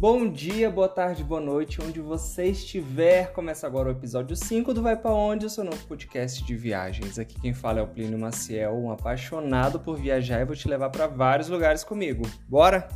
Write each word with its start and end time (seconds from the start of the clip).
Bom 0.00 0.30
dia, 0.30 0.70
boa 0.70 0.88
tarde, 0.88 1.24
boa 1.24 1.40
noite, 1.40 1.82
onde 1.82 2.00
você 2.00 2.44
estiver. 2.44 3.32
Começa 3.32 3.66
agora 3.66 3.88
o 3.88 3.90
episódio 3.90 4.36
5 4.36 4.72
do 4.72 4.80
Vai 4.80 4.96
Pra 4.96 5.10
Onde, 5.10 5.44
o 5.44 5.50
seu 5.50 5.64
novo 5.64 5.84
podcast 5.88 6.44
de 6.44 6.54
viagens. 6.54 7.18
Aqui 7.18 7.34
quem 7.40 7.52
fala 7.52 7.80
é 7.80 7.82
o 7.82 7.88
Plínio 7.88 8.16
Maciel, 8.16 8.76
um 8.76 8.92
apaixonado 8.92 9.80
por 9.80 9.96
viajar 9.96 10.40
e 10.40 10.44
vou 10.44 10.54
te 10.54 10.68
levar 10.68 10.90
para 10.90 11.08
vários 11.08 11.48
lugares 11.48 11.82
comigo. 11.82 12.22
Bora? 12.48 12.86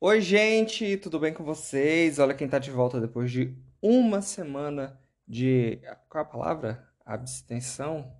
Oi, 0.00 0.18
gente, 0.22 0.96
tudo 0.96 1.18
bem 1.18 1.34
com 1.34 1.44
vocês? 1.44 2.18
Olha 2.18 2.32
quem 2.32 2.48
tá 2.48 2.58
de 2.58 2.70
volta 2.70 2.98
depois 2.98 3.30
de 3.30 3.54
uma 3.82 4.22
semana 4.22 4.98
de. 5.28 5.82
Qual 6.08 6.24
é 6.24 6.26
a 6.26 6.30
palavra? 6.30 6.88
Abstenção? 7.04 8.10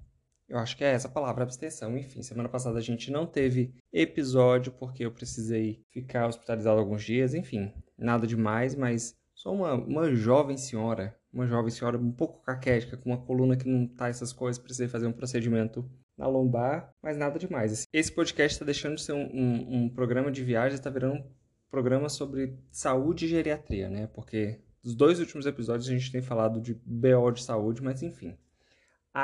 Eu 0.49 0.59
acho 0.59 0.77
que 0.77 0.85
é 0.85 0.93
essa 0.93 1.09
palavra, 1.09 1.43
abstenção. 1.43 1.97
Enfim, 1.99 2.23
semana 2.23 2.49
passada 2.49 2.79
a 2.79 2.83
gente 2.83 3.11
não 3.11 3.27
teve 3.27 3.75
episódio 3.93 4.73
porque 4.73 5.05
eu 5.05 5.11
precisei 5.11 5.83
ficar 5.91 6.29
hospitalizado 6.29 6.79
alguns 6.79 7.03
dias. 7.03 7.35
Enfim, 7.35 7.73
nada 7.99 8.27
demais, 8.27 8.75
mas 8.75 9.17
sou 9.35 9.55
uma, 9.55 9.75
uma 9.75 10.15
jovem 10.15 10.57
senhora, 10.57 11.19
uma 11.33 11.47
jovem 11.47 11.71
senhora 11.71 11.99
um 11.99 12.13
pouco 12.13 12.43
caquética, 12.43 12.97
com 12.97 13.11
uma 13.11 13.21
coluna 13.21 13.57
que 13.57 13.69
não 13.69 13.89
tá 13.89 14.09
essas 14.09 14.33
coisas. 14.33 14.63
Precisei 14.63 14.87
fazer 14.87 15.09
um 15.09 15.13
procedimento 15.13 15.89
na 16.17 16.29
lombar, 16.29 16.93
mas 17.03 17.17
nada 17.17 17.39
demais. 17.39 17.85
Esse 17.93 18.13
podcast 18.13 18.55
está 18.55 18.65
deixando 18.65 18.95
de 18.95 19.03
ser 19.03 19.13
um, 19.13 19.27
um, 19.27 19.77
um 19.77 19.89
programa 19.89 20.31
de 20.31 20.45
viagem, 20.45 20.77
está 20.77 20.89
virando 20.89 21.17
um 21.17 21.31
programa 21.69 22.09
sobre 22.09 22.57
saúde 22.71 23.25
e 23.27 23.29
geriatria, 23.29 23.91
né? 23.91 24.07
Porque 24.07 24.61
dos 24.83 24.95
dois 24.95 25.19
últimos 25.19 25.45
episódios 25.45 25.89
a 25.89 25.93
gente 25.93 26.13
tem 26.13 26.23
falado 26.23 26.61
de 26.61 26.73
BO 26.73 27.33
de 27.33 27.43
saúde, 27.43 27.83
mas 27.83 28.01
enfim 28.01 28.39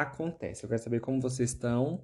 acontece. 0.01 0.64
Eu 0.64 0.69
quero 0.70 0.82
saber 0.82 1.01
como 1.01 1.20
vocês 1.20 1.51
estão. 1.51 2.02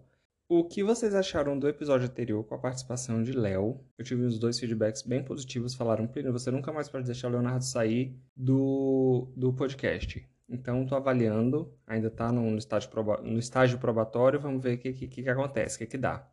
O 0.49 0.65
que 0.65 0.83
vocês 0.83 1.15
acharam 1.15 1.59
do 1.59 1.69
episódio 1.69 2.07
anterior 2.07 2.43
com 2.45 2.55
a 2.55 2.59
participação 2.59 3.23
de 3.23 3.33
Léo? 3.33 3.81
Eu 3.99 4.05
tive 4.05 4.25
uns 4.25 4.39
dois 4.39 4.59
feedbacks 4.59 5.03
bem 5.03 5.23
positivos. 5.23 5.75
Falaram, 5.75 6.07
Plínio, 6.07 6.33
você 6.33 6.51
nunca 6.51 6.73
mais 6.73 6.89
pode 6.89 7.05
deixar 7.05 7.29
o 7.29 7.33
Leonardo 7.33 7.65
sair 7.65 8.15
do, 8.37 9.29
do 9.37 9.53
podcast. 9.53 10.27
Então, 10.49 10.83
estou 10.83 10.97
avaliando, 10.97 11.71
ainda 11.87 12.09
está 12.09 12.33
no, 12.33 12.57
estágio 12.57 12.91
no 13.23 13.39
estágio 13.39 13.79
probatório, 13.79 14.41
vamos 14.41 14.63
ver 14.63 14.77
o 14.77 14.79
que, 14.79 14.93
que, 14.95 15.09
que, 15.09 15.29
acontece, 15.29 15.77
o 15.77 15.79
que, 15.81 15.87
que 15.87 15.99
dá. 15.99 16.27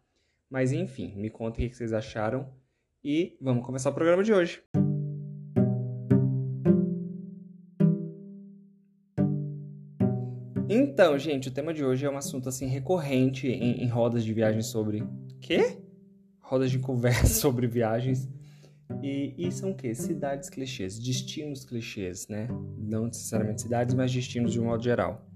Mas, 0.50 0.72
enfim, 0.72 1.14
me 1.18 1.30
contem 1.30 1.68
o 1.68 1.70
que 1.70 1.76
vocês 1.76 1.92
acharam 1.92 2.50
e 3.04 3.38
vamos 3.42 3.66
começar 3.66 3.90
o 3.90 3.94
programa 3.94 4.24
de 4.24 4.34
hoje. 4.34 4.64
Então, 10.96 11.20
gente, 11.20 11.50
o 11.50 11.52
tema 11.52 11.74
de 11.74 11.84
hoje 11.84 12.06
é 12.06 12.10
um 12.10 12.16
assunto 12.16 12.48
assim 12.48 12.68
recorrente 12.68 13.50
em, 13.50 13.84
em 13.84 13.88
rodas 13.90 14.24
de 14.24 14.34
viagens 14.34 14.68
sobre 14.68 15.04
quê? 15.42 15.78
Rodas 16.40 16.72
de 16.72 16.80
conversa 16.80 17.28
sobre 17.36 17.68
viagens. 17.68 18.30
E, 19.04 19.36
e 19.38 19.52
são 19.52 19.72
o 19.72 19.76
quê? 19.76 19.94
Cidades 19.94 20.50
clichês, 20.50 20.98
destinos 20.98 21.66
clichês, 21.66 22.30
né? 22.30 22.48
Não 22.78 23.08
necessariamente 23.08 23.64
cidades, 23.64 23.94
mas 23.94 24.10
destinos 24.10 24.54
de 24.54 24.62
um 24.62 24.68
modo 24.68 24.82
geral. 24.82 25.28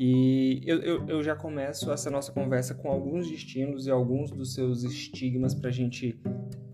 E 0.00 0.62
eu, 0.66 0.80
eu, 0.80 1.06
eu, 1.06 1.22
já 1.22 1.36
começo 1.36 1.92
essa 1.92 2.10
nossa 2.10 2.32
conversa 2.32 2.74
com 2.74 2.90
alguns 2.90 3.30
destinos 3.30 3.86
e 3.86 3.92
alguns 3.92 4.32
dos 4.32 4.52
seus 4.52 4.82
estigmas 4.82 5.54
para 5.54 5.68
a 5.68 5.72
gente 5.72 6.20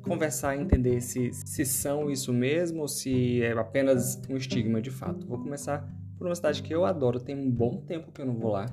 conversar 0.00 0.56
e 0.56 0.62
entender 0.62 1.02
se, 1.02 1.30
se 1.30 1.66
são 1.66 2.10
isso 2.10 2.32
mesmo 2.32 2.80
ou 2.80 2.88
se 2.88 3.42
é 3.42 3.52
apenas 3.52 4.18
um 4.30 4.36
estigma 4.38 4.80
de 4.80 4.90
fato. 4.90 5.26
Vou 5.26 5.38
começar 5.38 5.86
por 6.24 6.30
uma 6.30 6.34
cidade 6.34 6.62
que 6.62 6.74
eu 6.74 6.86
adoro, 6.86 7.20
tem 7.20 7.36
um 7.36 7.50
bom 7.50 7.82
tempo 7.82 8.10
que 8.10 8.18
eu 8.18 8.24
não 8.24 8.32
vou 8.32 8.50
lá. 8.50 8.64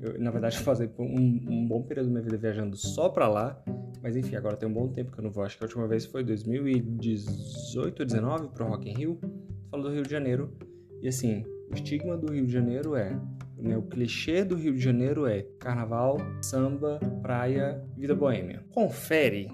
Eu, 0.00 0.20
na 0.20 0.28
verdade, 0.32 0.58
fazer 0.66 0.90
um, 0.98 1.04
um 1.04 1.68
bom 1.68 1.80
período 1.80 2.06
da 2.06 2.10
minha 2.10 2.22
vida 2.24 2.36
viajando 2.36 2.76
só 2.76 3.08
pra 3.08 3.28
lá. 3.28 3.62
Mas 4.02 4.16
enfim, 4.16 4.34
agora 4.34 4.56
tem 4.56 4.68
um 4.68 4.72
bom 4.72 4.88
tempo 4.88 5.12
que 5.12 5.20
eu 5.20 5.22
não 5.22 5.30
vou. 5.30 5.44
Acho 5.44 5.56
que 5.56 5.62
a 5.62 5.66
última 5.68 5.86
vez 5.86 6.04
foi 6.04 6.24
2018 6.24 8.00
ou 8.00 8.06
19 8.06 8.48
pro 8.48 8.66
Rock 8.66 8.90
in 8.90 8.94
Rio. 8.94 9.20
Falou 9.70 9.86
do 9.86 9.94
Rio 9.94 10.02
de 10.02 10.10
Janeiro. 10.10 10.52
E 11.00 11.06
assim, 11.06 11.44
o 11.70 11.74
estigma 11.74 12.16
do 12.16 12.32
Rio 12.32 12.44
de 12.44 12.52
Janeiro 12.52 12.96
é 12.96 13.16
né, 13.56 13.76
o 13.76 13.82
clichê 13.82 14.44
do 14.44 14.56
Rio 14.56 14.74
de 14.74 14.80
Janeiro 14.80 15.28
é 15.28 15.42
carnaval, 15.60 16.18
samba, 16.42 16.98
praia, 17.22 17.80
vida 17.96 18.16
boêmia. 18.16 18.64
Confere. 18.70 19.48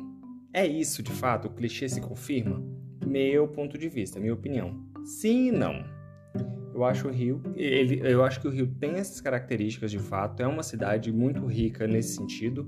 É 0.54 0.66
isso 0.66 1.02
de 1.02 1.12
fato? 1.12 1.48
O 1.48 1.50
clichê 1.50 1.86
se 1.86 2.00
confirma? 2.00 2.64
Meu 3.06 3.46
ponto 3.46 3.76
de 3.76 3.90
vista, 3.90 4.18
minha 4.18 4.32
opinião. 4.32 4.90
Sim 5.04 5.48
e 5.48 5.52
não. 5.52 5.91
Eu 6.74 6.84
acho 6.84 7.08
o 7.08 7.10
Rio, 7.10 7.42
ele, 7.54 8.00
eu 8.02 8.24
acho 8.24 8.40
que 8.40 8.48
o 8.48 8.50
Rio 8.50 8.66
tem 8.66 8.92
essas 8.92 9.20
características 9.20 9.90
de 9.90 9.98
fato, 9.98 10.42
é 10.42 10.46
uma 10.46 10.62
cidade 10.62 11.12
muito 11.12 11.44
rica 11.46 11.86
nesse 11.86 12.16
sentido, 12.16 12.66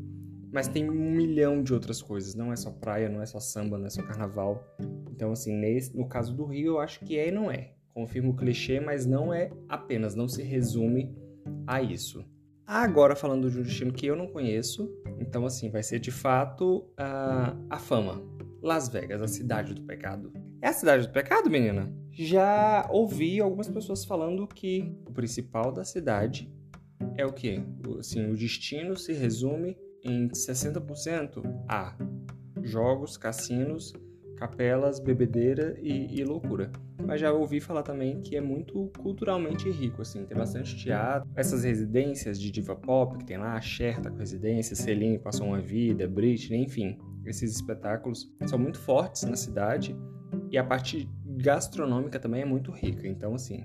mas 0.52 0.68
tem 0.68 0.88
um 0.88 1.10
milhão 1.10 1.62
de 1.62 1.74
outras 1.74 2.00
coisas. 2.00 2.34
Não 2.34 2.52
é 2.52 2.56
só 2.56 2.70
praia, 2.70 3.08
não 3.08 3.20
é 3.20 3.26
só 3.26 3.40
samba, 3.40 3.76
não 3.76 3.86
é 3.86 3.90
só 3.90 4.02
carnaval. 4.02 4.64
Então, 5.10 5.32
assim, 5.32 5.52
nesse, 5.52 5.96
no 5.96 6.08
caso 6.08 6.32
do 6.32 6.44
Rio, 6.44 6.74
eu 6.74 6.80
acho 6.80 7.00
que 7.04 7.18
é 7.18 7.28
e 7.28 7.30
não 7.32 7.50
é. 7.50 7.72
Confirmo 7.92 8.30
o 8.30 8.36
clichê, 8.36 8.78
mas 8.78 9.04
não 9.04 9.34
é 9.34 9.50
apenas, 9.68 10.14
não 10.14 10.28
se 10.28 10.42
resume 10.42 11.12
a 11.66 11.82
isso. 11.82 12.24
Agora, 12.66 13.16
falando 13.16 13.50
de 13.50 13.58
um 13.58 13.62
destino 13.62 13.92
que 13.92 14.06
eu 14.06 14.16
não 14.16 14.26
conheço, 14.26 14.90
então, 15.18 15.44
assim, 15.44 15.70
vai 15.70 15.82
ser 15.82 15.98
de 15.98 16.10
fato 16.10 16.88
a, 16.96 17.56
a 17.68 17.78
fama. 17.78 18.22
Las 18.62 18.88
Vegas, 18.88 19.20
a 19.20 19.28
cidade 19.28 19.74
do 19.74 19.82
pecado. 19.82 20.32
É 20.64 20.68
a 20.68 20.72
cidade 20.72 21.06
do 21.06 21.12
pecado, 21.12 21.50
menina? 21.50 21.92
Já 22.10 22.88
ouvi 22.90 23.38
algumas 23.38 23.68
pessoas 23.68 24.02
falando 24.02 24.46
que 24.46 24.96
o 25.06 25.12
principal 25.12 25.70
da 25.70 25.84
cidade 25.84 26.50
é 27.18 27.26
o 27.26 27.34
quê? 27.34 27.62
Assim, 27.98 28.30
o 28.30 28.34
destino 28.34 28.96
se 28.96 29.12
resume 29.12 29.76
em 30.02 30.26
60% 30.28 31.42
a 31.68 31.94
jogos, 32.62 33.18
cassinos, 33.18 33.92
capelas, 34.38 34.98
bebedeira 34.98 35.76
e, 35.82 36.18
e, 36.18 36.24
loucura. 36.24 36.72
Mas 37.06 37.20
já 37.20 37.30
ouvi 37.30 37.60
falar 37.60 37.82
também 37.82 38.22
que 38.22 38.34
é 38.34 38.40
muito 38.40 38.90
culturalmente 38.98 39.70
rico, 39.70 40.00
assim, 40.00 40.24
tem 40.24 40.34
bastante 40.34 40.74
teatro, 40.78 41.28
essas 41.36 41.62
residências 41.62 42.40
de 42.40 42.50
diva 42.50 42.74
pop 42.74 43.18
que 43.18 43.26
tem 43.26 43.36
lá, 43.36 43.52
a 43.52 43.60
Cher 43.60 44.00
tá 44.00 44.10
com 44.10 44.16
residência, 44.16 44.74
Celine 44.74 45.18
passou 45.18 45.46
uma 45.46 45.60
vida, 45.60 46.08
Britney, 46.08 46.62
enfim, 46.62 46.96
esses 47.26 47.54
espetáculos 47.54 48.32
são 48.46 48.58
muito 48.58 48.78
fortes 48.78 49.24
na 49.24 49.36
cidade 49.36 49.94
e 50.54 50.58
a 50.58 50.62
parte 50.62 51.10
gastronômica 51.26 52.20
também 52.20 52.42
é 52.42 52.44
muito 52.44 52.70
rica. 52.70 53.08
Então, 53.08 53.34
assim, 53.34 53.64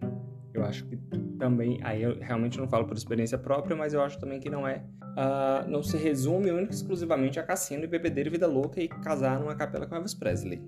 eu 0.52 0.64
acho 0.64 0.88
que 0.88 0.98
também, 1.38 1.80
aí 1.84 2.02
eu 2.02 2.18
realmente 2.20 2.58
não 2.58 2.68
falo 2.68 2.88
por 2.88 2.98
experiência 2.98 3.38
própria, 3.38 3.76
mas 3.76 3.94
eu 3.94 4.02
acho 4.02 4.20
também 4.20 4.40
que 4.40 4.50
não 4.50 4.68
é, 4.68 4.84
uh, 5.04 5.70
não 5.70 5.84
se 5.84 5.98
resume 5.98 6.50
única 6.50 6.72
e 6.72 6.76
exclusivamente 6.76 7.40
a 7.40 7.44
cassino 7.44 7.84
e 7.84 7.88
bebedeira 7.88 8.28
e 8.28 8.32
vida 8.32 8.48
louca 8.48 8.82
e 8.82 8.88
casar 8.88 9.40
numa 9.40 9.54
capela 9.54 9.86
com 9.86 9.94
Elvis 9.94 10.16
Presley. 10.16 10.60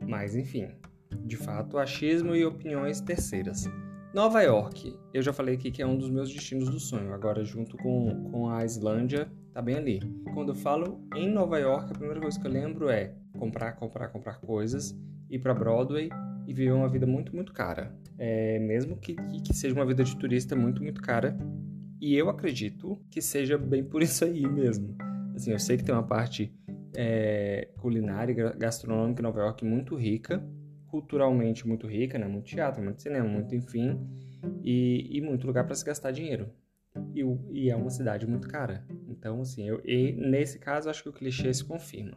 Mas, 0.00 0.34
enfim, 0.34 0.70
de 1.26 1.36
fato, 1.36 1.76
achismo 1.76 2.34
e 2.34 2.42
opiniões 2.42 3.02
terceiras. 3.02 3.64
Nova 4.14 4.40
York, 4.40 4.98
eu 5.12 5.20
já 5.20 5.34
falei 5.34 5.56
aqui 5.56 5.70
que 5.70 5.82
é 5.82 5.86
um 5.86 5.98
dos 5.98 6.08
meus 6.08 6.32
destinos 6.32 6.70
do 6.70 6.80
sonho, 6.80 7.12
agora 7.12 7.44
junto 7.44 7.76
com, 7.76 8.30
com 8.30 8.48
a 8.48 8.64
Islândia, 8.64 9.30
tá 9.52 9.60
bem 9.60 9.74
ali. 9.74 10.00
Quando 10.32 10.52
eu 10.52 10.54
falo 10.54 11.06
em 11.14 11.30
Nova 11.30 11.58
York, 11.58 11.90
a 11.90 11.98
primeira 11.98 12.18
coisa 12.18 12.40
que 12.40 12.46
eu 12.46 12.50
lembro 12.50 12.88
é 12.88 13.12
comprar, 13.38 13.72
comprar, 13.72 14.08
comprar 14.08 14.40
coisas, 14.40 14.96
ir 15.30 15.38
para 15.38 15.54
Broadway 15.54 16.08
e 16.46 16.54
viver 16.54 16.72
uma 16.72 16.88
vida 16.88 17.06
muito, 17.06 17.34
muito 17.34 17.52
cara. 17.52 17.94
É, 18.18 18.58
mesmo 18.58 18.96
que, 18.96 19.14
que 19.14 19.54
seja 19.54 19.74
uma 19.74 19.84
vida 19.84 20.02
de 20.02 20.16
turista 20.16 20.56
muito, 20.56 20.82
muito 20.82 21.02
cara. 21.02 21.36
E 22.00 22.14
eu 22.14 22.28
acredito 22.28 22.98
que 23.10 23.20
seja 23.20 23.58
bem 23.58 23.84
por 23.84 24.02
isso 24.02 24.24
aí 24.24 24.46
mesmo. 24.46 24.96
Assim, 25.34 25.52
eu 25.52 25.58
sei 25.58 25.76
que 25.76 25.84
tem 25.84 25.94
uma 25.94 26.06
parte 26.06 26.52
é, 26.94 27.68
culinária 27.78 28.32
e 28.32 28.58
gastronômica 28.58 29.20
em 29.20 29.22
Nova 29.22 29.40
York 29.40 29.64
muito 29.64 29.94
rica, 29.94 30.42
culturalmente 30.86 31.66
muito 31.66 31.86
rica, 31.86 32.18
né? 32.18 32.26
Muito 32.26 32.46
teatro, 32.46 32.82
muito 32.82 33.02
cinema, 33.02 33.28
muito 33.28 33.54
enfim, 33.54 34.00
e, 34.62 35.08
e 35.10 35.20
muito 35.20 35.46
lugar 35.46 35.64
para 35.64 35.74
se 35.74 35.84
gastar 35.84 36.10
dinheiro. 36.10 36.48
E, 37.14 37.22
e, 37.52 37.70
é 37.70 37.76
uma 37.76 37.90
cidade 37.90 38.26
muito 38.26 38.48
cara. 38.48 38.84
Então, 39.08 39.42
assim, 39.42 39.68
eu, 39.68 39.82
nesse 40.16 40.58
caso, 40.58 40.88
acho 40.88 41.02
que 41.02 41.08
o 41.08 41.12
clichê 41.12 41.52
se 41.52 41.64
confirma. 41.64 42.16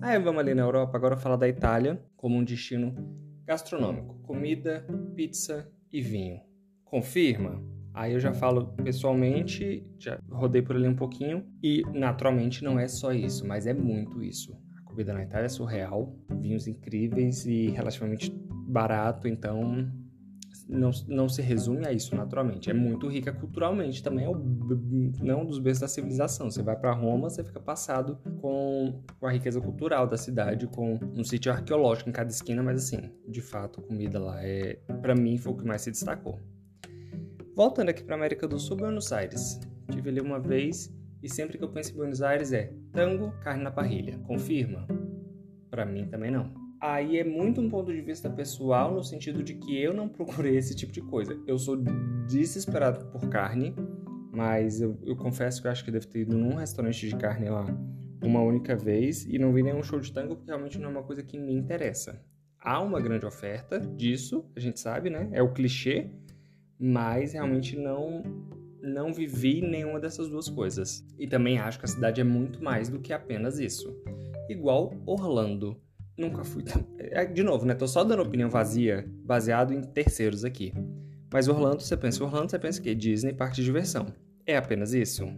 Aí 0.00 0.18
vamos 0.18 0.40
ali 0.40 0.54
na 0.54 0.62
Europa, 0.62 0.96
agora 0.96 1.16
falar 1.16 1.36
da 1.36 1.48
Itália 1.48 2.00
como 2.16 2.36
um 2.36 2.44
destino 2.44 2.94
Gastronômico: 3.44 4.14
comida, 4.22 4.86
pizza 5.16 5.70
e 5.92 6.00
vinho. 6.00 6.40
Confirma? 6.84 7.60
Aí 7.92 8.12
eu 8.12 8.20
já 8.20 8.32
falo 8.32 8.68
pessoalmente, 8.84 9.84
já 9.98 10.18
rodei 10.30 10.62
por 10.62 10.76
ali 10.76 10.86
um 10.86 10.94
pouquinho 10.94 11.44
e 11.60 11.82
naturalmente 11.92 12.62
não 12.62 12.78
é 12.78 12.86
só 12.86 13.12
isso, 13.12 13.46
mas 13.46 13.66
é 13.66 13.74
muito 13.74 14.22
isso. 14.22 14.56
A 14.78 14.82
comida 14.82 15.12
na 15.12 15.24
Itália 15.24 15.46
é 15.46 15.48
surreal, 15.48 16.14
vinhos 16.30 16.68
incríveis 16.68 17.44
e 17.44 17.70
relativamente 17.70 18.30
barato, 18.68 19.26
então 19.26 19.90
não, 20.68 20.90
não 21.06 21.28
se 21.28 21.40
resume 21.40 21.86
a 21.86 21.92
isso 21.92 22.14
naturalmente. 22.14 22.70
É 22.70 22.74
muito 22.74 23.08
rica 23.08 23.32
culturalmente, 23.32 24.02
também 24.02 24.26
é 24.26 24.28
o, 24.28 24.34
não 25.22 25.44
dos 25.44 25.58
berços 25.58 25.80
da 25.80 25.88
civilização. 25.88 26.50
Você 26.50 26.62
vai 26.62 26.76
para 26.76 26.92
Roma, 26.92 27.30
você 27.30 27.42
fica 27.42 27.58
passado 27.58 28.18
com, 28.40 29.02
com 29.18 29.26
a 29.26 29.32
riqueza 29.32 29.60
cultural 29.60 30.06
da 30.06 30.16
cidade, 30.16 30.66
com 30.66 30.98
um 31.14 31.24
sítio 31.24 31.50
arqueológico 31.50 32.10
em 32.10 32.12
cada 32.12 32.30
esquina, 32.30 32.62
mas 32.62 32.84
assim, 32.84 33.10
de 33.26 33.40
fato, 33.40 33.80
comida 33.80 34.18
lá 34.18 34.44
é, 34.44 34.78
para 35.00 35.14
mim, 35.14 35.38
foi 35.38 35.52
o 35.52 35.56
que 35.56 35.64
mais 35.64 35.82
se 35.82 35.90
destacou. 35.90 36.38
Voltando 37.56 37.88
aqui 37.88 38.04
para 38.04 38.14
América 38.14 38.46
do 38.46 38.58
Sul, 38.58 38.76
Buenos 38.76 39.10
Aires. 39.10 39.58
Tive 39.90 40.10
ali 40.10 40.20
uma 40.20 40.38
vez 40.38 40.94
e 41.22 41.28
sempre 41.28 41.56
que 41.56 41.64
eu 41.64 41.68
penso 41.68 41.92
em 41.92 41.96
Buenos 41.96 42.22
Aires 42.22 42.52
é 42.52 42.72
tango, 42.92 43.32
carne 43.40 43.64
na 43.64 43.70
parrilha. 43.70 44.18
Confirma? 44.18 44.86
Para 45.70 45.84
mim 45.84 46.06
também 46.06 46.30
não. 46.30 46.67
Aí 46.80 47.18
é 47.18 47.24
muito 47.24 47.60
um 47.60 47.68
ponto 47.68 47.92
de 47.92 48.00
vista 48.00 48.30
pessoal, 48.30 48.94
no 48.94 49.02
sentido 49.02 49.42
de 49.42 49.54
que 49.54 49.76
eu 49.80 49.92
não 49.92 50.08
procurei 50.08 50.56
esse 50.56 50.74
tipo 50.74 50.92
de 50.92 51.00
coisa. 51.00 51.38
Eu 51.46 51.58
sou 51.58 51.76
desesperado 52.26 53.06
por 53.06 53.28
carne, 53.28 53.74
mas 54.32 54.80
eu, 54.80 54.96
eu 55.04 55.16
confesso 55.16 55.60
que 55.60 55.66
eu 55.66 55.72
acho 55.72 55.82
que 55.82 55.90
eu 55.90 55.94
devo 55.94 56.06
ter 56.06 56.20
ido 56.20 56.38
num 56.38 56.54
restaurante 56.54 57.08
de 57.08 57.16
carne 57.16 57.48
lá 57.48 57.66
uma 58.22 58.40
única 58.40 58.76
vez 58.76 59.24
e 59.26 59.38
não 59.38 59.52
vi 59.52 59.62
nenhum 59.62 59.82
show 59.82 59.98
de 59.98 60.12
tango 60.12 60.36
porque 60.36 60.50
realmente 60.50 60.78
não 60.78 60.88
é 60.88 60.92
uma 60.92 61.02
coisa 61.02 61.22
que 61.22 61.38
me 61.38 61.52
interessa. 61.52 62.22
Há 62.60 62.80
uma 62.80 63.00
grande 63.00 63.24
oferta 63.24 63.80
disso, 63.80 64.44
a 64.56 64.60
gente 64.60 64.80
sabe, 64.80 65.10
né? 65.10 65.28
É 65.32 65.42
o 65.42 65.52
clichê, 65.52 66.10
mas 66.78 67.32
realmente 67.32 67.76
não 67.76 68.22
não 68.80 69.12
vivi 69.12 69.60
nenhuma 69.60 69.98
dessas 69.98 70.28
duas 70.28 70.48
coisas. 70.48 71.04
E 71.18 71.26
também 71.26 71.58
acho 71.58 71.78
que 71.78 71.84
a 71.84 71.88
cidade 71.88 72.20
é 72.20 72.24
muito 72.24 72.62
mais 72.62 72.88
do 72.88 73.00
que 73.00 73.12
apenas 73.12 73.58
isso. 73.58 73.94
Igual 74.48 74.94
Orlando. 75.04 75.80
Nunca 76.18 76.42
fui. 76.42 76.64
É, 76.98 77.24
de 77.24 77.44
novo, 77.44 77.64
né? 77.64 77.74
Tô 77.74 77.86
só 77.86 78.02
dando 78.02 78.22
opinião 78.22 78.50
vazia, 78.50 79.08
baseado 79.24 79.72
em 79.72 79.80
terceiros 79.80 80.44
aqui. 80.44 80.74
Mas 81.32 81.46
Orlando, 81.46 81.80
você 81.80 81.96
pensa 81.96 82.24
Orlando, 82.24 82.50
você 82.50 82.58
pensa 82.58 82.82
que 82.82 82.92
Disney, 82.92 83.32
parque 83.32 83.56
de 83.56 83.64
diversão. 83.64 84.06
É 84.44 84.56
apenas 84.56 84.92
isso? 84.92 85.28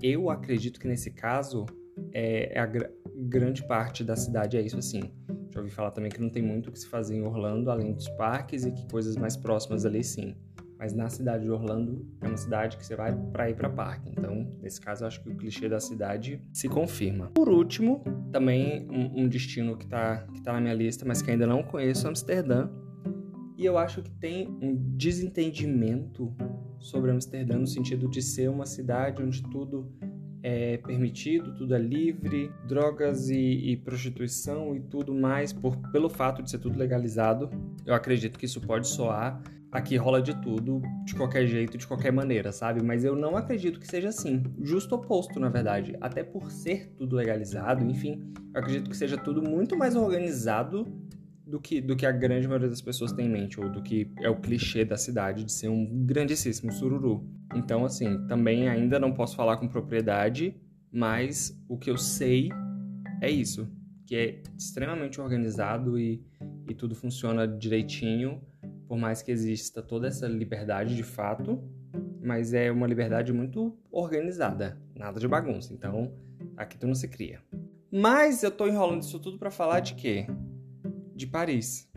Eu 0.00 0.30
acredito 0.30 0.78
que 0.78 0.86
nesse 0.86 1.10
caso 1.10 1.66
é, 2.12 2.56
é 2.56 2.60
a 2.60 2.66
gr 2.66 2.84
grande 3.22 3.66
parte 3.66 4.02
da 4.04 4.16
cidade 4.16 4.56
é 4.56 4.62
isso 4.62 4.78
assim. 4.78 5.02
Já 5.50 5.60
ouvi 5.60 5.70
falar 5.70 5.90
também 5.90 6.10
que 6.10 6.20
não 6.20 6.30
tem 6.30 6.42
muito 6.42 6.68
o 6.68 6.72
que 6.72 6.78
se 6.78 6.86
fazer 6.86 7.16
em 7.16 7.22
Orlando, 7.22 7.70
além 7.70 7.92
dos 7.92 8.08
parques 8.10 8.64
e 8.64 8.70
que 8.70 8.86
coisas 8.88 9.16
mais 9.16 9.36
próximas 9.36 9.84
ali 9.84 10.02
sim. 10.04 10.34
Mas 10.80 10.94
na 10.94 11.10
cidade 11.10 11.44
de 11.44 11.50
Orlando 11.50 12.06
é 12.22 12.26
uma 12.26 12.38
cidade 12.38 12.78
que 12.78 12.86
você 12.86 12.96
vai 12.96 13.14
para 13.14 13.50
ir 13.50 13.54
para 13.54 13.68
parque. 13.68 14.08
Então, 14.08 14.50
nesse 14.62 14.80
caso, 14.80 15.04
eu 15.04 15.08
acho 15.08 15.22
que 15.22 15.28
o 15.28 15.36
clichê 15.36 15.68
da 15.68 15.78
cidade 15.78 16.40
se 16.54 16.70
confirma. 16.70 17.26
Por 17.34 17.50
último, 17.50 18.02
também 18.32 18.88
um, 18.90 19.24
um 19.24 19.28
destino 19.28 19.76
que 19.76 19.84
está 19.84 20.26
que 20.32 20.40
tá 20.40 20.54
na 20.54 20.60
minha 20.60 20.72
lista, 20.72 21.04
mas 21.06 21.20
que 21.20 21.30
ainda 21.30 21.46
não 21.46 21.62
conheço, 21.62 22.08
Amsterdã. 22.08 22.70
E 23.58 23.66
eu 23.66 23.76
acho 23.76 24.00
que 24.02 24.10
tem 24.10 24.48
um 24.62 24.74
desentendimento 24.96 26.34
sobre 26.78 27.10
Amsterdã 27.10 27.58
no 27.58 27.66
sentido 27.66 28.08
de 28.08 28.22
ser 28.22 28.48
uma 28.48 28.64
cidade 28.64 29.22
onde 29.22 29.42
tudo 29.42 29.92
é 30.42 30.78
permitido, 30.78 31.54
tudo 31.56 31.74
é 31.74 31.78
livre, 31.78 32.50
drogas 32.66 33.28
e, 33.28 33.36
e, 33.36 33.76
prostituição 33.76 34.74
e 34.74 34.80
tudo 34.80 35.12
mais, 35.12 35.52
por, 35.52 35.76
pelo 35.92 36.08
fato 36.08 36.42
de 36.42 36.50
ser 36.50 36.58
tudo 36.58 36.78
legalizado. 36.78 37.50
Eu 37.84 37.92
acredito 37.92 38.38
que 38.38 38.46
isso 38.46 38.62
pode 38.62 38.88
soar. 38.88 39.42
Aqui 39.72 39.96
rola 39.96 40.20
de 40.20 40.34
tudo, 40.42 40.82
de 41.04 41.14
qualquer 41.14 41.46
jeito, 41.46 41.78
de 41.78 41.86
qualquer 41.86 42.12
maneira, 42.12 42.50
sabe? 42.50 42.82
Mas 42.82 43.04
eu 43.04 43.14
não 43.14 43.36
acredito 43.36 43.78
que 43.78 43.86
seja 43.86 44.08
assim. 44.08 44.42
Justo 44.60 44.96
oposto, 44.96 45.38
na 45.38 45.48
verdade. 45.48 45.96
Até 46.00 46.24
por 46.24 46.50
ser 46.50 46.92
tudo 46.96 47.14
legalizado, 47.14 47.84
enfim, 47.84 48.32
eu 48.52 48.60
acredito 48.60 48.90
que 48.90 48.96
seja 48.96 49.16
tudo 49.16 49.40
muito 49.40 49.76
mais 49.76 49.94
organizado 49.94 50.86
do 51.46 51.60
que, 51.60 51.80
do 51.80 51.94
que 51.94 52.04
a 52.04 52.12
grande 52.12 52.48
maioria 52.48 52.68
das 52.68 52.80
pessoas 52.80 53.12
tem 53.12 53.26
em 53.26 53.30
mente, 53.30 53.60
ou 53.60 53.68
do 53.70 53.82
que 53.82 54.10
é 54.18 54.28
o 54.28 54.36
clichê 54.36 54.84
da 54.84 54.96
cidade 54.96 55.44
de 55.44 55.52
ser 55.52 55.68
um 55.68 56.04
grandíssimo 56.04 56.72
sururu. 56.72 57.24
Então, 57.54 57.84
assim, 57.84 58.26
também 58.26 58.68
ainda 58.68 58.98
não 58.98 59.12
posso 59.12 59.36
falar 59.36 59.56
com 59.56 59.68
propriedade, 59.68 60.54
mas 60.92 61.56
o 61.68 61.76
que 61.76 61.90
eu 61.90 61.96
sei 61.96 62.48
é 63.20 63.30
isso, 63.30 63.68
que 64.06 64.16
é 64.16 64.42
extremamente 64.58 65.20
organizado 65.20 65.98
e, 65.98 66.24
e 66.68 66.74
tudo 66.74 66.94
funciona 66.94 67.46
direitinho, 67.46 68.40
por 68.90 68.98
mais 68.98 69.22
que 69.22 69.30
exista 69.30 69.80
toda 69.80 70.08
essa 70.08 70.26
liberdade 70.26 70.96
de 70.96 71.04
fato, 71.04 71.62
mas 72.20 72.52
é 72.52 72.72
uma 72.72 72.88
liberdade 72.88 73.32
muito 73.32 73.78
organizada, 73.88 74.76
nada 74.96 75.20
de 75.20 75.28
bagunça. 75.28 75.72
Então, 75.72 76.12
aqui 76.56 76.76
tu 76.76 76.88
não 76.88 76.94
se 76.96 77.06
cria. 77.06 77.40
Mas 77.88 78.42
eu 78.42 78.50
tô 78.50 78.66
enrolando 78.66 79.02
isso 79.02 79.20
tudo 79.20 79.38
para 79.38 79.48
falar 79.48 79.78
de 79.78 79.94
quê? 79.94 80.26
de 81.14 81.24
Paris. 81.24 81.88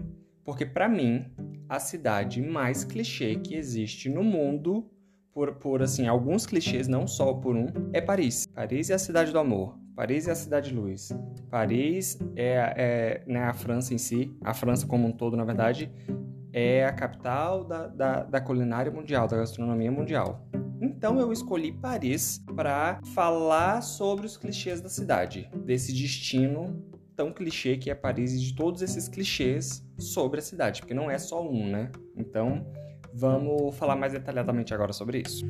Porque, 0.46 0.68
para 0.68 0.88
mim, 0.88 1.26
a 1.68 1.80
cidade 1.80 2.44
mais 2.44 2.84
clichê 2.84 3.38
que 3.38 3.56
existe 3.56 4.08
no 4.08 4.24
mundo, 4.24 4.86
por, 5.32 5.56
por 5.56 5.82
assim, 5.82 6.06
alguns 6.06 6.46
clichês, 6.46 6.88
não 6.88 7.08
só 7.08 7.34
por 7.34 7.56
um, 7.56 7.66
é 7.92 8.02
Paris. 8.02 8.46
Paris 8.54 8.92
é 8.92 8.94
a 8.94 9.00
cidade 9.00 9.32
do 9.32 9.40
amor. 9.40 9.80
Paris 9.96 10.28
é 10.28 10.32
a 10.32 10.36
cidade 10.36 10.70
de 10.70 10.76
luz. 10.76 11.10
Paris 11.50 12.20
é, 12.36 12.74
é 12.78 13.24
né, 13.26 13.46
a 13.46 13.54
França 13.54 13.96
em 13.96 13.98
si, 13.98 14.32
a 14.42 14.54
França 14.54 14.86
como 14.86 15.08
um 15.08 15.12
todo, 15.12 15.36
na 15.36 15.44
verdade, 15.44 15.92
é 16.54 16.86
a 16.86 16.94
capital 16.94 17.64
da, 17.64 17.88
da, 17.88 18.24
da 18.24 18.40
culinária 18.40 18.92
mundial, 18.92 19.28
da 19.28 19.38
gastronomia 19.38 19.92
mundial. 19.92 20.48
Então 20.80 21.20
eu 21.20 21.34
escolhi 21.34 21.72
Paris 21.72 22.44
para 22.56 23.02
falar 23.14 23.82
sobre 23.82 24.28
os 24.28 24.38
clichês 24.38 24.80
da 24.80 24.90
cidade, 24.90 25.50
desse 25.66 25.92
destino 25.92 26.94
tão 27.16 27.32
clichê 27.32 27.78
que 27.78 27.90
é 27.90 27.96
Paris 27.96 28.34
e 28.34 28.40
de 28.40 28.56
todos 28.56 28.82
esses 28.82 29.08
clichês 29.08 29.86
sobre 29.98 30.40
a 30.40 30.42
cidade, 30.42 30.82
porque 30.82 30.94
não 30.94 31.10
é 31.10 31.18
só 31.18 31.48
um, 31.48 31.68
né? 31.68 31.92
Então, 32.16 32.66
vamos 33.14 33.76
falar 33.76 33.96
mais 33.96 34.14
detalhadamente 34.14 34.74
agora 34.74 34.94
sobre 34.94 35.24
isso. 35.26 35.46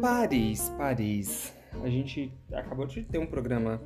Paris, 0.00 0.68
Paris. 0.76 1.63
A 1.84 1.88
gente 1.90 2.32
acabou 2.50 2.86
de 2.86 3.02
ter 3.02 3.18
um 3.18 3.26
programa 3.26 3.78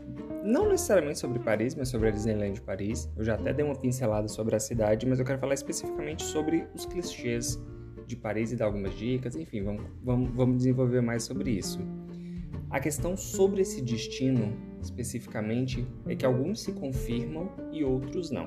não 0.45 0.69
necessariamente 0.69 1.19
sobre 1.19 1.41
Paris, 1.41 1.75
mas 1.75 1.89
sobre 1.89 2.06
a 2.06 2.11
Disneyland 2.12 2.53
de 2.53 2.61
Paris. 2.61 3.11
Eu 3.17 3.25
já 3.25 3.35
até 3.35 3.53
dei 3.53 3.65
uma 3.65 3.75
pincelada 3.75 4.29
sobre 4.29 4.55
a 4.55 4.61
cidade, 4.61 5.05
mas 5.05 5.19
eu 5.19 5.25
quero 5.25 5.41
falar 5.41 5.55
especificamente 5.55 6.23
sobre 6.23 6.69
os 6.73 6.87
clichês 6.87 7.61
de 8.06 8.15
Paris 8.15 8.53
e 8.53 8.56
dar 8.56 8.67
algumas 8.67 8.97
dicas, 8.97 9.35
enfim, 9.35 9.65
vamos, 9.65 9.83
vamos, 10.00 10.31
vamos 10.31 10.56
desenvolver 10.59 11.00
mais 11.00 11.25
sobre 11.25 11.50
isso. 11.50 11.81
A 12.71 12.79
questão 12.79 13.17
sobre 13.17 13.62
esse 13.62 13.83
destino, 13.83 14.56
especificamente, 14.81 15.85
é 16.06 16.15
que 16.15 16.25
alguns 16.25 16.62
se 16.62 16.73
confirmam 16.73 17.51
e 17.73 17.83
outros 17.83 18.31
não. 18.31 18.47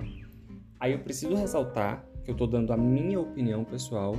Aí 0.79 0.93
eu 0.93 0.99
preciso 0.99 1.35
ressaltar 1.35 2.05
que 2.23 2.31
eu 2.31 2.33
estou 2.33 2.47
dando 2.47 2.71
a 2.71 2.77
minha 2.77 3.19
opinião 3.19 3.65
pessoal 3.65 4.15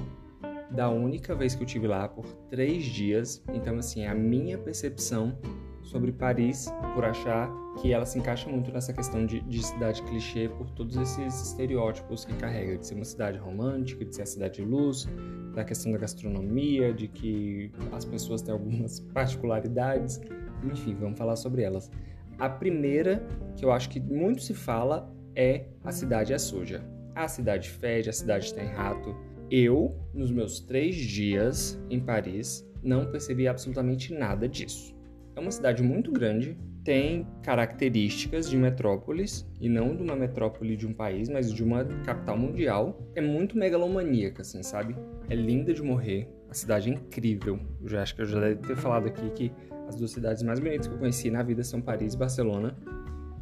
da 0.74 0.88
única 0.88 1.34
vez 1.34 1.54
que 1.54 1.62
eu 1.62 1.66
tive 1.66 1.86
lá 1.86 2.08
por 2.08 2.26
três 2.50 2.84
dias. 2.84 3.42
Então, 3.52 3.78
assim, 3.78 4.06
a 4.06 4.14
minha 4.14 4.58
percepção 4.58 5.38
sobre 5.82 6.12
Paris, 6.12 6.72
por 6.94 7.04
achar 7.04 7.50
que 7.80 7.92
ela 7.92 8.04
se 8.04 8.19
encaixa 8.19 8.48
muito 8.48 8.70
nessa 8.70 8.92
questão 8.92 9.24
de, 9.24 9.40
de, 9.40 9.62
cidade 9.64 10.02
clichê 10.02 10.48
por 10.48 10.70
todos 10.70 10.96
esses 10.96 11.48
estereótipos 11.48 12.24
que 12.24 12.34
carrega, 12.34 12.78
de 12.78 12.87
ser 12.87 12.94
uma 12.94 13.04
cidade 13.04 13.38
romântica, 13.38 14.04
de 14.04 14.14
ser 14.14 14.23
a 14.23 14.26
cidade 14.26 14.56
de 14.56 14.64
luz, 14.64 15.08
da 15.54 15.64
questão 15.64 15.90
da 15.92 15.99
gastronomia, 15.99 16.92
de 16.92 17.08
que 17.08 17.73
as 17.92 18.04
pessoas 18.04 18.42
têm 18.42 18.52
algumas 18.52 19.00
particularidades, 19.12 20.20
enfim, 20.64 20.94
vamos 20.94 21.18
falar 21.18 21.37
sobre 21.37 21.62
elas. 21.62 21.90
A 22.38 22.49
primeira, 22.49 23.26
que 23.56 23.64
eu 23.64 23.73
acho 23.73 23.88
que 23.88 24.00
muito 24.00 24.42
se 24.42 24.54
fala, 24.54 25.12
é 25.35 25.66
a 25.85 25.92
cidade 25.92 26.32
é 26.32 26.38
suja. 26.38 26.85
A 27.14 27.28
cidade 27.28 27.68
fede, 27.68 28.08
a 28.08 28.12
cidade 28.12 28.52
tem 28.54 28.66
rato. 28.66 29.14
Eu, 29.54 29.94
nos 30.14 30.30
meus 30.30 30.61
três 30.61 30.97
dias 30.97 31.78
em 31.90 32.00
Paris, 32.00 32.66
não 32.82 33.11
percebi 33.11 33.47
absolutamente 33.47 34.14
nada 34.14 34.49
disso. 34.49 34.97
É 35.37 35.40
uma 35.40 35.50
cidade 35.50 35.82
muito 35.82 36.11
grande, 36.11 36.56
tem 36.82 37.26
características 37.42 38.49
de 38.49 38.56
metrópoles, 38.56 39.47
e 39.61 39.68
não 39.68 39.94
de 39.94 40.02
uma 40.02 40.16
metrópole 40.16 40.75
de 40.75 40.87
um 40.87 40.94
país, 40.94 41.28
mas 41.28 41.52
de 41.52 41.62
uma 41.62 41.85
capital 42.02 42.38
mundial. 42.38 43.06
É 43.14 43.21
muito 43.21 43.59
megalomaníaca, 43.59 44.40
assim, 44.40 44.62
sabe? 44.62 44.97
É 45.28 45.35
linda 45.35 45.75
de 45.75 45.82
morrer, 45.82 46.30
a 46.49 46.54
cidade 46.54 46.90
é 46.90 46.94
incrível. 46.94 47.61
Eu 47.82 47.88
já 47.90 48.00
acho 48.00 48.16
que 48.16 48.23
eu 48.23 48.26
já 48.26 48.40
deve 48.40 48.66
ter 48.66 48.76
falado 48.78 49.06
aqui 49.06 49.28
que 49.32 49.52
as 49.87 49.94
duas 49.97 50.12
cidades 50.12 50.42
mais 50.42 50.61
bonitas 50.61 50.87
que 50.87 50.94
eu 50.94 50.99
conheci 50.99 51.30
na 51.30 51.42
vida 51.42 51.62
são 51.62 51.78
Paris 51.78 52.14
e 52.14 52.16
Barcelona. 52.16 52.75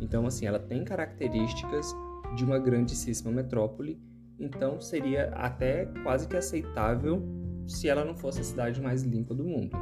Então, 0.01 0.27
assim, 0.27 0.45
ela 0.45 0.59
tem 0.59 0.85
características 0.85 1.95
de 2.35 2.45
uma 2.45 2.59
grandíssima 2.59 3.31
metrópole, 3.31 3.97
então 4.41 4.81
seria 4.81 5.29
até 5.35 5.85
quase 6.03 6.27
que 6.27 6.37
aceitável 6.37 7.23
se 7.67 7.89
ela 7.89 8.05
não 8.05 8.17
fosse 8.17 8.41
a 8.41 8.45
cidade 8.45 8.81
mais 8.81 9.03
limpa 9.03 9.35
do 9.35 9.45
mundo. 9.45 9.77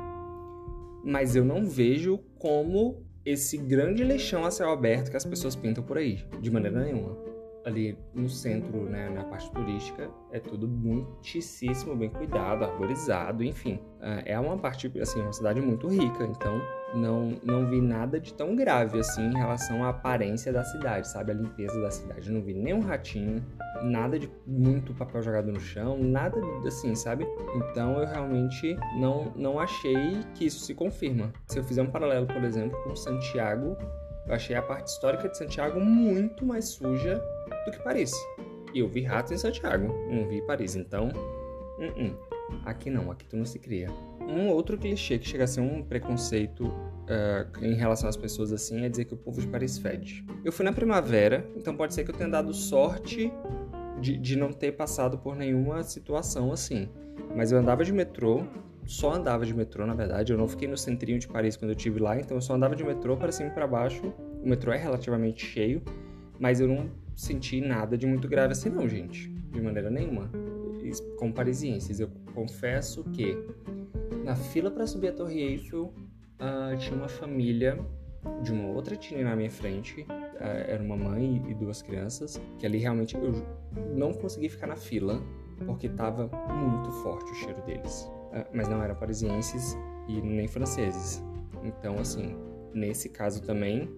Mas 1.05 1.37
eu 1.37 1.45
não 1.45 1.65
vejo 1.65 2.19
como 2.39 3.07
esse 3.25 3.57
grande 3.57 4.03
leixão 4.03 4.45
a 4.45 4.51
céu 4.51 4.71
aberto 4.71 5.11
que 5.11 5.17
as 5.17 5.25
pessoas 5.25 5.55
pintam 5.55 5.85
por 5.85 5.97
aí, 5.97 6.25
de 6.41 6.51
maneira 6.51 6.83
nenhuma. 6.83 7.28
Ali 7.69 7.99
no 8.15 8.31
centro, 8.31 8.89
né, 8.89 9.11
na 9.11 9.25
parte 9.25 9.51
turística, 9.53 10.11
é 10.33 10.41
tudo 10.41 10.67
muitíssimo 10.67 11.95
bem 11.95 12.09
cuidado, 12.09 12.65
arborizado, 12.65 13.45
enfim. 13.45 13.79
É, 14.01 14.33
é 14.33 14.41
uma 14.41 14.57
parte, 14.57 14.91
assim, 15.01 15.21
uma 15.21 15.35
cidade 15.35 15.61
muito 15.61 15.87
rica, 15.87 16.25
então 16.25 16.59
não, 16.95 17.39
não 17.45 17.67
vi 17.69 17.79
nada 17.79 18.19
de 18.19 18.33
tão 18.33 18.57
grave 18.57 18.99
assim 18.99 19.23
em 19.23 19.37
relação 19.37 19.85
à 19.85 19.91
aparência 19.91 20.51
da 20.51 20.65
cidade, 20.65 21.09
sabe? 21.09 21.33
A 21.33 21.35
limpeza 21.35 21.79
da 21.79 21.91
cidade. 21.91 22.33
Não 22.33 22.41
vi 22.41 22.55
nenhum 22.55 22.81
ratinho, 22.81 23.45
nada 23.83 24.19
de 24.19 24.31
muito 24.47 24.95
papel 24.95 25.21
jogado 25.21 25.53
no 25.53 25.61
chão, 25.61 25.99
nada 25.99 26.41
assim, 26.67 26.95
sabe? 26.95 27.27
Então 27.55 28.01
eu 28.01 28.07
realmente 28.07 28.79
não, 28.99 29.31
não 29.37 29.61
achei 29.61 30.23
que 30.35 30.47
isso 30.47 30.61
se 30.61 30.75
confirma. 30.75 31.31
Se 31.47 31.59
eu 31.59 31.65
fizer 31.65 31.83
um 31.83 31.91
paralelo, 31.91 32.27
por 32.27 32.43
exemplo, 32.45 32.83
com 32.85 32.97
Santiago, 32.97 33.77
eu 34.29 34.35
achei 34.35 34.55
a 34.55 34.63
parte 34.63 34.89
histórica 34.89 35.29
de 35.29 35.37
Santiago 35.37 35.81
muito 35.81 36.45
mais 36.45 36.67
suja 36.69 37.23
do 37.65 37.71
que 37.71 37.83
Paris. 37.83 38.13
E 38.75 38.81
eu 38.81 38.89
vi 38.89 39.03
ratos 39.03 39.33
em 39.33 39.39
Santiago, 39.39 39.89
não 40.11 40.29
vi 40.29 40.43
Paris. 40.43 40.77
Então, 40.77 41.09
uh 41.09 41.83
-uh. 41.83 42.15
aqui 42.65 42.91
não, 42.91 43.11
aqui 43.11 43.27
tu 43.27 43.37
não 43.37 43.47
se 43.47 43.59
cria. 43.59 43.89
Um 44.21 44.49
outro 44.51 44.77
clichê 44.77 45.19
que 45.19 45.27
chega 45.27 45.45
a 45.45 45.47
ser 45.47 45.63
um 45.63 45.83
preconceito 45.83 46.67
uh, 46.67 47.65
em 47.65 47.75
relação 47.75 48.09
às 48.09 48.17
pessoas 48.17 48.53
assim 48.53 48.85
é 48.85 48.89
dizer 48.89 49.07
que 49.07 49.15
o 49.15 49.17
povo 49.17 49.41
de 49.41 49.47
Paris 49.47 49.79
fede. 49.79 50.25
Eu 50.45 50.53
fui 50.53 50.65
na 50.65 50.73
primavera, 50.73 51.49
então 51.57 51.75
pode 51.75 51.95
ser 51.95 52.05
que 52.05 52.11
eu 52.11 52.15
tenha 52.15 52.29
dado 52.29 52.53
sorte 52.53 53.33
de, 53.99 54.19
de 54.19 54.37
não 54.37 54.53
ter 54.53 54.73
passado 54.73 55.17
por 55.19 55.35
nenhuma 55.35 55.83
situação 55.83 56.53
assim. 56.53 56.91
Mas 57.35 57.51
eu 57.51 57.59
andava 57.59 57.83
de 57.83 57.93
metrô, 57.93 58.45
só 58.89 59.13
andava 59.13 59.45
de 59.45 59.55
metrô, 59.55 59.87
na 59.87 59.95
verdade. 59.95 60.33
Eu 60.33 60.39
não 60.39 60.49
fiquei 60.49 60.67
no 60.67 60.77
centrinho 60.77 61.19
de 61.19 61.29
Paris 61.29 61.57
quando 61.57 61.73
eu 61.73 61.77
estive 61.77 62.01
lá, 62.01 62.19
então 62.19 62.39
eu 62.39 62.41
só 62.41 62.55
andava 62.55 62.75
de 62.75 62.83
metrô 62.83 63.19
para 63.19 63.31
cima 63.31 63.51
e 63.51 63.53
para 63.53 63.67
baixo. 63.67 64.03
O 64.43 64.49
metrô 64.49 64.73
é 64.73 64.79
relativamente 64.79 65.45
cheio, 65.45 65.83
mas 66.41 66.59
eu 66.59 66.67
não 66.67 66.91
senti 67.15 67.61
nada 67.61 67.99
de 67.99 68.07
muito 68.07 68.27
grave 68.27 68.53
assim, 68.53 68.71
não, 68.71 68.89
gente. 68.89 69.29
De 69.29 69.61
maneira 69.61 69.91
nenhuma. 69.91 70.31
Com 71.19 71.31
parisienses, 71.31 72.01
eu 72.01 72.09
confesso 72.35 73.05
que 73.13 73.37
na 74.25 74.35
fila 74.35 74.71
para 74.71 74.87
subir 74.87 75.09
a 75.09 75.13
Torre 75.13 75.39
Eiffel, 75.39 75.93
uh, 76.41 76.77
tinha 76.79 76.97
uma 76.97 77.09
família 77.09 77.79
de 78.43 78.53
uma 78.53 78.69
outra 78.69 78.97
tia 78.97 79.23
na 79.23 79.37
minha 79.37 79.51
frente. 79.51 80.01
Uh, 80.01 80.67
era 80.67 80.83
uma 80.83 80.97
mãe 80.97 81.45
e 81.47 81.55
duas 81.55 81.83
crianças. 81.83 82.41
Que 82.59 82.65
ali 82.65 82.79
realmente 82.79 83.15
eu 83.15 83.45
não 83.95 84.15
consegui 84.15 84.49
ficar 84.49 84.67
na 84.67 84.77
fila 84.77 85.23
porque 85.67 85.91
tava 85.91 86.31
muito 86.55 86.91
forte 87.03 87.31
o 87.31 87.35
cheiro 87.35 87.61
deles. 87.67 88.11
Uh, 88.29 88.47
mas 88.53 88.69
não 88.69 88.83
eram 88.83 88.95
parisienses 88.95 89.77
e 90.09 90.21
nem 90.21 90.47
franceses. 90.47 91.23
Então, 91.65 91.99
assim, 91.99 92.37
nesse 92.75 93.09
caso 93.09 93.43
também, 93.43 93.91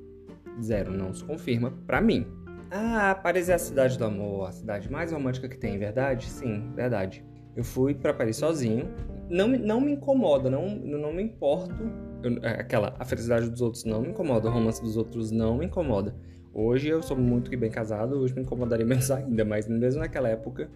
zero, 0.63 0.93
não 0.93 1.13
se 1.13 1.25
confirma 1.25 1.73
para 1.87 2.01
mim. 2.01 2.27
Ah, 2.71 3.19
Paris 3.21 3.49
é 3.49 3.55
a 3.55 3.59
cidade 3.59 3.99
do 3.99 4.05
amor, 4.05 4.49
a 4.49 4.53
cidade 4.53 4.91
mais 4.91 5.11
romântica 5.11 5.49
que 5.49 5.59
tem, 5.59 5.77
verdade? 5.77 6.31
Sim, 6.31 6.71
verdade. 6.75 7.25
Eu 7.57 7.65
fui 7.65 7.95
para 7.95 8.15
Paris 8.15 8.37
sozinho, 8.37 8.89
não, 9.29 9.49
não 9.49 9.81
me 9.81 9.93
incomoda, 9.93 10.49
não, 10.49 10.69
não 10.69 11.13
me 11.13 11.23
importo. 11.23 11.75
Eu, 12.23 12.39
é, 12.43 12.61
aquela, 12.61 12.95
a 12.99 13.05
felicidade 13.05 13.51
dos 13.51 13.61
outros 13.61 13.85
não 13.85 14.03
me 14.03 14.09
incomoda, 14.11 14.49
o 14.49 14.53
romance 14.53 14.81
dos 14.81 14.97
outros 14.97 15.33
não 15.33 15.57
me 15.59 15.67
incomoda. 15.67 16.15
Hoje 16.55 16.89
eu 16.89 17.03
sou 17.03 17.17
muito 17.17 17.57
bem 17.57 17.71
casado, 17.71 18.19
hoje 18.19 18.35
me 18.35 18.43
incomodaria 18.43 18.87
menos 18.87 19.11
ainda, 19.11 19.45
mas 19.45 19.67
mesmo 19.67 20.01
naquela 20.01 20.29
época 20.29 20.71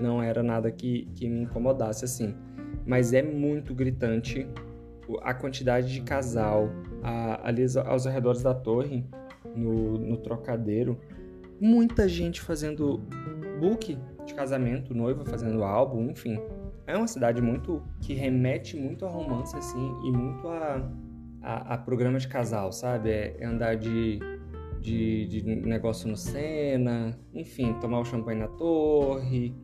não 0.00 0.22
era 0.22 0.42
nada 0.42 0.70
que, 0.70 1.06
que 1.14 1.28
me 1.28 1.42
incomodasse 1.42 2.04
assim. 2.04 2.34
Mas 2.86 3.12
é 3.12 3.22
muito 3.22 3.74
gritante 3.74 4.46
a 5.22 5.34
quantidade 5.34 5.92
de 5.92 6.02
casal 6.02 6.68
a, 7.02 7.48
ali 7.48 7.64
aos 7.84 8.06
arredores 8.06 8.42
da 8.42 8.54
torre, 8.54 9.04
no, 9.54 9.98
no 9.98 10.16
trocadeiro. 10.16 10.98
Muita 11.60 12.08
gente 12.08 12.40
fazendo 12.40 13.02
book 13.60 13.98
de 14.24 14.34
casamento, 14.34 14.94
noiva 14.94 15.24
fazendo 15.24 15.62
álbum, 15.62 16.10
enfim 16.10 16.40
é 16.90 16.96
uma 16.96 17.06
cidade 17.06 17.40
muito 17.40 17.82
que 18.00 18.14
remete 18.14 18.76
muito 18.76 19.06
a 19.06 19.08
romance 19.08 19.56
assim 19.56 19.94
e 20.04 20.10
muito 20.10 20.48
a, 20.48 20.90
a, 21.40 21.74
a 21.74 21.78
programa 21.78 22.18
de 22.18 22.28
casal, 22.28 22.72
sabe? 22.72 23.10
É, 23.10 23.36
é 23.38 23.46
andar 23.46 23.76
de, 23.76 24.18
de, 24.80 25.26
de, 25.26 25.42
negócio 25.44 26.08
no 26.08 26.16
Sena, 26.16 27.18
enfim, 27.32 27.74
tomar 27.80 28.00
o 28.00 28.04
champanhe 28.04 28.40
na 28.40 28.48
torre, 28.48 29.54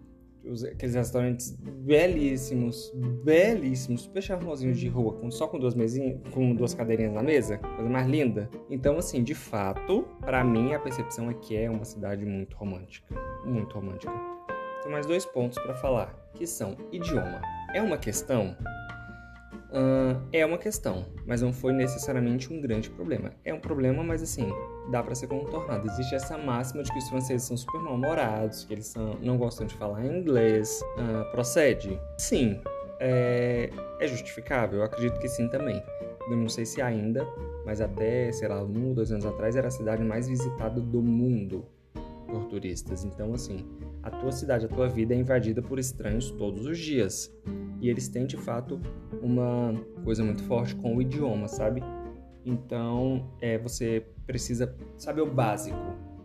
os, 0.48 0.64
aqueles 0.64 0.94
restaurantes 0.94 1.50
belíssimos, 1.52 2.92
belíssimos, 3.24 4.02
super 4.02 4.22
charmosinhos 4.22 4.78
de 4.78 4.88
rua, 4.88 5.14
com, 5.14 5.30
só 5.30 5.46
com 5.46 5.58
duas 5.58 5.74
mesinhas, 5.74 6.20
com 6.32 6.54
duas 6.54 6.74
cadeirinhas 6.74 7.12
na 7.12 7.22
mesa, 7.22 7.58
coisa 7.58 7.88
mais 7.88 8.06
linda. 8.06 8.48
Então, 8.70 8.98
assim, 8.98 9.22
de 9.22 9.34
fato, 9.34 10.06
para 10.20 10.42
mim 10.44 10.74
a 10.74 10.78
percepção 10.78 11.30
é 11.30 11.34
que 11.34 11.56
é 11.56 11.70
uma 11.70 11.84
cidade 11.84 12.24
muito 12.24 12.56
romântica, 12.56 13.14
muito 13.44 13.74
romântica. 13.74 14.12
Tem 14.82 14.92
mais 14.92 15.06
dois 15.06 15.24
pontos 15.24 15.58
para 15.58 15.74
falar, 15.74 16.14
que 16.34 16.46
são 16.46 16.76
idioma. 16.92 17.40
É 17.74 17.82
uma 17.82 17.98
questão? 17.98 18.56
Uh, 19.70 20.20
é 20.32 20.46
uma 20.46 20.58
questão, 20.58 21.06
mas 21.26 21.42
não 21.42 21.52
foi 21.52 21.72
necessariamente 21.72 22.52
um 22.52 22.60
grande 22.60 22.88
problema. 22.90 23.32
É 23.44 23.52
um 23.52 23.60
problema, 23.60 24.02
mas 24.02 24.22
assim, 24.22 24.48
dá 24.90 25.02
para 25.02 25.14
ser 25.14 25.26
contornado. 25.26 25.86
Existe 25.88 26.14
essa 26.14 26.38
máxima 26.38 26.82
de 26.82 26.92
que 26.92 26.98
os 26.98 27.08
franceses 27.08 27.46
são 27.46 27.56
super 27.56 27.80
mal-humorados, 27.80 28.64
que 28.64 28.74
eles 28.74 28.86
são, 28.86 29.18
não 29.20 29.36
gostam 29.36 29.66
de 29.66 29.74
falar 29.74 30.04
inglês. 30.04 30.80
Uh, 30.96 31.30
procede? 31.32 32.00
Sim. 32.18 32.60
É, 32.98 33.70
é 34.00 34.06
justificável? 34.06 34.78
Eu 34.78 34.84
acredito 34.84 35.18
que 35.20 35.28
sim 35.28 35.48
também. 35.48 35.82
Eu 36.30 36.36
não 36.36 36.48
sei 36.48 36.64
se 36.64 36.80
ainda, 36.80 37.26
mas 37.64 37.80
até, 37.80 38.32
sei 38.32 38.48
lá, 38.48 38.62
um 38.62 38.88
ou 38.88 38.94
dois 38.94 39.12
anos 39.12 39.26
atrás 39.26 39.54
era 39.54 39.68
a 39.68 39.70
cidade 39.70 40.02
mais 40.02 40.28
visitada 40.28 40.80
do 40.80 41.02
mundo 41.02 41.64
por 42.26 42.44
turistas. 42.46 43.04
Então, 43.04 43.32
assim, 43.34 43.64
a 44.06 44.10
tua 44.10 44.30
cidade, 44.30 44.66
a 44.66 44.68
tua 44.68 44.88
vida 44.88 45.12
é 45.12 45.18
invadida 45.18 45.60
por 45.60 45.80
estranhos 45.80 46.30
todos 46.30 46.64
os 46.64 46.78
dias. 46.78 47.28
E 47.80 47.90
eles 47.90 48.08
têm 48.08 48.24
de 48.24 48.36
fato 48.36 48.80
uma 49.20 49.74
coisa 50.04 50.22
muito 50.22 50.44
forte 50.44 50.76
com 50.76 50.96
o 50.96 51.02
idioma, 51.02 51.48
sabe? 51.48 51.82
Então, 52.44 53.28
é, 53.40 53.58
você 53.58 54.06
precisa 54.24 54.72
saber 54.96 55.22
o 55.22 55.30
básico. 55.30 55.76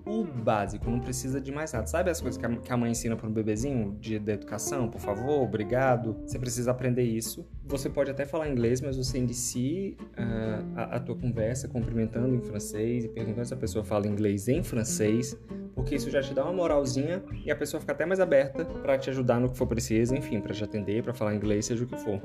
O 0.05 0.23
básico, 0.23 0.89
não 0.89 0.99
precisa 0.99 1.39
de 1.39 1.51
mais 1.51 1.71
nada. 1.73 1.87
Sabe 1.87 2.09
as 2.09 2.19
coisas 2.19 2.39
que 2.39 2.71
a, 2.71 2.77
mãe 2.77 2.91
ensina 2.91 3.15
para 3.15 3.27
um 3.27 3.31
bebezinho 3.31 3.97
de, 3.99 4.17
de 4.17 4.31
educação? 4.31 4.89
Por 4.89 4.99
favor, 4.99 5.43
obrigado. 5.43 6.17
Você 6.25 6.39
precisa 6.39 6.71
aprender 6.71 7.03
isso. 7.03 7.47
Você 7.65 7.89
pode 7.89 8.09
até 8.11 8.25
falar 8.25 8.49
inglês, 8.49 8.81
mas 8.81 8.97
você 8.97 9.17
inicie 9.17 9.97
uh, 10.17 10.75
a, 10.75 10.83
a 10.95 10.99
tua 10.99 11.15
conversa 11.15 11.67
cumprimentando 11.67 12.35
em 12.35 12.41
francês 12.41 13.05
e 13.05 13.09
perguntando 13.09 13.45
se 13.45 13.53
a 13.53 13.57
pessoa 13.57 13.83
fala 13.83 14.07
inglês 14.07 14.47
em 14.47 14.63
francês 14.63 15.37
porque 15.75 15.95
isso 15.95 16.09
já 16.09 16.21
te 16.21 16.33
dá 16.33 16.43
uma 16.43 16.53
moralzinha 16.53 17.23
e 17.45 17.51
a 17.51 17.55
pessoa 17.55 17.79
fica 17.79 17.93
até 17.93 18.05
mais 18.05 18.19
aberta 18.19 18.65
para 18.65 18.97
te 18.97 19.09
ajudar 19.09 19.39
no 19.39 19.49
que 19.49 19.57
for 19.57 19.67
preciso, 19.67 20.15
enfim, 20.15 20.39
para 20.39 20.53
te 20.53 20.63
atender, 20.63 21.03
para 21.03 21.13
falar 21.13 21.33
inglês, 21.33 21.65
seja 21.65 21.83
o 21.83 21.87
que 21.87 21.97
for. 21.97 22.21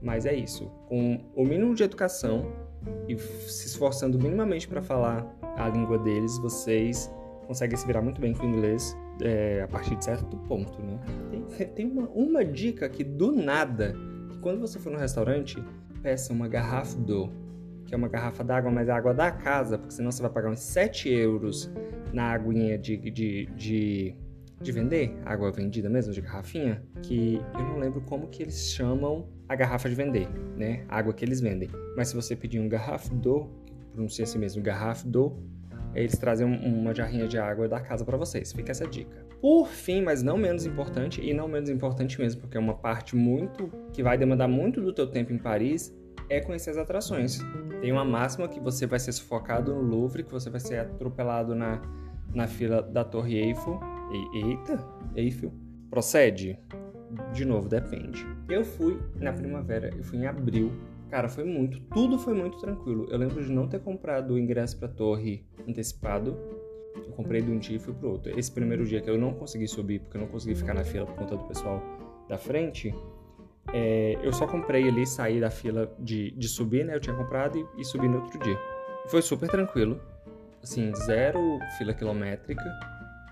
Mas 0.00 0.26
é 0.26 0.34
isso. 0.34 0.66
Com 0.88 1.20
o 1.34 1.44
mínimo 1.44 1.74
de 1.74 1.82
educação 1.82 2.52
e 3.08 3.16
se 3.18 3.66
esforçando 3.66 4.18
minimamente 4.18 4.68
para 4.68 4.82
falar 4.82 5.26
a 5.56 5.68
língua 5.68 5.98
deles, 5.98 6.38
vocês 6.38 7.10
conseguem 7.48 7.78
se 7.78 7.86
virar 7.86 8.02
muito 8.02 8.20
bem 8.20 8.34
com 8.34 8.46
o 8.46 8.50
inglês 8.50 8.94
é, 9.22 9.62
a 9.62 9.68
partir 9.68 9.96
de 9.96 10.04
certo 10.04 10.36
ponto, 10.36 10.82
né? 10.82 11.00
Tem, 11.30 11.66
tem 11.68 11.86
uma, 11.90 12.06
uma 12.10 12.44
dica 12.44 12.86
que 12.90 13.02
do 13.02 13.32
nada, 13.32 13.94
que 14.28 14.38
quando 14.38 14.60
você 14.60 14.78
for 14.78 14.92
no 14.92 14.98
restaurante, 14.98 15.56
peça 16.02 16.30
uma 16.30 16.46
garrafa 16.46 16.98
do 16.98 17.32
que 17.86 17.94
é 17.94 17.96
uma 17.96 18.06
garrafa 18.08 18.44
d'água, 18.44 18.70
mas 18.70 18.86
é 18.86 18.92
água 18.92 19.14
da 19.14 19.30
casa, 19.30 19.78
porque 19.78 19.94
senão 19.94 20.12
você 20.12 20.20
vai 20.20 20.30
pagar 20.30 20.50
uns 20.50 20.60
7 20.60 21.08
euros 21.08 21.72
na 22.12 22.24
aguinha 22.24 22.76
de, 22.76 22.98
de, 22.98 23.46
de, 23.46 24.14
de 24.60 24.72
vender, 24.72 25.16
água 25.24 25.50
vendida 25.50 25.88
mesmo, 25.88 26.12
de 26.12 26.20
garrafinha, 26.20 26.82
que 27.02 27.40
eu 27.54 27.62
não 27.62 27.78
lembro 27.78 28.02
como 28.02 28.28
que 28.28 28.42
eles 28.42 28.72
chamam 28.74 29.26
a 29.48 29.56
garrafa 29.56 29.88
de 29.88 29.94
vender, 29.94 30.28
né? 30.54 30.84
A 30.86 30.98
água 30.98 31.14
que 31.14 31.24
eles 31.24 31.40
vendem. 31.40 31.70
Mas 31.96 32.08
se 32.08 32.14
você 32.14 32.36
pedir 32.36 32.60
um 32.60 32.68
garrafa 32.68 33.14
do, 33.14 33.48
pronuncia 33.90 34.24
assim 34.24 34.38
mesmo, 34.38 34.62
garrafa 34.62 35.08
do, 35.08 35.34
eles 35.94 36.16
trazem 36.18 36.46
uma 36.46 36.94
jarrinha 36.94 37.26
de 37.26 37.38
água 37.38 37.68
da 37.68 37.80
casa 37.80 38.04
para 38.04 38.16
vocês. 38.16 38.52
Fica 38.52 38.70
essa 38.70 38.86
dica. 38.86 39.26
Por 39.40 39.68
fim, 39.68 40.02
mas 40.02 40.22
não 40.22 40.36
menos 40.36 40.66
importante, 40.66 41.20
e 41.20 41.32
não 41.32 41.48
menos 41.48 41.70
importante 41.70 42.18
mesmo, 42.20 42.40
porque 42.40 42.56
é 42.56 42.60
uma 42.60 42.74
parte 42.74 43.14
muito 43.16 43.70
que 43.92 44.02
vai 44.02 44.18
demandar 44.18 44.48
muito 44.48 44.80
do 44.80 44.92
teu 44.92 45.06
tempo 45.06 45.32
em 45.32 45.38
Paris, 45.38 45.94
é 46.28 46.40
conhecer 46.40 46.70
as 46.70 46.76
atrações. 46.76 47.38
Tem 47.80 47.92
uma 47.92 48.04
máxima 48.04 48.48
que 48.48 48.60
você 48.60 48.86
vai 48.86 48.98
ser 48.98 49.12
sufocado 49.12 49.74
no 49.74 49.80
Louvre, 49.80 50.22
que 50.22 50.32
você 50.32 50.50
vai 50.50 50.60
ser 50.60 50.80
atropelado 50.80 51.54
na, 51.54 51.80
na 52.34 52.46
fila 52.46 52.82
da 52.82 53.04
Torre 53.04 53.38
Eiffel. 53.38 53.80
E, 54.10 54.50
eita, 54.50 54.78
Eiffel. 55.14 55.52
Procede? 55.88 56.58
De 57.32 57.44
novo, 57.44 57.68
depende. 57.68 58.26
Eu 58.48 58.64
fui 58.64 59.00
na 59.16 59.32
primavera, 59.32 59.90
eu 59.96 60.02
fui 60.02 60.18
em 60.18 60.26
abril. 60.26 60.72
Cara, 61.10 61.28
foi 61.28 61.44
muito, 61.44 61.80
tudo 61.94 62.18
foi 62.18 62.34
muito 62.34 62.58
tranquilo. 62.58 63.06
Eu 63.10 63.18
lembro 63.18 63.42
de 63.42 63.50
não 63.50 63.66
ter 63.66 63.80
comprado 63.80 64.34
o 64.34 64.38
ingresso 64.38 64.78
pra 64.78 64.88
torre 64.88 65.46
antecipado. 65.66 66.36
Eu 66.94 67.12
comprei 67.12 67.40
de 67.40 67.50
um 67.50 67.58
dia 67.58 67.76
e 67.76 67.78
fui 67.78 67.94
pro 67.94 68.10
outro. 68.10 68.38
Esse 68.38 68.52
primeiro 68.52 68.84
dia 68.84 69.00
que 69.00 69.08
eu 69.08 69.16
não 69.16 69.32
consegui 69.32 69.66
subir, 69.66 70.00
porque 70.00 70.16
eu 70.16 70.20
não 70.20 70.28
consegui 70.28 70.54
ficar 70.54 70.74
na 70.74 70.84
fila 70.84 71.06
por 71.06 71.14
conta 71.14 71.36
do 71.36 71.44
pessoal 71.44 71.82
da 72.28 72.36
frente, 72.36 72.94
é, 73.72 74.18
eu 74.22 74.32
só 74.32 74.46
comprei 74.46 74.88
ali, 74.88 75.06
saí 75.06 75.40
da 75.40 75.50
fila 75.50 75.94
de, 75.98 76.30
de 76.32 76.48
subir, 76.48 76.84
né? 76.84 76.94
Eu 76.94 77.00
tinha 77.00 77.14
comprado 77.14 77.58
e, 77.58 77.80
e 77.80 77.84
subi 77.84 78.08
no 78.08 78.22
outro 78.22 78.38
dia. 78.40 78.58
Foi 79.08 79.22
super 79.22 79.48
tranquilo, 79.48 80.00
assim, 80.62 80.94
zero 80.94 81.58
fila 81.76 81.94
quilométrica. 81.94 82.64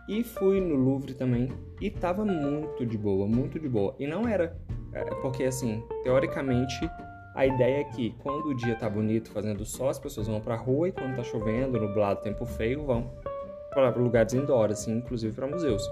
E 0.09 0.23
fui 0.23 0.61
no 0.61 0.77
Louvre 0.77 1.15
também 1.15 1.49
e 1.81 1.91
tava 1.91 2.25
muito 2.25 2.87
de 2.87 2.97
boa, 2.97 3.27
muito 3.27 3.59
de 3.59 3.69
boa. 3.69 3.95
E 3.99 4.07
não 4.07 4.29
era, 4.29 4.57
é, 4.93 5.05
porque 5.17 5.45
assim, 5.45 5.83
teoricamente, 6.05 6.89
a 7.37 7.47
ideia 7.47 7.81
é 7.81 7.85
que 7.85 8.15
quando 8.23 8.47
o 8.47 8.55
dia 8.55 8.75
tá 8.75 8.89
bonito, 8.89 9.31
fazendo 9.31 9.63
sol, 9.67 9.91
as 9.91 9.99
pessoas 9.99 10.27
vão 10.27 10.41
pra 10.41 10.57
rua 10.57 10.89
e 10.89 10.93
quando 10.93 11.17
tá 11.17 11.23
chovendo, 11.23 11.79
nublado, 11.79 12.23
tempo 12.23 12.47
feio, 12.47 12.87
vão 12.87 13.13
para 13.75 13.91
lugares 13.91 14.33
indoor, 14.33 14.71
assim, 14.71 14.97
inclusive 14.97 15.35
para 15.35 15.47
museus. 15.47 15.87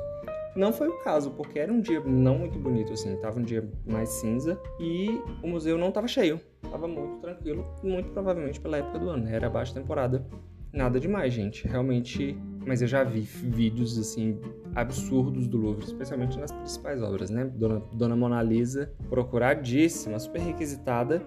Não 0.57 0.73
foi 0.73 0.89
o 0.89 0.99
caso, 1.01 1.33
porque 1.33 1.59
era 1.59 1.71
um 1.71 1.83
dia 1.83 2.01
não 2.01 2.39
muito 2.39 2.59
bonito, 2.59 2.95
assim, 2.95 3.15
tava 3.17 3.39
um 3.39 3.43
dia 3.43 3.69
mais 3.85 4.09
cinza 4.09 4.59
e 4.81 5.21
o 5.43 5.47
museu 5.47 5.77
não 5.77 5.93
tava 5.93 6.09
cheio. 6.09 6.41
Tava 6.63 6.89
muito 6.89 7.19
tranquilo, 7.19 7.67
muito 7.83 8.11
provavelmente 8.11 8.59
pela 8.59 8.79
época 8.79 8.99
do 8.99 9.11
ano, 9.11 9.25
né? 9.25 9.37
era 9.37 9.51
baixa 9.51 9.75
temporada. 9.75 10.27
Nada 10.73 10.99
demais, 10.99 11.35
gente. 11.35 11.69
Realmente 11.69 12.39
mas 12.66 12.83
eu 12.83 12.88
já 12.88 13.04
vi 13.04 13.21
vídeos 13.21 13.99
assim 13.99 14.38
absurdos 14.75 15.47
do 15.47 15.59
Louvre, 15.59 15.85
especialmente 15.85 16.38
nas 16.38 16.52
principais 16.52 17.02
obras, 17.02 17.30
né? 17.30 17.44
Dona, 17.44 17.83
Dona 17.92 18.16
Mona 18.16 18.42
Lisa, 18.42 18.92
procuradíssima, 19.09 20.18
super 20.18 20.40
requisitada, 20.40 21.23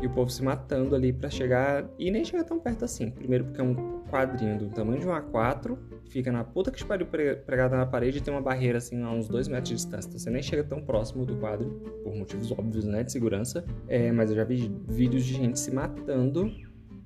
e 0.00 0.06
o 0.06 0.10
povo 0.10 0.30
se 0.30 0.42
matando 0.42 0.94
ali 0.94 1.12
para 1.12 1.28
chegar 1.28 1.84
e 1.98 2.10
nem 2.10 2.24
chega 2.24 2.44
tão 2.44 2.58
perto 2.58 2.84
assim. 2.84 3.10
Primeiro 3.10 3.44
porque 3.44 3.60
é 3.60 3.64
um 3.64 4.02
quadrinho 4.10 4.58
do 4.58 4.68
tamanho 4.68 5.00
de 5.00 5.06
um 5.06 5.10
A4, 5.10 5.76
fica 6.08 6.32
na 6.32 6.44
puta 6.44 6.70
que 6.70 6.84
pariu 6.84 7.06
pregada 7.06 7.76
na 7.76 7.86
parede 7.86 8.18
e 8.18 8.20
tem 8.20 8.32
uma 8.32 8.40
barreira 8.40 8.78
assim 8.78 9.02
a 9.02 9.10
uns 9.10 9.28
dois 9.28 9.48
metros 9.48 9.68
de 9.68 9.76
distância. 9.76 10.08
Então 10.08 10.18
você 10.18 10.30
nem 10.30 10.42
chega 10.42 10.64
tão 10.64 10.82
próximo 10.82 11.24
do 11.24 11.36
quadro, 11.36 11.70
por 12.02 12.14
motivos 12.14 12.50
óbvios, 12.52 12.84
né, 12.84 13.02
de 13.04 13.12
segurança. 13.12 13.64
É, 13.86 14.10
mas 14.10 14.30
eu 14.30 14.36
já 14.36 14.44
vi 14.44 14.74
vídeos 14.88 15.24
de 15.24 15.34
gente 15.34 15.58
se 15.58 15.70
matando 15.70 16.50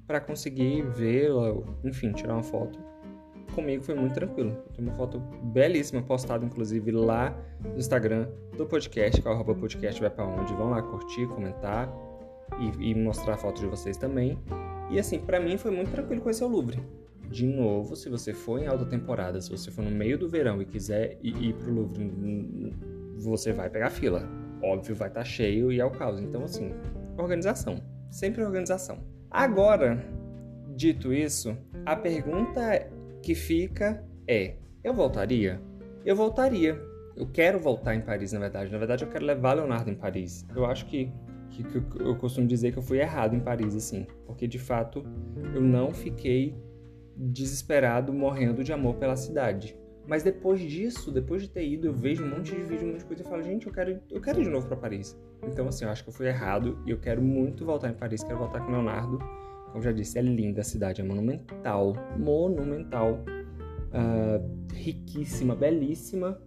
para 0.07 0.21
conseguir 0.21 0.83
vê-la, 0.83 1.55
enfim, 1.85 2.13
tirar 2.13 2.35
uma 2.35 2.43
foto. 2.43 2.79
Comigo 3.57 3.83
foi 3.83 3.95
muito 3.95 4.13
tranquilo. 4.13 4.55
Tem 4.75 4.85
uma 4.85 4.95
foto 4.95 5.19
belíssima 5.45 6.03
postada, 6.03 6.45
inclusive, 6.45 6.91
lá 6.91 7.35
no 7.65 7.79
Instagram 7.79 8.29
do 8.55 8.67
podcast, 8.67 9.23
que 9.23 9.27
é 9.27 9.31
o 9.31 9.55
podcast 9.55 9.99
vai 9.99 10.11
para 10.11 10.27
onde. 10.27 10.53
Vão 10.53 10.69
lá 10.69 10.83
curtir, 10.83 11.27
comentar 11.29 11.91
e, 12.61 12.91
e 12.91 12.95
mostrar 12.95 13.33
a 13.33 13.37
foto 13.39 13.59
de 13.59 13.67
vocês 13.67 13.97
também. 13.97 14.39
E 14.91 14.99
assim, 14.99 15.19
para 15.19 15.41
mim 15.41 15.57
foi 15.57 15.71
muito 15.71 15.91
tranquilo 15.91 16.21
conhecer 16.21 16.45
o 16.45 16.49
Louvre. 16.49 16.83
De 17.31 17.47
novo, 17.47 17.97
se 17.97 18.11
você 18.11 18.35
for 18.35 18.61
em 18.61 18.67
alta 18.67 18.85
temporada, 18.85 19.41
se 19.41 19.51
você 19.51 19.71
for 19.71 19.83
no 19.83 19.91
meio 19.91 20.19
do 20.19 20.29
verão 20.29 20.61
e 20.61 20.67
quiser 20.67 21.19
ir, 21.23 21.43
ir 21.43 21.55
pro 21.55 21.73
Louvre, 21.73 22.77
você 23.17 23.55
vai 23.55 23.71
pegar 23.71 23.89
fila. 23.89 24.29
Óbvio, 24.63 24.95
vai 24.95 25.09
estar 25.09 25.21
tá 25.21 25.25
cheio 25.25 25.73
e 25.73 25.81
é 25.81 25.85
o 25.85 25.91
caos. 25.91 26.21
Então, 26.21 26.45
assim, 26.45 26.75
organização. 27.17 27.83
Sempre 28.11 28.45
organização. 28.45 28.99
Agora, 29.31 30.05
dito 30.77 31.11
isso, 31.11 31.57
a 31.87 31.97
pergunta 31.97 32.95
que 33.27 33.35
fica 33.35 34.05
é: 34.29 34.55
eu 34.85 34.95
voltaria? 34.95 35.61
Eu 36.05 36.15
voltaria. 36.15 36.81
Eu 37.17 37.27
quero 37.27 37.59
voltar 37.59 37.97
em 37.97 38.01
Paris, 38.01 38.33
na 38.33 38.39
verdade. 38.39 38.71
Na 38.71 38.79
verdade, 38.79 39.05
eu 39.05 39.11
quero 39.11 39.27
levar 39.27 39.55
Leonardo 39.55 39.91
em 39.91 39.97
Paris. 39.97 40.47
Eu 40.55 40.65
acho 40.65 40.87
que 40.87 41.13
que, 41.51 41.65
que 41.65 42.01
eu 42.01 42.15
costumo 42.17 42.47
dizer 42.47 42.71
que 42.71 42.79
eu 42.79 42.83
fui 42.83 43.01
errado 43.01 43.35
em 43.35 43.41
Paris, 43.41 43.75
assim, 43.75 44.07
porque 44.27 44.47
de 44.47 44.59
fato 44.59 45.05
eu 45.55 45.61
não 45.61 45.93
fiquei 45.93 46.55
desesperado, 47.17 48.13
morrendo 48.13 48.63
de 48.63 48.73
amor 48.73 48.97
pela 48.97 49.17
cidade. 49.17 49.77
Mas 50.07 50.23
depois 50.23 50.61
disso, 50.61 51.11
depois 51.11 51.43
de 51.43 51.49
ter 51.49 51.67
ido, 51.67 51.87
eu 51.89 51.95
vejo 51.95 52.23
um 52.23 52.29
monte 52.29 52.55
de 52.55 52.63
vídeo, 52.63 52.87
um 52.87 52.93
monte 52.93 53.01
de 53.01 53.07
coisa 53.07 53.23
e 53.23 53.27
falo, 53.27 53.43
gente, 53.43 53.67
eu 53.67 53.73
quero, 53.73 54.01
eu 54.11 54.21
quero 54.21 54.41
ir 54.41 54.45
de 54.45 54.51
novo 54.51 54.69
para 54.69 54.77
Paris. 54.77 55.19
Então, 55.43 55.67
assim, 55.67 55.85
eu 55.85 55.91
acho 55.91 56.05
que 56.05 56.11
eu 56.11 56.15
fui 56.15 56.29
errado 56.29 56.79
e 56.87 56.91
eu 56.91 56.99
quero 56.99 57.23
muito 57.23 57.65
voltar 57.65 57.89
em 57.89 57.95
Paris, 57.95 58.23
quero 58.23 58.39
voltar 58.39 58.61
com 58.61 58.71
Leonardo. 58.71 59.19
Como 59.77 59.85
já 59.85 59.93
disse, 59.93 60.19
é 60.19 60.23
linda 60.23 60.63
a 60.63 60.65
cidade, 60.65 61.03
é 61.03 61.05
monumental, 61.05 61.93
monumental, 62.17 63.23
uh, 63.93 64.73
riquíssima, 64.73 65.55
belíssima. 65.55 66.41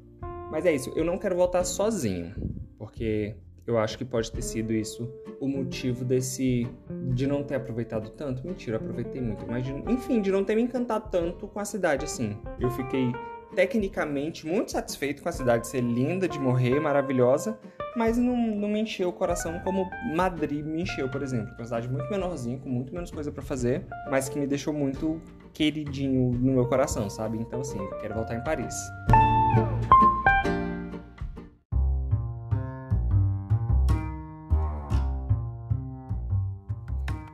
Mas 0.50 0.66
é 0.66 0.74
isso, 0.74 0.92
eu 0.96 1.06
não 1.06 1.16
quero 1.16 1.36
voltar 1.36 1.64
sozinho, 1.64 2.34
porque 2.76 3.36
eu 3.68 3.78
acho 3.78 4.00
que 4.00 4.04
pode 4.04 4.32
ter 4.32 4.42
sido 4.42 4.74
isso 4.74 5.08
o 5.40 5.48
motivo 5.48 6.04
desse 6.04 6.68
de 7.14 7.28
não 7.28 7.44
ter 7.44 7.54
aproveitado 7.54 8.10
tanto. 8.10 8.44
Mentira, 8.48 8.78
aproveitei 8.78 9.22
muito, 9.22 9.46
mas 9.46 9.64
de, 9.64 9.74
enfim, 9.88 10.22
de 10.22 10.32
não 10.32 10.44
ter 10.44 10.56
me 10.56 10.64
encantado 10.64 11.12
tanto 11.12 11.48
com 11.48 11.60
a 11.60 11.66
cidade 11.66 12.06
assim. 12.06 12.36
Eu 12.60 12.72
fiquei 12.72 13.12
tecnicamente 13.54 14.48
muito 14.48 14.72
satisfeito 14.72 15.22
com 15.22 15.30
a 15.30 15.32
cidade 15.32 15.68
ser 15.68 15.82
linda 15.82 16.28
de 16.28 16.40
morrer, 16.40 16.80
maravilhosa, 16.80 17.60
mas 18.00 18.18
não, 18.18 18.38
não 18.56 18.70
me 18.70 18.80
encheu 18.80 19.10
o 19.10 19.12
coração 19.12 19.60
como 19.60 19.90
Madrid 20.16 20.66
me 20.66 20.84
encheu, 20.84 21.10
por 21.10 21.22
exemplo. 21.22 21.54
Uma 21.58 21.66
cidade 21.66 21.90
muito 21.90 22.10
menorzinha, 22.10 22.58
com 22.58 22.70
muito 22.70 22.94
menos 22.94 23.12
coisa 23.12 23.30
para 23.30 23.44
fazer, 23.44 23.86
mas 24.10 24.30
que 24.30 24.40
me 24.40 24.48
deixou 24.48 24.74
muito 24.74 25.22
queridinho 25.54 26.32
no 26.32 26.54
meu 26.54 26.66
coração, 26.66 27.10
sabe? 27.10 27.38
Então, 27.38 27.60
assim, 27.60 27.78
quero 28.00 28.16
voltar 28.16 28.36
em 28.36 28.42
Paris. 28.42 28.74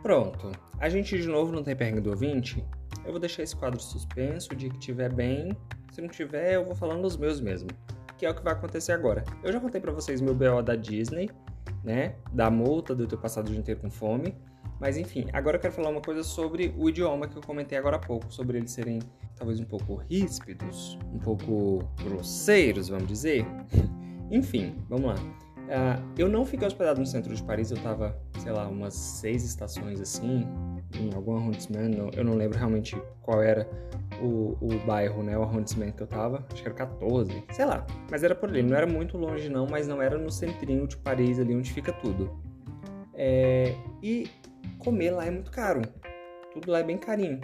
Pronto. 0.02 0.52
A 0.80 0.90
gente 0.90 1.16
de 1.16 1.28
novo 1.28 1.52
não 1.52 1.62
tem 1.62 1.76
pergunta 1.76 2.02
do 2.02 2.10
ouvinte. 2.10 2.66
Eu 3.06 3.12
vou 3.12 3.20
deixar 3.20 3.44
esse 3.44 3.56
quadro 3.56 3.80
suspenso. 3.80 4.52
O 4.52 4.56
dia 4.56 4.72
que 4.72 4.80
tiver 4.80 5.14
bem. 5.14 5.56
Se 5.92 6.02
não 6.02 6.10
tiver, 6.10 6.56
eu 6.56 6.66
vou 6.66 6.74
falando 6.74 7.06
os 7.06 7.16
meus 7.18 7.40
mesmo. 7.40 7.70
Que 8.18 8.26
é 8.26 8.30
o 8.30 8.36
que 8.36 8.44
vai 8.44 8.54
acontecer 8.54 8.92
agora. 8.92 9.24
Eu 9.44 9.52
já 9.52 9.60
contei 9.60 9.82
para 9.82 9.92
vocês 9.92 10.22
meu 10.22 10.34
BO 10.34 10.62
da 10.64 10.76
Disney, 10.76 11.30
né? 11.84 12.16
Da 12.32 12.50
multa 12.50 12.96
do 12.96 13.08
ter 13.08 13.18
passado 13.18 13.48
o 13.48 13.50
dia 13.50 13.60
inteiro 13.60 13.82
com 13.82 13.90
fome. 13.90 14.36
Mas 14.80 14.98
enfim, 14.98 15.28
agora 15.32 15.58
eu 15.58 15.62
quero 15.62 15.74
falar 15.74 15.90
uma 15.90 16.02
coisa 16.02 16.24
sobre 16.24 16.74
o 16.78 16.90
idioma 16.90 17.28
que 17.28 17.38
eu 17.38 17.42
comentei 17.42 17.78
agora 17.78 17.96
há 17.96 18.00
pouco, 18.00 18.32
sobre 18.32 18.58
eles 18.58 18.72
serem 18.72 19.00
talvez 19.36 19.60
um 19.60 19.66
pouco 19.66 19.96
ríspidos, 20.10 20.98
um 21.14 21.20
pouco 21.20 21.80
grosseiros, 22.04 22.90
vamos 22.90 23.08
dizer. 23.08 23.46
enfim, 24.30 24.76
vamos 24.90 25.08
lá. 25.08 25.45
Uh, 25.66 26.00
eu 26.18 26.30
não 26.30 26.46
fiquei 26.46 26.68
hospedado 26.68 27.00
no 27.00 27.06
centro 27.06 27.34
de 27.34 27.42
Paris, 27.42 27.72
eu 27.72 27.78
tava, 27.78 28.16
sei 28.40 28.52
lá, 28.52 28.68
umas 28.68 28.94
seis 28.94 29.44
estações 29.44 30.00
assim, 30.00 30.48
em 30.94 31.14
algum 31.16 31.36
arrondissement, 31.36 32.12
eu 32.16 32.24
não 32.24 32.36
lembro 32.36 32.58
realmente 32.58 32.96
qual 33.22 33.42
era 33.42 33.68
o, 34.22 34.56
o 34.62 34.80
bairro, 34.86 35.24
né, 35.24 35.36
o 35.36 35.42
arrondissement 35.42 35.92
que 35.92 36.04
eu 36.04 36.08
tava, 36.08 36.46
acho 36.52 36.62
que 36.62 36.68
era 36.68 36.78
14, 36.78 37.44
sei 37.52 37.66
lá, 37.66 37.86
mas 38.12 38.24
era 38.24 38.36
por 38.36 38.50
ali, 38.50 38.62
não 38.62 38.78
era 38.78 38.86
muito 38.86 39.18
longe 39.18 39.50
não, 39.50 39.66
mas 39.66 39.88
não 39.88 40.02
era 40.02 40.18
no 40.18 40.32
centrinho 40.32 40.88
de 40.88 40.98
Paris 40.98 41.40
ali 41.40 41.56
onde 41.56 41.74
fica 41.74 41.92
tudo. 41.92 42.40
É, 43.16 43.74
e 44.04 44.30
comer 44.78 45.12
lá 45.12 45.26
é 45.26 45.32
muito 45.32 45.50
caro, 45.50 45.82
tudo 46.54 46.72
lá 46.72 46.80
é 46.80 46.84
bem 46.84 46.98
carinho. 46.98 47.40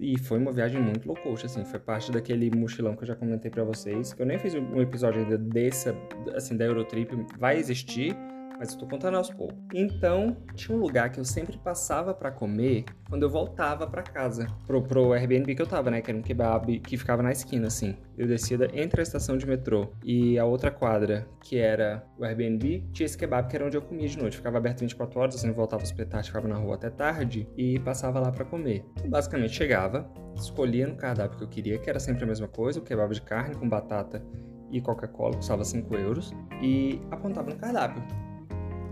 E 0.00 0.18
foi 0.18 0.38
uma 0.38 0.52
viagem 0.52 0.80
muito 0.80 1.06
louca, 1.06 1.28
assim, 1.44 1.64
foi 1.64 1.78
parte 1.78 2.10
daquele 2.10 2.50
mochilão 2.50 2.96
que 2.96 3.02
eu 3.02 3.08
já 3.08 3.14
comentei 3.14 3.50
para 3.50 3.64
vocês, 3.64 4.12
que 4.12 4.22
eu 4.22 4.26
nem 4.26 4.38
fiz 4.38 4.54
um 4.54 4.80
episódio 4.80 5.22
ainda 5.22 5.38
dessa, 5.38 5.94
assim, 6.34 6.56
da 6.56 6.64
Eurotrip, 6.64 7.10
vai 7.38 7.58
existir, 7.58 8.16
mas 8.58 8.72
eu 8.72 8.78
tô 8.78 8.86
contando 8.86 9.16
aos 9.16 9.30
poucos. 9.30 9.56
Então, 9.72 10.36
tinha 10.54 10.76
um 10.76 10.80
lugar 10.80 11.10
que 11.10 11.20
eu 11.20 11.24
sempre 11.24 11.56
passava 11.58 12.12
para 12.12 12.30
comer 12.30 12.84
quando 13.08 13.22
eu 13.22 13.30
voltava 13.30 13.86
para 13.86 14.02
casa, 14.02 14.46
pro, 14.66 14.82
pro 14.82 15.12
Airbnb 15.12 15.54
que 15.54 15.62
eu 15.62 15.66
tava, 15.66 15.90
né? 15.90 16.00
Que 16.00 16.10
era 16.10 16.18
um 16.18 16.22
kebab 16.22 16.80
que 16.80 16.96
ficava 16.96 17.22
na 17.22 17.30
esquina, 17.30 17.68
assim. 17.68 17.96
Eu 18.16 18.26
descia 18.26 18.58
entre 18.74 19.00
a 19.00 19.02
estação 19.02 19.38
de 19.38 19.46
metrô 19.46 19.88
e 20.02 20.38
a 20.38 20.44
outra 20.44 20.70
quadra, 20.70 21.26
que 21.40 21.56
era 21.56 22.04
o 22.18 22.24
Airbnb, 22.24 22.84
tinha 22.92 23.06
esse 23.06 23.16
kebab 23.16 23.48
que 23.48 23.56
era 23.56 23.64
onde 23.64 23.76
eu 23.76 23.82
comia 23.82 24.08
de 24.08 24.18
noite. 24.18 24.36
Ficava 24.36 24.58
aberto 24.58 24.80
24 24.80 25.20
horas, 25.20 25.34
assim, 25.36 25.50
voltava 25.52 25.82
os 25.82 25.88
espetar, 25.88 26.24
ficava 26.24 26.48
na 26.48 26.56
rua 26.56 26.74
até 26.74 26.90
tarde 26.90 27.48
e 27.56 27.78
passava 27.80 28.18
lá 28.18 28.32
para 28.32 28.44
comer. 28.44 28.84
Eu 29.02 29.10
basicamente 29.10 29.54
chegava, 29.54 30.10
escolhia 30.34 30.86
no 30.86 30.96
cardápio 30.96 31.38
que 31.38 31.44
eu 31.44 31.48
queria, 31.48 31.78
que 31.78 31.88
era 31.88 32.00
sempre 32.00 32.24
a 32.24 32.26
mesma 32.26 32.48
coisa, 32.48 32.80
o 32.80 32.82
kebab 32.82 33.14
de 33.14 33.22
carne 33.22 33.54
com 33.54 33.68
batata 33.68 34.22
e 34.70 34.80
Coca-Cola, 34.80 35.36
custava 35.36 35.64
5 35.64 35.94
euros, 35.96 36.32
e 36.60 37.00
apontava 37.10 37.50
no 37.50 37.56
cardápio. 37.56 38.02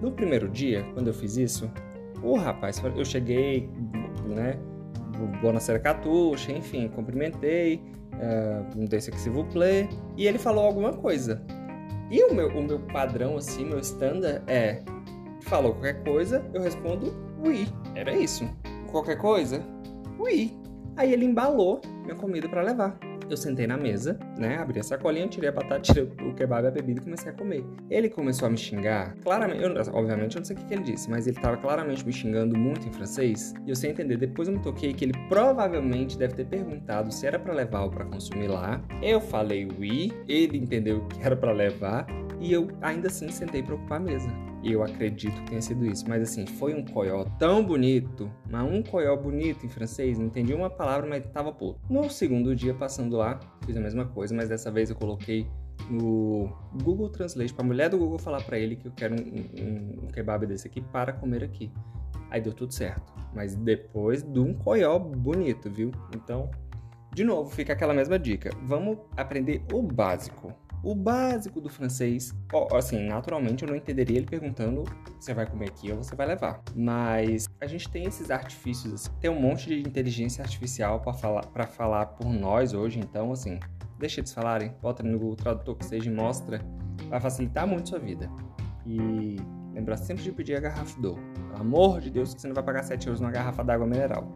No 0.01 0.13
primeiro 0.13 0.49
dia, 0.49 0.85
quando 0.95 1.09
eu 1.09 1.15
fiz 1.15 1.37
isso, 1.37 1.71
o 2.23 2.37
rapaz, 2.37 2.83
eu 2.97 3.05
cheguei, 3.05 3.69
né? 4.27 4.59
Bonacera 5.41 5.79
Catuxa, 5.79 6.53
enfim, 6.53 6.89
cumprimentei, 6.89 7.83
uh, 8.15 8.79
um 8.79 8.85
desse 8.85 9.11
aqui 9.11 9.19
se 9.19 9.31
vous 9.31 9.45
plaît, 9.45 9.89
e 10.17 10.27
ele 10.27 10.39
falou 10.39 10.67
alguma 10.67 10.93
coisa. 10.93 11.43
E 12.11 12.23
o 12.23 12.35
meu, 12.35 12.49
o 12.49 12.63
meu 12.63 12.79
padrão, 12.81 13.37
assim, 13.37 13.65
meu 13.65 13.79
standard 13.81 14.43
é: 14.47 14.83
falou 15.43 15.73
qualquer 15.73 16.03
coisa, 16.05 16.45
eu 16.53 16.63
respondo 16.63 17.15
oui. 17.45 17.67
Era 17.95 18.15
isso. 18.15 18.49
Qualquer 18.91 19.17
coisa? 19.19 19.63
Oui. 20.19 20.57
Aí 20.97 21.13
ele 21.13 21.25
embalou 21.25 21.81
minha 22.05 22.17
comida 22.17 22.49
para 22.49 22.63
levar. 22.63 22.99
Eu 23.29 23.37
sentei 23.37 23.67
na 23.67 23.77
mesa, 23.77 24.19
né? 24.39 24.57
Abri 24.59 24.81
a 24.81 24.83
sacolinha, 24.83 25.27
tirei 25.27 25.49
a 25.49 25.53
batata, 25.53 25.81
tirei 25.81 26.05
o 26.05 26.35
kebab 26.35 26.65
e 26.65 26.69
a 26.69 26.71
bebida 26.71 27.01
e 27.01 27.03
comecei 27.03 27.31
a 27.31 27.35
comer. 27.35 27.65
Ele 27.91 28.09
começou 28.09 28.47
a 28.47 28.51
me 28.51 28.57
xingar, 28.57 29.15
claramente, 29.23 29.63
eu, 29.63 29.95
obviamente 29.95 30.37
eu 30.37 30.41
não 30.41 30.45
sei 30.45 30.57
o 30.57 30.59
que, 30.59 30.65
que 30.65 30.75
ele 30.75 30.83
disse, 30.85 31.11
mas 31.11 31.27
ele 31.27 31.37
estava 31.37 31.57
claramente 31.57 32.07
me 32.07 32.13
xingando 32.13 32.57
muito 32.57 32.87
em 32.89 32.93
francês. 32.93 33.53
E 33.67 33.71
eu 33.71 33.77
sei 33.77 33.91
entender, 33.91 34.17
depois 34.17 34.49
eu 34.49 34.55
me 34.55 34.61
toquei 34.61 34.93
que 34.93 35.05
ele 35.05 35.15
provavelmente 35.29 36.17
deve 36.17 36.35
ter 36.35 36.47
perguntado 36.47 37.13
se 37.13 37.27
era 37.27 37.39
para 37.39 37.53
levar 37.53 37.83
ou 37.83 37.91
para 37.91 38.05
consumir 38.05 38.49
lá. 38.49 38.81
Eu 39.03 39.21
falei 39.21 39.69
oui, 39.79 40.13
ele 40.29 40.59
entendeu 40.59 41.05
que 41.09 41.21
era 41.21 41.37
para 41.37 41.53
levar 41.53 42.07
e 42.41 42.53
eu 42.53 42.69
ainda 42.81 43.09
assim 43.09 43.29
sentei 43.29 43.63
para 43.63 43.75
ocupar 43.75 43.99
a 43.99 44.05
mesa. 44.05 44.29
Eu 44.69 44.83
acredito 44.83 45.35
que 45.43 45.51
tenha 45.51 45.63
sido 45.63 45.87
isso. 45.87 46.05
Mas 46.09 46.23
assim, 46.23 46.45
foi 46.45 46.75
um 46.75 46.85
coió 46.85 47.25
tão 47.39 47.65
bonito, 47.65 48.31
mas 48.51 48.63
um 48.69 48.83
coió 48.83 49.17
bonito 49.17 49.65
em 49.65 49.69
francês, 49.69 50.19
não 50.19 50.27
entendi 50.27 50.53
uma 50.53 50.69
palavra, 50.69 51.09
mas 51.09 51.25
tava 51.29 51.53
puto. 51.53 51.81
No 51.89 52.11
segundo 52.11 52.55
dia, 52.55 52.75
passando 52.75 53.17
lá, 53.17 53.39
fiz 53.65 53.77
a 53.77 53.81
mesma 53.81 54.07
coisa, 54.07 54.35
mas 54.35 54.49
dessa 54.49 54.71
vez 54.71 54.91
eu 54.91 54.97
coloquei 54.97 55.47
no 55.89 56.51
Google 56.83 57.09
Translate 57.11 57.55
para 57.55 57.65
a 57.65 57.67
mulher 57.67 57.91
do 57.91 57.99
Google 57.99 58.19
falar 58.19 58.43
para 58.43 58.59
ele 58.59 58.77
que 58.77 58.89
eu 58.89 58.93
quero 58.93 59.15
um, 59.15 59.19
um, 59.19 60.05
um, 60.05 60.09
kebab 60.09 60.47
desse 60.47 60.67
aqui 60.67 60.81
para 60.81 61.13
comer 61.13 61.45
aqui. 61.45 61.71
Aí 62.31 62.41
deu 62.41 62.53
tudo 62.53 62.75
certo. 62.75 63.15
Mas 63.33 63.55
depois 63.55 64.23
de 64.23 64.41
um 64.41 64.53
coió 64.53 64.99
bonito, 64.99 65.71
viu? 65.71 65.93
Então, 66.15 66.51
de 67.15 67.23
novo, 67.23 67.51
fica 67.51 67.73
aquela 67.73 67.95
mesma 67.95 68.19
dica. 68.19 68.51
Vamos 68.65 68.99
aprender 69.17 69.63
o 69.73 69.81
básico. 69.81 70.53
O 70.83 70.95
básico 70.95 71.61
do 71.61 71.69
francês. 71.69 72.35
Assim, 72.73 73.07
naturalmente 73.07 73.65
eu 73.65 73.69
não 73.69 73.77
entenderia 73.77 74.19
ele 74.19 74.27
perguntando 74.27 74.85
você 75.19 75.35
vai 75.35 75.47
comer 75.47 75.69
aqui 75.69 75.91
ou 75.91 75.99
você 76.03 76.15
vai 76.15 76.27
levar. 76.27 76.63
Mas 76.75 77.47
a 77.61 77.67
gente 77.67 77.89
tem 77.89 78.05
esses 78.05 78.31
artifícios, 78.31 78.93
assim, 78.93 79.11
tem 79.21 79.31
um 79.31 79.41
monte 79.41 79.69
de 79.69 79.81
inteligência 79.81 80.43
artificial 80.43 81.01
para 81.01 81.13
falar, 81.13 81.47
pra 81.47 81.67
falar 81.67 82.07
por 82.07 82.33
nós 82.33 82.73
hoje, 82.73 83.01
então 83.01 83.33
assim, 83.33 83.59
deixa 83.99 84.21
eles 84.21 84.33
falarem, 84.33 84.73
bota 84.81 85.03
no 85.03 85.19
Google 85.19 85.37
Tradutor 85.37 85.77
que 85.77 85.85
seja 85.85 86.09
e 86.09 86.13
mostra, 86.13 86.61
vai 87.09 87.21
facilitar 87.21 87.67
muito 87.67 87.89
sua 87.89 87.99
vida. 87.99 88.31
E 88.87 89.37
lembrar 89.75 89.97
sempre 89.97 90.23
de 90.23 90.33
pedir 90.33 90.57
a 90.57 90.61
garrafa 90.61 91.01
do. 91.01 91.15
Pelo 91.15 91.61
amor 91.61 92.01
de 92.01 92.11
Deus, 92.11 92.33
que 92.33 92.41
você 92.41 92.47
não 92.47 92.55
vai 92.55 92.65
pagar 92.65 92.83
7 92.83 93.07
euros 93.07 93.21
numa 93.21 93.33
garrafa 93.33 93.65
d'água 93.65 93.87
mineral. 93.87 94.33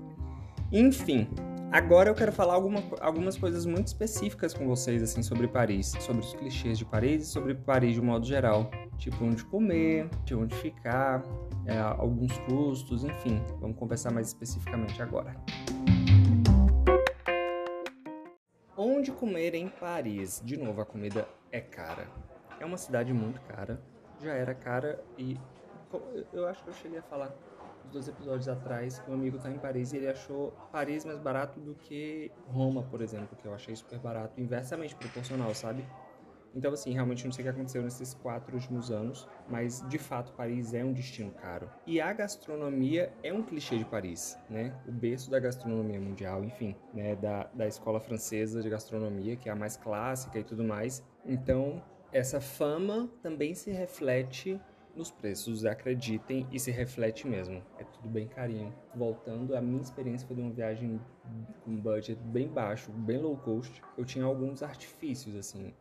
Enfim, 0.72 1.28
Agora 1.72 2.10
eu 2.10 2.16
quero 2.16 2.32
falar 2.32 2.54
alguma, 2.54 2.82
algumas 3.00 3.38
coisas 3.38 3.64
muito 3.64 3.86
específicas 3.86 4.52
com 4.52 4.66
vocês 4.66 5.00
assim 5.04 5.22
sobre 5.22 5.46
Paris, 5.46 5.94
sobre 6.00 6.20
os 6.20 6.34
clichês 6.34 6.76
de 6.76 6.84
Paris 6.84 7.22
e 7.22 7.26
sobre 7.26 7.54
Paris 7.54 7.94
de 7.94 8.00
um 8.00 8.06
modo 8.06 8.26
geral, 8.26 8.68
tipo 8.98 9.24
onde 9.24 9.44
comer, 9.44 10.08
de 10.24 10.34
onde 10.34 10.52
ficar, 10.56 11.22
é, 11.64 11.78
alguns 11.78 12.36
custos, 12.38 13.04
enfim. 13.04 13.40
Vamos 13.60 13.76
conversar 13.76 14.10
mais 14.10 14.26
especificamente 14.26 15.00
agora. 15.00 15.32
Onde 18.76 19.12
comer 19.12 19.54
em 19.54 19.68
Paris? 19.68 20.42
De 20.44 20.56
novo, 20.56 20.80
a 20.80 20.84
comida 20.84 21.28
é 21.52 21.60
cara. 21.60 22.08
É 22.58 22.66
uma 22.66 22.78
cidade 22.78 23.12
muito 23.12 23.40
cara. 23.42 23.80
Já 24.20 24.32
era 24.32 24.56
cara 24.56 25.00
e 25.16 25.38
eu 26.32 26.48
acho 26.48 26.64
que 26.64 26.70
eu 26.70 26.74
cheguei 26.74 26.98
a 26.98 27.02
falar 27.02 27.32
dois 27.88 28.08
episódios 28.08 28.48
atrás 28.48 29.02
um 29.08 29.14
amigo 29.14 29.38
tá 29.38 29.50
em 29.50 29.58
Paris 29.58 29.92
e 29.92 29.96
ele 29.96 30.08
achou 30.08 30.52
Paris 30.72 31.04
mais 31.04 31.18
barato 31.18 31.60
do 31.60 31.74
que 31.74 32.30
Roma, 32.46 32.82
por 32.82 33.00
exemplo, 33.00 33.36
que 33.36 33.46
eu 33.46 33.54
achei 33.54 33.74
super 33.74 33.98
barato, 33.98 34.40
inversamente 34.40 34.94
proporcional, 34.94 35.54
sabe? 35.54 35.84
Então, 36.54 36.72
assim, 36.72 36.92
realmente 36.92 37.24
não 37.24 37.32
sei 37.32 37.42
o 37.42 37.46
que 37.46 37.50
aconteceu 37.50 37.82
nesses 37.82 38.12
quatro 38.14 38.54
últimos 38.54 38.90
anos, 38.90 39.28
mas 39.48 39.86
de 39.88 39.98
fato 39.98 40.32
Paris 40.32 40.74
é 40.74 40.84
um 40.84 40.92
destino 40.92 41.30
caro. 41.30 41.70
E 41.86 42.00
a 42.00 42.12
gastronomia 42.12 43.12
é 43.22 43.32
um 43.32 43.42
clichê 43.42 43.78
de 43.78 43.84
Paris, 43.84 44.36
né? 44.48 44.74
O 44.86 44.92
berço 44.92 45.30
da 45.30 45.38
gastronomia 45.38 46.00
mundial, 46.00 46.42
enfim, 46.44 46.74
né? 46.92 47.14
Da, 47.14 47.48
da 47.54 47.66
escola 47.66 48.00
francesa 48.00 48.62
de 48.62 48.68
gastronomia, 48.68 49.36
que 49.36 49.48
é 49.48 49.52
a 49.52 49.56
mais 49.56 49.76
clássica 49.76 50.38
e 50.38 50.44
tudo 50.44 50.64
mais. 50.64 51.04
Então, 51.24 51.82
essa 52.12 52.40
fama 52.40 53.08
também 53.22 53.54
se 53.54 53.70
reflete 53.70 54.60
nos 54.94 55.10
preços, 55.10 55.64
acreditem, 55.64 56.46
e 56.52 56.58
se 56.58 56.70
reflete 56.70 57.26
mesmo. 57.26 57.62
É 57.78 57.84
tudo 57.84 58.08
bem 58.08 58.26
carinho. 58.26 58.72
Voltando, 58.94 59.56
a 59.56 59.60
minha 59.60 59.80
experiência 59.82 60.26
foi 60.26 60.36
de 60.36 60.42
uma 60.42 60.50
viagem 60.50 61.00
com 61.64 61.76
budget 61.76 62.20
bem 62.24 62.48
baixo, 62.48 62.90
bem 62.92 63.18
low 63.18 63.36
cost. 63.36 63.82
Eu 63.96 64.04
tinha 64.04 64.24
alguns 64.24 64.62
artifícios, 64.62 65.36
assim. 65.36 65.72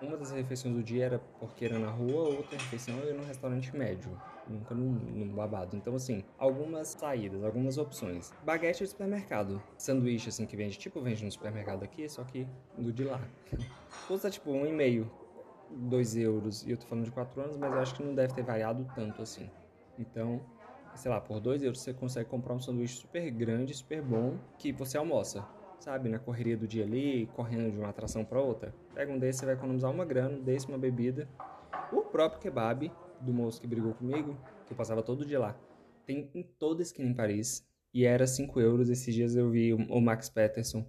Uma 0.00 0.16
das 0.16 0.30
refeições 0.30 0.76
do 0.76 0.82
dia 0.82 1.06
era 1.06 1.18
porque 1.40 1.64
era 1.64 1.78
na 1.78 1.90
rua, 1.90 2.28
outra 2.28 2.56
refeição 2.56 2.96
era 3.00 3.12
num 3.12 3.24
restaurante 3.24 3.76
médio, 3.76 4.10
nunca 4.48 4.72
num, 4.72 4.92
num, 4.92 5.34
babado. 5.34 5.76
Então, 5.76 5.96
assim, 5.96 6.22
algumas 6.38 6.88
saídas, 6.88 7.42
algumas 7.42 7.78
opções. 7.78 8.32
Baguete 8.44 8.84
de 8.84 8.90
supermercado. 8.90 9.60
Sanduíche, 9.76 10.28
assim, 10.28 10.46
que 10.46 10.56
vende, 10.56 10.78
tipo, 10.78 11.00
vende 11.00 11.24
no 11.24 11.32
supermercado 11.32 11.82
aqui, 11.82 12.08
só 12.08 12.22
que 12.22 12.46
do 12.76 12.92
de 12.92 13.04
lá. 13.04 13.20
Custa, 14.06 14.30
tipo, 14.30 14.52
um 14.52 14.64
e 14.64 14.72
meio 14.72 15.10
2 15.70 16.16
euros, 16.16 16.66
e 16.66 16.70
eu 16.70 16.76
tô 16.76 16.86
falando 16.86 17.04
de 17.04 17.10
4 17.10 17.40
anos, 17.40 17.56
mas 17.56 17.72
eu 17.72 17.78
acho 17.78 17.94
que 17.94 18.02
não 18.02 18.14
deve 18.14 18.34
ter 18.34 18.42
variado 18.42 18.86
tanto 18.94 19.22
assim. 19.22 19.50
Então, 19.98 20.40
sei 20.94 21.10
lá, 21.10 21.20
por 21.20 21.40
2 21.40 21.62
euros 21.62 21.80
você 21.80 21.92
consegue 21.92 22.28
comprar 22.28 22.54
um 22.54 22.60
sanduíche 22.60 22.96
super 22.96 23.30
grande, 23.30 23.74
super 23.74 24.02
bom, 24.02 24.36
que 24.58 24.72
você 24.72 24.96
almoça, 24.96 25.46
sabe? 25.78 26.08
Na 26.08 26.18
correria 26.18 26.56
do 26.56 26.66
dia 26.66 26.84
ali, 26.84 27.26
correndo 27.34 27.70
de 27.70 27.78
uma 27.78 27.88
atração 27.88 28.24
para 28.24 28.40
outra. 28.40 28.74
Pega 28.94 29.12
um 29.12 29.18
desse, 29.18 29.40
você 29.40 29.46
vai 29.46 29.54
economizar 29.54 29.90
uma 29.90 30.04
grana, 30.04 30.38
desse 30.38 30.68
uma 30.68 30.78
bebida. 30.78 31.28
O 31.92 32.02
próprio 32.02 32.40
kebab 32.40 32.90
do 33.20 33.32
moço 33.32 33.60
que 33.60 33.66
brigou 33.66 33.94
comigo, 33.94 34.36
que 34.66 34.72
eu 34.72 34.76
passava 34.76 35.02
todo 35.02 35.24
dia 35.24 35.38
lá, 35.38 35.56
tem 36.06 36.30
em 36.34 36.42
toda 36.42 36.82
esquina 36.82 37.08
em 37.08 37.14
Paris, 37.14 37.66
e 37.92 38.04
era 38.04 38.26
5 38.26 38.60
euros. 38.60 38.88
Esses 38.88 39.14
dias 39.14 39.36
eu 39.36 39.50
vi 39.50 39.74
o 39.74 40.00
Max 40.00 40.28
Peterson 40.28 40.86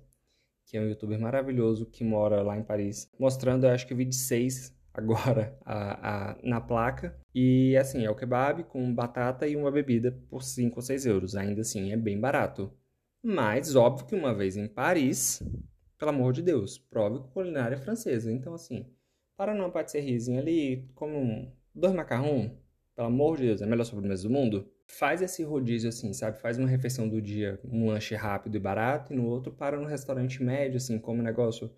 que 0.70 0.78
é 0.78 0.82
um 0.82 0.88
youtuber 0.88 1.20
maravilhoso 1.20 1.88
que 1.88 2.04
mora 2.04 2.44
lá 2.44 2.56
em 2.56 2.64
Paris, 2.64 3.12
mostrando, 3.20 3.66
eu 3.66 3.72
acho 3.72 3.88
que 3.88 3.94
o 3.94 3.98
vídeo 3.98 4.14
6 4.14 4.78
agora 4.94 5.58
a, 5.66 6.34
a, 6.34 6.38
na 6.44 6.62
placa. 6.62 7.20
E 7.34 7.76
assim, 7.76 8.06
é 8.06 8.10
o 8.10 8.16
kebab 8.16 8.64
com 8.66 8.94
batata 8.94 9.48
e 9.48 9.56
uma 9.56 9.72
bebida 9.72 10.12
por 10.30 10.44
5 10.44 10.76
ou 10.76 10.82
6 10.82 11.06
euros. 11.08 11.36
Ainda 11.36 11.62
assim, 11.62 11.92
é 11.92 11.98
bem 11.98 12.20
barato. 12.20 12.72
Mas, 13.24 13.76
óbvio 13.76 14.06
que 14.06 14.16
uma 14.16 14.34
vez 14.34 14.56
em 14.56 14.68
Paris, 14.68 15.42
pelo 15.98 16.12
amor 16.12 16.34
de 16.34 16.44
Deus, 16.44 16.78
prove 16.78 17.20
culinária 17.34 17.78
francesa. 17.78 18.32
Então, 18.32 18.54
assim, 18.54 18.86
para 19.36 19.56
numa 19.56 19.72
patissériezinha 19.72 20.40
ali, 20.40 20.88
como 20.94 21.52
dois 21.74 21.94
macarrão, 21.94 22.56
pelo 22.96 23.08
amor 23.08 23.38
de 23.38 23.48
Deus, 23.48 23.62
é 23.62 23.66
a 23.66 23.68
melhor 23.68 23.86
sobremesa 23.86 24.24
do 24.24 24.30
mundo 24.30 24.70
faz 24.90 25.22
esse 25.22 25.44
rodízio 25.44 25.90
assim, 25.90 26.12
sabe? 26.14 26.40
Faz 26.40 26.58
uma 26.58 26.68
refeição 26.68 27.08
do 27.08 27.22
dia, 27.22 27.60
um 27.64 27.88
lanche 27.88 28.16
rápido 28.16 28.58
e 28.58 28.60
barato, 28.60 29.14
e 29.14 29.16
no 29.16 29.26
outro 29.26 29.52
para 29.54 29.80
no 29.80 29.86
restaurante 29.86 30.44
médio, 30.44 30.78
assim, 30.78 30.98
como 30.98 31.22
negócio. 31.22 31.72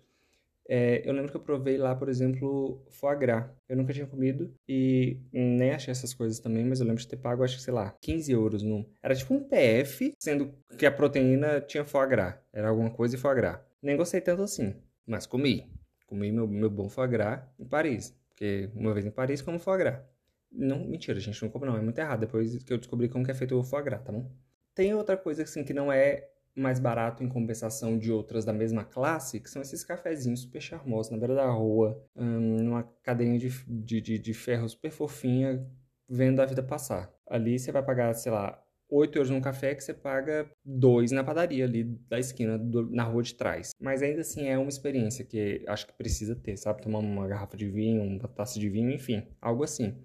É, 0.68 1.02
eu 1.04 1.12
lembro 1.12 1.30
que 1.30 1.36
eu 1.36 1.40
provei 1.42 1.76
lá, 1.76 1.94
por 1.94 2.08
exemplo, 2.08 2.82
foie 2.90 3.16
gras. 3.18 3.50
Eu 3.68 3.76
nunca 3.76 3.92
tinha 3.92 4.06
comido 4.06 4.54
e 4.66 5.18
nem 5.32 5.72
achei 5.72 5.92
essas 5.92 6.14
coisas 6.14 6.38
também, 6.38 6.64
mas 6.64 6.80
eu 6.80 6.86
lembro 6.86 7.02
de 7.02 7.08
ter 7.08 7.16
pago, 7.16 7.44
acho 7.44 7.56
que, 7.56 7.62
sei 7.62 7.74
lá, 7.74 7.94
15 8.00 8.32
euros 8.32 8.62
num. 8.62 8.84
Era 9.02 9.14
tipo 9.14 9.34
um 9.34 9.44
PF, 9.44 10.14
sendo 10.18 10.54
que 10.78 10.86
a 10.86 10.92
proteína 10.92 11.60
tinha 11.60 11.84
foie 11.84 12.08
gras. 12.08 12.36
Era 12.52 12.68
alguma 12.68 12.90
coisa 12.90 13.16
e 13.16 13.18
foie 13.18 13.34
gras. 13.34 13.60
Nem 13.82 13.96
gostei 13.96 14.20
tanto 14.20 14.42
assim, 14.42 14.74
mas 15.06 15.26
comi. 15.26 15.70
Comi 16.06 16.32
meu, 16.32 16.46
meu 16.46 16.70
bom 16.70 16.88
foie 16.88 17.08
gras 17.08 17.42
em 17.58 17.66
Paris. 17.66 18.16
Porque 18.30 18.70
uma 18.74 18.94
vez 18.94 19.04
em 19.04 19.10
Paris, 19.10 19.42
como 19.42 19.58
foie 19.58 19.78
gras. 19.78 20.11
Não, 20.52 20.78
mentira, 20.86 21.18
gente, 21.18 21.42
não 21.42 21.48
compra 21.48 21.70
não, 21.70 21.78
é 21.78 21.82
muito 21.82 21.98
errado. 21.98 22.20
Depois 22.20 22.62
que 22.62 22.72
eu 22.72 22.78
descobri 22.78 23.08
como 23.08 23.24
que 23.24 23.30
é 23.30 23.34
feito 23.34 23.58
o 23.58 23.64
foie 23.64 23.82
gras, 23.82 24.02
tá 24.02 24.12
bom? 24.12 24.30
Tem 24.74 24.94
outra 24.94 25.16
coisa 25.16 25.42
assim 25.42 25.64
que 25.64 25.72
não 25.72 25.92
é 25.92 26.28
mais 26.54 26.78
barato 26.78 27.22
em 27.22 27.28
compensação 27.28 27.98
de 27.98 28.12
outras 28.12 28.44
da 28.44 28.52
mesma 28.52 28.84
classe, 28.84 29.40
que 29.40 29.48
são 29.48 29.62
esses 29.62 29.82
cafezinhos 29.84 30.40
super 30.40 30.60
charmosos 30.60 31.10
na 31.10 31.18
beira 31.18 31.34
da 31.34 31.50
rua, 31.50 32.02
hum, 32.14 32.58
numa 32.62 32.82
cadeirinha 33.02 33.38
de, 33.38 33.48
de, 33.66 34.00
de, 34.00 34.18
de 34.18 34.34
ferro 34.34 34.68
super 34.68 34.90
fofinha, 34.90 35.66
vendo 36.08 36.40
a 36.42 36.46
vida 36.46 36.62
passar. 36.62 37.10
Ali 37.26 37.58
você 37.58 37.72
vai 37.72 37.82
pagar, 37.82 38.12
sei 38.14 38.30
lá, 38.30 38.62
8 38.90 39.16
euros 39.16 39.30
num 39.30 39.40
café 39.40 39.74
que 39.74 39.82
você 39.82 39.94
paga 39.94 40.50
2 40.62 41.10
na 41.12 41.24
padaria 41.24 41.64
ali 41.64 41.84
da 41.84 42.18
esquina, 42.18 42.58
do, 42.58 42.90
na 42.90 43.04
rua 43.04 43.22
de 43.22 43.34
trás. 43.34 43.70
Mas 43.80 44.02
ainda 44.02 44.20
assim 44.20 44.46
é 44.46 44.58
uma 44.58 44.68
experiência 44.68 45.24
que 45.24 45.64
acho 45.66 45.86
que 45.86 45.94
precisa 45.94 46.36
ter, 46.36 46.58
sabe? 46.58 46.82
Tomar 46.82 46.98
uma 46.98 47.26
garrafa 47.26 47.56
de 47.56 47.68
vinho, 47.70 48.02
uma 48.02 48.28
taça 48.28 48.60
de 48.60 48.68
vinho, 48.68 48.90
enfim, 48.90 49.26
algo 49.40 49.64
assim. 49.64 49.96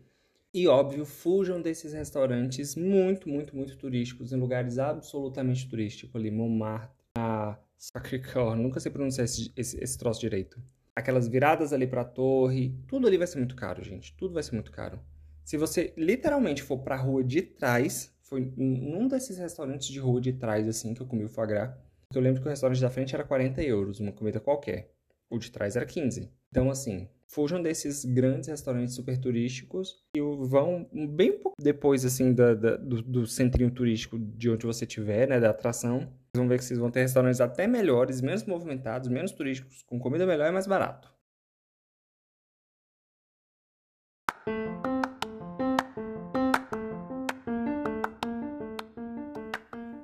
E 0.57 0.67
óbvio, 0.67 1.05
fujam 1.05 1.61
desses 1.61 1.93
restaurantes 1.93 2.75
muito, 2.75 3.29
muito, 3.29 3.55
muito 3.55 3.77
turísticos, 3.77 4.33
em 4.33 4.37
lugares 4.37 4.79
absolutamente 4.79 5.69
turísticos, 5.69 6.15
ali, 6.15 6.31
Montmartre, 6.31 6.97
a 7.15 7.59
Sacré-Cœur, 7.77 8.55
nunca 8.55 8.79
sei 8.79 8.91
pronunciar 8.91 9.25
esse, 9.25 9.53
esse, 9.55 9.77
esse 9.79 9.95
troço 9.99 10.19
direito. 10.19 10.59
Aquelas 10.95 11.27
viradas 11.27 11.73
ali 11.73 11.85
pra 11.85 12.03
torre, 12.03 12.75
tudo 12.87 13.05
ali 13.05 13.19
vai 13.19 13.27
ser 13.27 13.37
muito 13.37 13.55
caro, 13.55 13.83
gente, 13.83 14.17
tudo 14.17 14.33
vai 14.33 14.41
ser 14.41 14.53
muito 14.53 14.71
caro. 14.71 14.99
Se 15.45 15.57
você 15.57 15.93
literalmente 15.95 16.63
for 16.63 16.79
pra 16.79 16.95
rua 16.95 17.23
de 17.23 17.43
trás, 17.43 18.11
foi 18.23 18.51
num 18.57 19.07
desses 19.07 19.37
restaurantes 19.37 19.89
de 19.89 19.99
rua 19.99 20.19
de 20.19 20.33
trás, 20.33 20.67
assim, 20.67 20.91
que 20.95 21.03
eu 21.03 21.05
comi 21.05 21.23
o 21.23 21.29
foie 21.29 21.49
gras, 21.49 21.69
eu 22.15 22.19
lembro 22.19 22.41
que 22.41 22.47
o 22.47 22.49
restaurante 22.49 22.81
da 22.81 22.89
frente 22.89 23.13
era 23.13 23.23
40 23.23 23.61
euros, 23.61 23.99
uma 23.99 24.11
comida 24.11 24.39
qualquer. 24.39 24.91
O 25.29 25.37
de 25.37 25.51
trás 25.51 25.75
era 25.75 25.85
15. 25.85 26.31
Então, 26.49 26.71
assim, 26.71 27.07
fujam 27.27 27.61
desses 27.61 28.05
grandes 28.05 28.47
restaurantes 28.47 28.95
super 28.95 29.17
turísticos 29.17 30.03
e 30.15 30.21
vão 30.21 30.89
bem 30.93 31.37
pouco 31.37 31.55
depois, 31.61 32.05
assim, 32.05 32.33
da, 32.33 32.53
da, 32.53 32.77
do, 32.77 33.01
do 33.01 33.27
centrinho 33.27 33.69
turístico 33.69 34.17
de 34.17 34.49
onde 34.49 34.65
você 34.65 34.85
estiver, 34.85 35.27
né, 35.27 35.39
da 35.39 35.49
atração. 35.49 35.99
Vocês 35.99 36.37
vão 36.37 36.47
ver 36.47 36.57
que 36.57 36.65
vocês 36.65 36.79
vão 36.79 36.91
ter 36.91 37.01
restaurantes 37.01 37.41
até 37.41 37.67
melhores, 37.67 38.21
menos 38.21 38.43
movimentados, 38.45 39.09
menos 39.09 39.31
turísticos, 39.31 39.83
com 39.83 39.99
comida 39.99 40.25
melhor 40.25 40.47
e 40.47 40.51
mais 40.51 40.67
barato. 40.67 41.15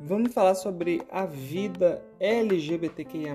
Vamos 0.02 0.34
falar 0.34 0.54
sobre 0.56 1.02
a 1.10 1.26
vida 1.26 2.04
LGBTQIA+, 2.20 3.34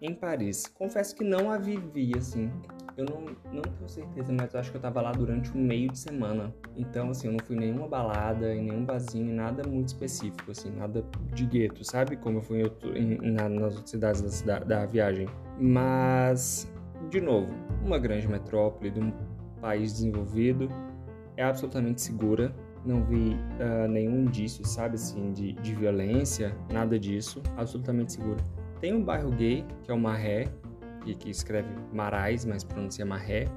em 0.00 0.14
Paris. 0.14 0.66
Confesso 0.66 1.14
que 1.14 1.22
não 1.22 1.50
a 1.50 1.58
vivi, 1.58 2.12
assim. 2.16 2.50
Eu 2.96 3.06
não, 3.06 3.20
não 3.52 3.62
tenho 3.62 3.88
certeza, 3.88 4.32
mas 4.32 4.52
eu 4.52 4.60
acho 4.60 4.70
que 4.70 4.76
eu 4.76 4.80
tava 4.80 5.00
lá 5.00 5.12
durante 5.12 5.56
um 5.56 5.60
meio 5.60 5.90
de 5.90 5.98
semana. 5.98 6.54
Então, 6.76 7.10
assim, 7.10 7.28
eu 7.28 7.32
não 7.32 7.40
fui 7.44 7.56
em 7.56 7.60
nenhuma 7.60 7.88
balada, 7.88 8.54
em 8.54 8.64
nenhum 8.64 8.84
barzinho, 8.84 9.34
nada 9.34 9.66
muito 9.66 9.88
específico, 9.88 10.50
assim, 10.50 10.70
nada 10.70 11.04
de 11.32 11.46
gueto, 11.46 11.84
sabe? 11.84 12.16
Como 12.16 12.38
eu 12.38 12.42
fui 12.42 12.60
em 12.60 12.64
outro, 12.64 12.96
em, 12.96 13.18
na, 13.32 13.48
nas 13.48 13.74
outras 13.74 13.90
cidades 13.90 14.42
da, 14.42 14.58
da 14.58 14.84
viagem. 14.84 15.26
Mas, 15.58 16.70
de 17.10 17.20
novo, 17.20 17.52
uma 17.82 17.98
grande 17.98 18.28
metrópole 18.28 18.90
de 18.90 19.00
um 19.00 19.12
país 19.60 19.92
desenvolvido 19.94 20.68
é 21.36 21.44
absolutamente 21.44 22.02
segura. 22.02 22.54
Não 22.84 23.02
vi 23.04 23.36
uh, 23.60 23.88
nenhum 23.88 24.24
indício, 24.24 24.66
sabe, 24.66 24.96
assim, 24.96 25.32
de, 25.32 25.52
de 25.54 25.74
violência, 25.74 26.54
nada 26.70 26.98
disso. 26.98 27.40
Absolutamente 27.56 28.12
segura. 28.12 28.38
Tem 28.80 28.92
um 28.92 29.02
bairro 29.02 29.30
gay, 29.30 29.64
que 29.84 29.90
é 29.90 29.94
o 29.94 29.98
Marré, 29.98 30.48
que, 31.04 31.14
que 31.14 31.30
escreve 31.30 31.68
Marais, 31.92 32.44
mas 32.44 32.64
pronuncia 32.64 33.04
Marré. 33.04 33.48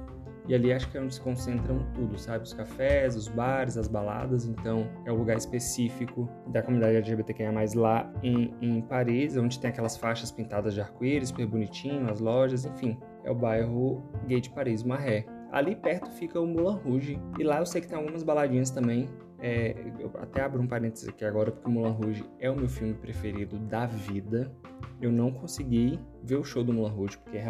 E 0.48 0.54
ali 0.54 0.72
acho 0.72 0.88
que 0.90 0.96
é 0.96 1.00
onde 1.00 1.14
se 1.14 1.20
concentram 1.20 1.84
tudo, 1.92 2.16
sabe? 2.18 2.44
Os 2.44 2.52
cafés, 2.52 3.16
os 3.16 3.26
bares, 3.26 3.76
as 3.76 3.88
baladas. 3.88 4.46
Então 4.46 4.88
é 5.04 5.10
o 5.10 5.16
lugar 5.16 5.36
específico 5.36 6.28
da 6.46 6.62
comunidade 6.62 6.96
LGBTQIA+, 6.96 7.50
lá 7.74 8.12
em, 8.22 8.54
em 8.60 8.80
Paris, 8.80 9.36
onde 9.36 9.58
tem 9.58 9.70
aquelas 9.70 9.96
faixas 9.96 10.30
pintadas 10.30 10.72
de 10.74 10.80
arco-íris, 10.80 11.30
super 11.30 11.46
bonitinho, 11.46 12.08
as 12.10 12.20
lojas, 12.20 12.64
enfim. 12.64 12.96
É 13.24 13.30
o 13.30 13.34
bairro 13.34 14.02
gay 14.26 14.40
de 14.40 14.50
Paris, 14.50 14.84
Marré. 14.84 15.26
Ali 15.50 15.74
perto 15.74 16.10
fica 16.12 16.40
o 16.40 16.46
Moulin 16.46 16.78
Rouge. 16.78 17.20
E 17.38 17.42
lá 17.42 17.58
eu 17.58 17.66
sei 17.66 17.80
que 17.80 17.88
tem 17.88 17.98
algumas 17.98 18.22
baladinhas 18.22 18.70
também. 18.70 19.08
É, 19.40 19.74
eu 19.98 20.10
até 20.18 20.42
abro 20.42 20.62
um 20.62 20.66
parênteses 20.66 21.08
aqui 21.08 21.24
agora, 21.24 21.50
porque 21.50 21.68
o 21.68 21.72
Moulin 21.72 21.92
Rouge 21.92 22.24
é 22.38 22.50
o 22.50 22.56
meu 22.56 22.68
filme 22.68 22.94
preferido 22.94 23.58
da 23.58 23.86
vida. 23.86 24.52
Eu 25.00 25.10
não 25.10 25.32
consegui 25.32 25.98
ver 26.26 26.36
o 26.36 26.44
show 26.44 26.64
do 26.64 26.72
Moulin 26.72 26.92
Rouge, 26.92 27.16
porque 27.18 27.38
é 27.38 27.44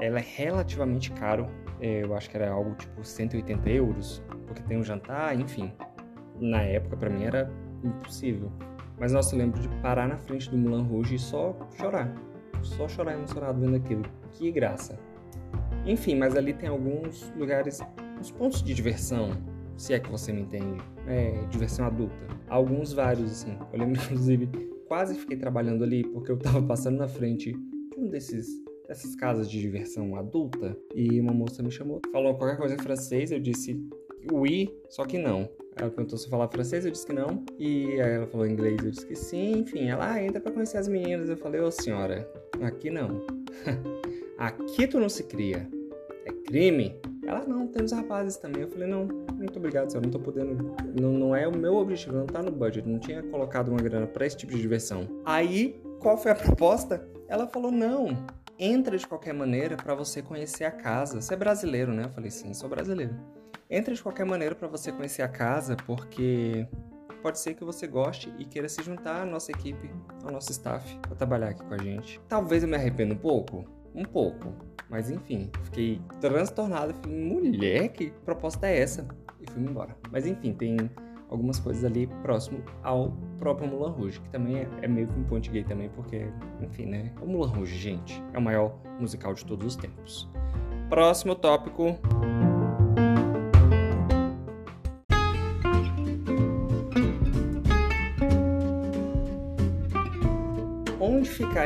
ela 0.00 0.18
é 0.20 0.24
relativamente 0.36 1.10
caro. 1.10 1.48
É, 1.80 2.04
eu 2.04 2.14
acho 2.14 2.30
que 2.30 2.36
era 2.36 2.50
algo 2.50 2.74
tipo 2.76 3.04
180 3.04 3.68
euros, 3.68 4.22
porque 4.46 4.62
tem 4.62 4.78
um 4.78 4.84
jantar, 4.84 5.38
enfim. 5.38 5.72
Na 6.40 6.62
época, 6.62 6.96
para 6.96 7.10
mim, 7.10 7.24
era 7.24 7.50
impossível. 7.82 8.50
Mas 8.98 9.12
nossa, 9.12 9.34
eu 9.34 9.40
lembro 9.40 9.60
de 9.60 9.68
parar 9.80 10.06
na 10.06 10.16
frente 10.16 10.48
do 10.48 10.56
Moulin 10.56 10.84
Rouge 10.84 11.16
e 11.16 11.18
só 11.18 11.56
chorar. 11.76 12.14
Só 12.62 12.86
chorar 12.86 13.14
emocionado 13.14 13.60
vendo 13.60 13.74
aquilo. 13.74 14.04
Que 14.30 14.52
graça. 14.52 14.96
Enfim, 15.84 16.14
mas 16.14 16.36
ali 16.36 16.54
tem 16.54 16.68
alguns 16.68 17.32
lugares, 17.36 17.80
uns 18.20 18.30
pontos 18.30 18.62
de 18.62 18.72
diversão, 18.72 19.32
se 19.76 19.92
é 19.92 19.98
que 19.98 20.08
você 20.08 20.32
me 20.32 20.42
entende. 20.42 20.80
É, 21.08 21.44
diversão 21.50 21.86
adulta. 21.86 22.24
Alguns 22.48 22.92
vários, 22.92 23.32
assim. 23.32 23.58
Eu 23.72 23.80
lembro, 23.80 23.98
inclusive, 24.04 24.48
quase 24.86 25.16
fiquei 25.16 25.36
trabalhando 25.36 25.82
ali 25.82 26.04
porque 26.04 26.30
eu 26.30 26.38
tava 26.38 26.62
passando 26.62 26.98
na 26.98 27.08
frente 27.08 27.56
um 27.96 28.08
desses 28.08 28.46
dessas 28.88 29.14
casas 29.14 29.50
de 29.50 29.60
diversão 29.60 30.16
adulta 30.16 30.76
e 30.94 31.18
uma 31.20 31.32
moça 31.32 31.62
me 31.62 31.70
chamou, 31.70 32.00
falou 32.12 32.34
qualquer 32.34 32.58
coisa 32.58 32.74
em 32.74 32.78
francês, 32.78 33.30
eu 33.30 33.38
disse 33.38 33.80
oui, 34.30 34.72
só 34.88 35.04
que 35.04 35.18
não. 35.18 35.48
Ela 35.76 35.90
perguntou 35.90 36.18
se 36.18 36.26
eu 36.26 36.30
falava 36.30 36.52
francês, 36.52 36.84
eu 36.84 36.90
disse 36.90 37.06
que 37.06 37.12
não. 37.12 37.44
E 37.58 38.00
aí 38.00 38.12
ela 38.12 38.26
falou 38.26 38.46
inglês, 38.46 38.84
eu 38.84 38.90
disse 38.90 39.06
que 39.06 39.16
sim. 39.16 39.60
Enfim, 39.60 39.88
ela 39.88 40.12
ah, 40.12 40.22
entra 40.22 40.40
pra 40.40 40.52
conhecer 40.52 40.76
as 40.76 40.86
meninas. 40.86 41.30
Eu 41.30 41.36
falei, 41.36 41.60
ô 41.60 41.66
oh, 41.66 41.70
senhora, 41.70 42.28
aqui 42.60 42.90
não. 42.90 43.24
aqui 44.38 44.86
tu 44.86 45.00
não 45.00 45.08
se 45.08 45.24
cria. 45.24 45.68
É 46.26 46.32
crime. 46.32 46.94
Ela, 47.26 47.44
não, 47.46 47.66
tem 47.66 47.82
os 47.82 47.92
rapazes 47.92 48.36
também. 48.36 48.62
Eu 48.62 48.68
falei, 48.68 48.86
não, 48.86 49.06
muito 49.34 49.58
obrigado, 49.58 49.90
senhora, 49.90 50.06
não 50.06 50.12
tô 50.12 50.20
podendo. 50.20 50.74
Não, 51.00 51.12
não 51.12 51.36
é 51.36 51.48
o 51.48 51.56
meu 51.56 51.76
objetivo, 51.76 52.16
não 52.16 52.26
tá 52.26 52.42
no 52.42 52.50
budget. 52.50 52.86
Não 52.86 52.98
tinha 52.98 53.22
colocado 53.22 53.68
uma 53.68 53.80
grana 53.80 54.06
para 54.06 54.26
esse 54.26 54.36
tipo 54.36 54.52
de 54.52 54.60
diversão. 54.60 55.08
Aí, 55.24 55.80
qual 56.02 56.18
foi 56.18 56.32
a 56.32 56.34
proposta? 56.34 57.08
Ela 57.28 57.46
falou, 57.46 57.70
não, 57.70 58.26
entra 58.58 58.98
de 58.98 59.06
qualquer 59.06 59.32
maneira 59.32 59.76
para 59.76 59.94
você 59.94 60.20
conhecer 60.20 60.64
a 60.64 60.70
casa. 60.70 61.20
Você 61.20 61.32
é 61.32 61.36
brasileiro, 61.36 61.92
né? 61.92 62.04
Eu 62.04 62.10
falei, 62.10 62.30
sim, 62.30 62.52
sou 62.52 62.68
brasileiro. 62.68 63.14
Entra 63.70 63.94
de 63.94 64.02
qualquer 64.02 64.26
maneira 64.26 64.54
para 64.54 64.66
você 64.66 64.90
conhecer 64.90 65.22
a 65.22 65.28
casa, 65.28 65.76
porque 65.86 66.66
pode 67.22 67.38
ser 67.38 67.54
que 67.54 67.64
você 67.64 67.86
goste 67.86 68.34
e 68.36 68.44
queira 68.44 68.68
se 68.68 68.82
juntar 68.82 69.22
à 69.22 69.24
nossa 69.24 69.52
equipe, 69.52 69.88
ao 70.24 70.32
nosso 70.32 70.50
staff, 70.50 70.98
para 70.98 71.14
trabalhar 71.14 71.50
aqui 71.50 71.64
com 71.64 71.72
a 71.72 71.78
gente. 71.78 72.20
Talvez 72.28 72.64
eu 72.64 72.68
me 72.68 72.74
arrependa 72.74 73.14
um 73.14 73.18
pouco, 73.18 73.64
um 73.94 74.04
pouco, 74.04 74.52
mas 74.90 75.08
enfim, 75.08 75.50
fiquei 75.64 76.02
transtornado. 76.20 76.92
Falei, 76.94 77.16
mulher, 77.16 77.88
que 77.90 78.10
proposta 78.24 78.66
é 78.66 78.80
essa? 78.80 79.06
E 79.40 79.48
fui 79.50 79.62
embora. 79.62 79.96
Mas 80.10 80.26
enfim, 80.26 80.52
tem 80.52 80.76
algumas 81.32 81.58
coisas 81.58 81.82
ali 81.84 82.06
próximo 82.22 82.62
ao 82.82 83.12
próprio 83.38 83.66
Mulan 83.66 83.90
Rouge, 83.90 84.20
que 84.20 84.28
também 84.28 84.58
é, 84.58 84.68
é, 84.82 84.88
meio 84.88 85.08
que 85.08 85.18
um 85.18 85.24
ponte 85.24 85.50
gay 85.50 85.64
também, 85.64 85.88
porque, 85.88 86.26
enfim, 86.60 86.86
né? 86.86 87.10
O 87.20 87.26
Mulan 87.26 87.48
Rouge, 87.48 87.76
gente, 87.76 88.22
é 88.32 88.38
o 88.38 88.42
maior 88.42 88.74
musical 89.00 89.34
de 89.34 89.44
todos 89.44 89.66
os 89.66 89.76
tempos. 89.76 90.28
Próximo 90.88 91.34
tópico. 91.34 91.98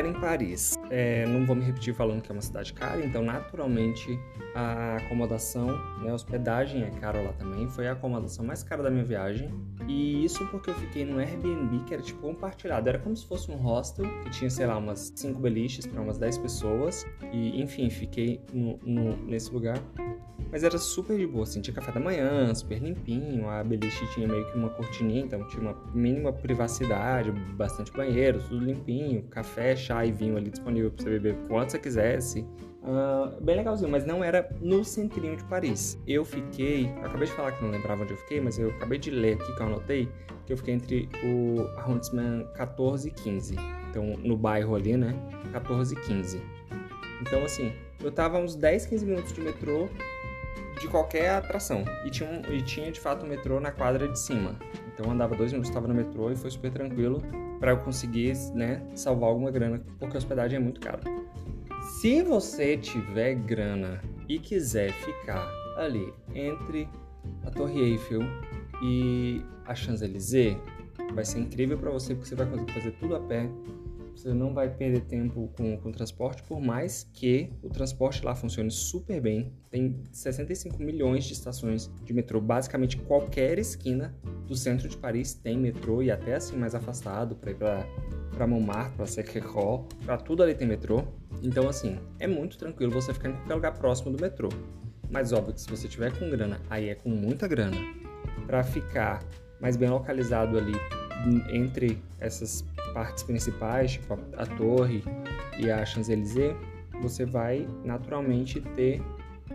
Em 0.07 0.13
Paris? 0.13 0.77
É, 0.89 1.25
não 1.27 1.45
vou 1.45 1.55
me 1.55 1.63
repetir 1.63 1.93
falando 1.93 2.21
que 2.21 2.31
é 2.31 2.33
uma 2.33 2.41
cidade 2.41 2.73
cara, 2.73 3.03
então 3.05 3.21
naturalmente 3.21 4.19
a 4.55 4.97
acomodação, 4.97 5.67
né, 6.01 6.09
a 6.09 6.13
hospedagem 6.13 6.83
é 6.83 6.89
cara 6.89 7.21
lá 7.21 7.33
também. 7.33 7.67
Foi 7.69 7.87
a 7.87 7.91
acomodação 7.91 8.45
mais 8.45 8.63
cara 8.63 8.81
da 8.81 8.89
minha 8.89 9.05
viagem. 9.05 9.49
E 9.87 10.25
isso 10.25 10.45
porque 10.47 10.69
eu 10.69 10.75
fiquei 10.75 11.05
no 11.05 11.19
Airbnb 11.19 11.83
que 11.85 11.93
era 11.93 12.01
tipo 12.01 12.21
compartilhado. 12.21 12.89
Era 12.89 12.97
como 12.97 13.15
se 13.15 13.25
fosse 13.25 13.51
um 13.51 13.55
hostel 13.55 14.05
que 14.23 14.31
tinha, 14.31 14.49
sei 14.49 14.65
lá, 14.65 14.77
umas 14.77 15.13
5 15.15 15.39
beliches 15.39 15.85
para 15.85 16.01
umas 16.01 16.17
10 16.17 16.39
pessoas. 16.39 17.05
E 17.31 17.61
enfim, 17.61 17.89
fiquei 17.89 18.41
no, 18.51 18.79
no, 18.83 19.15
nesse 19.17 19.53
lugar 19.53 19.77
mas 20.51 20.63
era 20.63 20.77
super 20.77 21.17
de 21.17 21.27
boa, 21.27 21.43
assim, 21.43 21.61
tinha 21.61 21.73
café 21.73 21.91
da 21.91 21.99
manhã, 21.99 22.53
super 22.53 22.79
limpinho, 22.79 23.49
a 23.49 23.63
beliche 23.63 24.05
tinha 24.13 24.27
meio 24.27 24.45
que 24.51 24.57
uma 24.57 24.69
cortininha, 24.69 25.21
então 25.21 25.45
tinha 25.47 25.61
uma 25.61 25.75
mínima 25.93 26.31
privacidade, 26.31 27.31
bastante 27.31 27.91
banheiro, 27.91 28.41
tudo 28.41 28.63
limpinho, 28.63 29.23
café, 29.23 29.75
chá 29.75 30.05
e 30.05 30.11
vinho 30.11 30.37
ali 30.37 30.49
disponível 30.49 30.91
para 30.91 31.03
você 31.03 31.09
beber 31.11 31.35
quanto 31.47 31.71
você 31.71 31.79
quisesse. 31.79 32.45
Uh, 32.83 33.43
bem 33.43 33.57
legalzinho, 33.57 33.89
mas 33.89 34.05
não 34.05 34.23
era 34.23 34.49
no 34.61 34.83
centrinho 34.85 35.35
de 35.35 35.43
Paris. 35.43 36.01
Eu 36.07 36.23
fiquei, 36.23 36.85
eu 36.85 37.05
acabei 37.05 37.27
de 37.27 37.33
falar 37.33 37.51
que 37.51 37.61
não 37.61 37.69
lembrava 37.69 38.03
onde 38.03 38.13
eu 38.13 38.17
fiquei, 38.17 38.39
mas 38.39 38.57
eu 38.57 38.69
acabei 38.69 38.97
de 38.97 39.11
ler 39.11 39.33
aqui 39.33 39.53
que 39.53 39.61
eu 39.61 39.65
anotei 39.65 40.09
que 40.47 40.53
eu 40.53 40.57
fiquei 40.57 40.73
entre 40.73 41.09
o 41.23 41.67
arrondissement 41.77 42.45
14 42.55 43.09
e 43.09 43.11
15. 43.11 43.55
Então, 43.89 44.15
no 44.17 44.37
bairro 44.37 44.75
ali, 44.75 44.95
né? 44.95 45.13
14 45.51 45.93
e 45.93 45.99
15. 45.99 46.41
Então, 47.21 47.43
assim, 47.43 47.73
eu 48.01 48.11
tava 48.11 48.37
uns 48.39 48.55
10, 48.55 48.85
15 48.85 49.05
minutos 49.05 49.33
de 49.33 49.41
metrô 49.41 49.89
de 50.79 50.87
qualquer 50.87 51.31
atração. 51.31 51.83
E 52.05 52.09
tinha, 52.09 52.29
um, 52.29 52.53
e 52.53 52.61
tinha 52.61 52.91
de 52.91 52.99
fato 52.99 53.25
um 53.25 53.29
metrô 53.29 53.59
na 53.59 53.71
quadra 53.71 54.07
de 54.07 54.19
cima. 54.19 54.55
Então 54.93 55.05
eu 55.05 55.11
andava 55.11 55.35
dois 55.35 55.51
minutos, 55.51 55.69
estava 55.69 55.87
no 55.87 55.93
metrô 55.93 56.31
e 56.31 56.35
foi 56.35 56.49
super 56.49 56.71
tranquilo 56.71 57.21
para 57.59 57.71
eu 57.71 57.77
conseguir 57.77 58.35
né, 58.53 58.81
salvar 58.95 59.29
alguma 59.29 59.51
grana, 59.51 59.83
porque 59.99 60.17
hospedagem 60.17 60.57
é 60.57 60.59
muito 60.59 60.79
cara. 60.79 61.01
Se 61.99 62.21
você 62.21 62.77
tiver 62.77 63.35
grana 63.35 64.01
e 64.27 64.39
quiser 64.39 64.91
ficar 64.91 65.49
ali 65.77 66.13
entre 66.33 66.87
a 67.45 67.51
Torre 67.51 67.79
Eiffel 67.79 68.21
e 68.83 69.41
a 69.65 69.73
Champs-Élysées, 69.73 70.57
vai 71.13 71.25
ser 71.25 71.39
incrível 71.39 71.77
para 71.77 71.91
você 71.91 72.13
porque 72.13 72.29
você 72.29 72.35
vai 72.35 72.45
conseguir 72.47 72.73
fazer 72.73 72.91
tudo 72.93 73.15
a 73.15 73.19
pé 73.19 73.49
você 74.17 74.33
não 74.33 74.53
vai 74.53 74.69
perder 74.69 75.01
tempo 75.01 75.51
com, 75.55 75.77
com 75.77 75.89
o 75.89 75.91
transporte, 75.91 76.41
por 76.43 76.59
mais 76.59 77.07
que 77.13 77.51
o 77.61 77.69
transporte 77.69 78.25
lá 78.25 78.33
funcione 78.33 78.71
super 78.71 79.21
bem. 79.21 79.53
Tem 79.69 80.01
65 80.11 80.81
milhões 80.81 81.25
de 81.25 81.33
estações 81.33 81.91
de 82.03 82.13
metrô. 82.13 82.41
Basicamente, 82.41 82.97
qualquer 82.97 83.59
esquina 83.59 84.15
do 84.47 84.55
centro 84.55 84.87
de 84.87 84.97
Paris 84.97 85.33
tem 85.33 85.57
metrô 85.57 86.01
e 86.01 86.09
até 86.09 86.35
assim 86.35 86.57
mais 86.57 86.73
afastado 86.73 87.35
para 87.35 87.51
ir 87.51 87.55
para 87.55 88.47
Montmartre, 88.47 88.95
para 88.95 89.05
Sacré-Cœur, 89.05 89.85
para 90.03 90.17
tudo 90.17 90.41
ali 90.41 90.55
tem 90.55 90.67
metrô. 90.67 91.03
Então, 91.43 91.69
assim, 91.69 91.99
é 92.19 92.25
muito 92.25 92.57
tranquilo 92.57 92.91
você 92.91 93.13
ficar 93.13 93.29
em 93.29 93.33
qualquer 93.33 93.55
lugar 93.55 93.73
próximo 93.73 94.11
do 94.11 94.19
metrô. 94.19 94.49
Mas 95.09 95.31
óbvio 95.31 95.53
que 95.53 95.61
se 95.61 95.69
você 95.69 95.87
tiver 95.87 96.17
com 96.17 96.29
grana, 96.29 96.59
aí 96.69 96.89
é 96.89 96.95
com 96.95 97.09
muita 97.09 97.47
grana, 97.47 97.77
para 98.45 98.63
ficar 98.63 99.23
mais 99.61 99.77
bem 99.77 99.89
localizado 99.89 100.57
ali 100.57 100.73
entre 101.49 102.01
essas 102.19 102.63
partes 102.93 103.23
principais, 103.23 103.93
tipo 103.93 104.13
a, 104.13 104.43
a 104.43 104.45
torre 104.45 105.03
e 105.59 105.69
a 105.69 105.85
Champs-Élysées, 105.85 106.55
você 107.01 107.25
vai 107.25 107.67
naturalmente 107.83 108.61
ter 108.75 109.01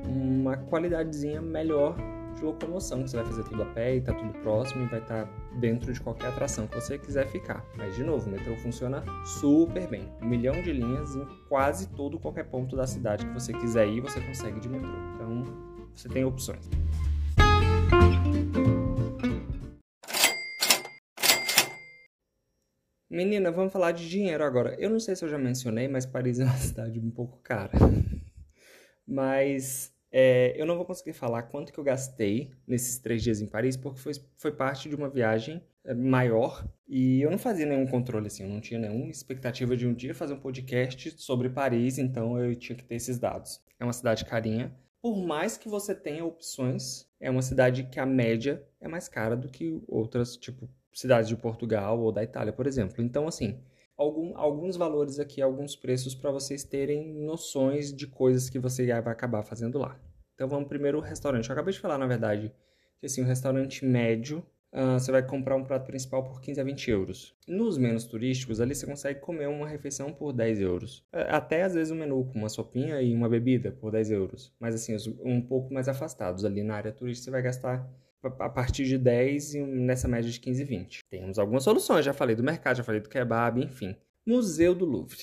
uma 0.07 0.57
qualidadezinha 0.57 1.41
melhor 1.41 1.97
de 2.35 2.45
locomoção. 2.45 3.07
Você 3.07 3.17
vai 3.17 3.27
fazer 3.27 3.45
tudo 3.45 3.63
a 3.63 3.67
pé 3.67 3.97
e 3.97 4.01
tá 4.01 4.13
tudo 4.13 4.33
próximo 4.41 4.85
e 4.85 4.87
vai 4.87 5.01
estar 5.01 5.25
tá 5.25 5.31
dentro 5.55 5.93
de 5.93 6.01
qualquer 6.01 6.29
atração 6.29 6.67
que 6.67 6.75
você 6.75 6.99
quiser 6.99 7.27
ficar. 7.29 7.65
Mas, 7.77 7.95
de 7.97 8.05
novo, 8.05 8.29
o 8.29 8.33
metrô 8.33 8.57
funciona 8.57 9.03
super 9.25 9.87
bem. 9.89 10.09
Um 10.21 10.27
milhão 10.27 10.61
de 10.63 10.73
linhas 10.73 11.15
em 11.15 11.27
quase 11.49 11.89
todo 11.89 12.19
qualquer 12.19 12.45
ponto 12.45 12.77
da 12.77 12.87
cidade 12.87 13.27
que 13.27 13.33
você 13.33 13.53
quiser 13.53 13.89
ir, 13.89 14.01
você 14.01 14.21
consegue 14.21 14.61
de 14.61 14.69
metrô. 14.69 14.93
Então, 15.15 15.45
você 15.95 16.09
tem 16.09 16.25
opções. 16.25 16.69
Menina, 23.13 23.51
vamos 23.53 23.71
falar 23.71 23.93
de 23.93 24.09
dinheiro 24.09 24.43
agora. 24.43 24.75
Eu 24.79 24.89
não 24.89 24.99
sei 24.99 25.15
se 25.15 25.23
eu 25.23 25.29
já 25.29 25.37
mencionei, 25.37 25.87
mas 25.87 26.07
Paris 26.07 26.41
é 26.41 26.45
uma 26.45 26.57
cidade 26.57 26.99
um 26.99 27.11
pouco 27.11 27.39
cara. 27.43 27.73
mas 29.07 29.93
é, 30.11 30.59
eu 30.59 30.65
não 30.65 30.77
vou 30.77 30.87
conseguir 30.87 31.13
falar 31.13 31.43
quanto 31.43 31.75
que 31.75 31.79
eu 31.79 31.85
gastei 31.85 32.53
nesses 32.67 32.99
três 32.99 33.23
dias 33.23 33.43
em 33.43 33.47
Paris, 33.47 33.77
porque 33.77 34.01
foi, 34.01 34.15
foi 34.39 34.51
parte 34.51 34.89
de 34.89 34.97
uma 34.97 35.11
viagem 35.11 35.63
é, 35.85 35.93
maior 35.93 36.67
e 36.89 37.21
eu 37.21 37.31
não 37.31 37.37
fazia 37.37 37.67
nenhum 37.67 37.87
controle 37.87 38.29
assim, 38.29 38.45
eu 38.45 38.49
não 38.49 38.63
tinha 38.63 38.81
nenhuma 38.81 39.11
expectativa 39.11 39.77
de 39.77 39.87
um 39.87 39.93
dia 39.93 40.15
fazer 40.15 40.33
um 40.33 40.41
podcast 40.41 41.13
sobre 41.19 41.51
Paris, 41.51 41.99
então 41.99 42.39
eu 42.43 42.57
tinha 42.57 42.75
que 42.75 42.85
ter 42.85 42.95
esses 42.95 43.19
dados. 43.19 43.61
É 43.79 43.85
uma 43.85 43.93
cidade 43.93 44.25
carinha. 44.25 44.75
Por 45.03 45.19
mais 45.19 45.59
que 45.59 45.69
você 45.69 45.95
tenha 45.95 46.25
opções, 46.25 47.07
é 47.21 47.31
uma 47.31 47.43
cidade 47.43 47.83
que 47.93 48.01
a 48.01 48.07
média 48.07 48.67
é 48.81 48.89
mais 48.89 49.07
cara 49.07 49.37
do 49.37 49.51
que 49.51 49.83
outras, 49.87 50.35
tipo 50.35 50.67
cidades 50.93 51.29
de 51.29 51.37
Portugal 51.37 52.01
ou 52.01 52.13
da 52.13 52.23
Itália, 52.23 52.53
por 52.53 52.67
exemplo. 52.67 53.03
Então, 53.03 53.27
assim, 53.27 53.59
algum, 53.97 54.37
alguns 54.37 54.77
valores 54.77 55.19
aqui, 55.19 55.41
alguns 55.41 55.77
preços 55.77 56.15
para 56.15 56.31
vocês 56.31 56.65
terem 56.65 57.15
noções 57.15 57.93
de 57.93 58.07
coisas 58.07 58.51
que 58.51 58.59
você 58.59 58.87
vai 58.87 59.13
acabar 59.13 59.43
fazendo 59.43 59.79
lá. 59.79 59.99
Então 60.35 60.49
vamos 60.49 60.69
primeiro 60.69 60.99
o 60.99 61.01
restaurante. 61.01 61.49
Eu 61.49 61.53
acabei 61.53 61.73
de 61.73 61.81
falar, 61.81 61.99
na 61.99 62.07
verdade, 62.07 62.53
que 62.99 63.07
assim, 63.07 63.23
um 63.23 63.27
restaurante 63.27 63.85
médio, 63.85 64.45
uh, 64.73 64.99
você 64.99 65.13
vai 65.13 65.25
comprar 65.25 65.57
um 65.57 65.65
prato 65.65 65.87
principal 65.87 66.25
por 66.25 66.41
15 66.41 66.61
a 66.61 66.65
20 66.65 66.91
euros. 66.91 67.37
Nos 67.47 67.79
menos 67.79 68.05
turísticos, 68.05 68.61
ali 68.61 68.75
você 68.75 68.87
consegue 68.87 69.21
comer 69.21 69.49
uma 69.49 69.69
refeição 69.69 70.13
por 70.13 70.33
10 70.33 70.61
euros. 70.61 71.07
É, 71.13 71.31
até 71.31 71.63
às 71.63 71.75
vezes 71.75 71.93
um 71.93 71.97
menu 71.97 72.25
com 72.25 72.39
uma 72.39 72.49
sopinha 72.49 73.01
e 73.01 73.15
uma 73.15 73.29
bebida 73.29 73.73
por 73.73 73.93
10 73.93 74.11
euros. 74.11 74.53
Mas 74.59 74.75
assim, 74.75 74.97
um 75.23 75.41
pouco 75.41 75.73
mais 75.73 75.89
afastados. 75.89 76.45
Ali 76.45 76.63
na 76.63 76.75
área 76.75 76.93
turística 76.93 77.27
você 77.27 77.31
vai 77.31 77.43
gastar 77.43 77.89
a 78.23 78.49
partir 78.49 78.85
de 78.85 78.97
10 78.97 79.55
e 79.55 79.63
nessa 79.63 80.07
média 80.07 80.31
de 80.31 80.39
15 80.39 80.63
e 80.63 80.65
20. 80.65 81.01
Temos 81.11 81.39
algumas 81.39 81.65
soluções, 81.65 82.05
já 82.05 82.13
falei 82.13 82.37
do 82.37 82.43
mercado, 82.43 82.77
já 82.77 82.85
falei 82.85 83.01
do 83.01 83.09
kebab, 83.09 83.63
enfim. 83.63 83.97
Museu 84.25 84.75
do 84.75 84.85
Louvre. 84.85 85.19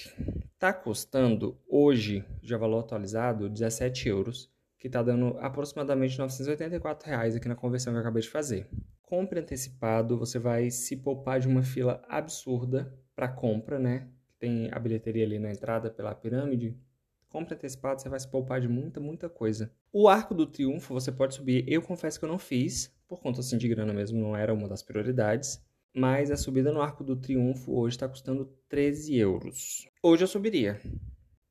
Está 0.54 0.74
custando 0.74 1.58
hoje, 1.70 2.26
já 2.44 2.58
valor 2.58 2.80
atualizado, 2.80 3.50
17 3.50 4.10
euros, 4.10 4.52
que 4.78 4.88
está 4.88 5.02
dando 5.02 5.38
aproximadamente 5.40 6.20
984 6.20 7.08
reais 7.08 7.36
aqui 7.36 7.48
na 7.48 7.56
conversão 7.56 7.94
que 7.94 7.98
eu 7.98 8.02
acabei 8.02 8.22
de 8.22 8.30
fazer. 8.30 8.68
Compre 9.02 9.40
antecipado, 9.40 10.18
você 10.18 10.38
vai 10.38 10.70
se 10.70 10.98
poupar 10.98 11.40
de 11.40 11.48
uma 11.48 11.64
fila 11.64 12.02
absurda 12.10 12.94
para 13.16 13.30
compra, 13.30 13.80
né? 13.80 14.08
Tem 14.38 14.70
a 14.72 14.80
bilheteria 14.80 15.26
ali 15.26 15.40
na 15.40 15.52
entrada 15.52 15.90
pela 15.90 16.14
pirâmide, 16.14 16.78
compra 17.30 17.56
antecipado, 17.56 18.02
você 18.02 18.10
vai 18.10 18.20
se 18.20 18.28
poupar 18.28 18.60
de 18.60 18.68
muita, 18.68 19.00
muita 19.00 19.30
coisa. 19.30 19.72
O 19.94 20.10
Arco 20.10 20.34
do 20.34 20.46
Triunfo 20.46 20.94
você 20.94 21.12
pode 21.12 21.36
subir. 21.36 21.64
Eu 21.68 21.82
confesso 21.82 22.20
que 22.20 22.26
eu 22.26 22.30
não 22.30 22.40
fiz, 22.40 22.94
por 23.08 23.22
conta 23.22 23.40
assim 23.40 23.58
de 23.58 23.68
grana 23.68 23.94
mesmo, 23.94 24.20
não 24.20 24.36
era 24.36 24.54
uma 24.54 24.68
das 24.68 24.84
prioridades. 24.84 25.64
Mas 25.96 26.30
a 26.30 26.38
subida 26.38 26.72
no 26.72 26.82
Arco 26.82 27.04
do 27.04 27.16
Triunfo 27.16 27.74
hoje 27.74 27.96
está 27.96 28.08
custando 28.08 28.46
13 28.68 29.18
euros. 29.18 29.88
Hoje 30.04 30.24
eu 30.24 30.28
subiria. 30.28 30.80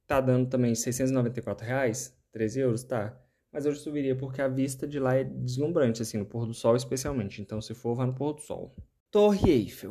Tá 0.07 0.21
dando 0.21 0.49
também 0.49 0.75
694 0.75 1.67
reais, 1.67 2.17
13 2.33 2.61
euros, 2.61 2.85
tá? 2.85 3.21
Mas 3.53 3.67
hoje 3.67 3.79
eu 3.79 3.83
subiria 3.83 4.15
porque 4.15 4.41
a 4.41 4.49
vista 4.49 4.87
de 4.87 5.01
lá 5.01 5.17
é 5.17 5.25
deslumbrante, 5.25 6.03
assim, 6.03 6.19
no 6.19 6.27
pôr 6.27 6.47
do 6.47 6.55
sol 6.55 6.77
especialmente. 6.77 7.41
Então, 7.43 7.61
se 7.61 7.75
for, 7.75 7.95
vá 7.95 8.07
no 8.07 8.15
pôr 8.15 8.35
do 8.35 8.41
sol. 8.41 8.75
Torre 9.11 9.51
Eiffel 9.51 9.91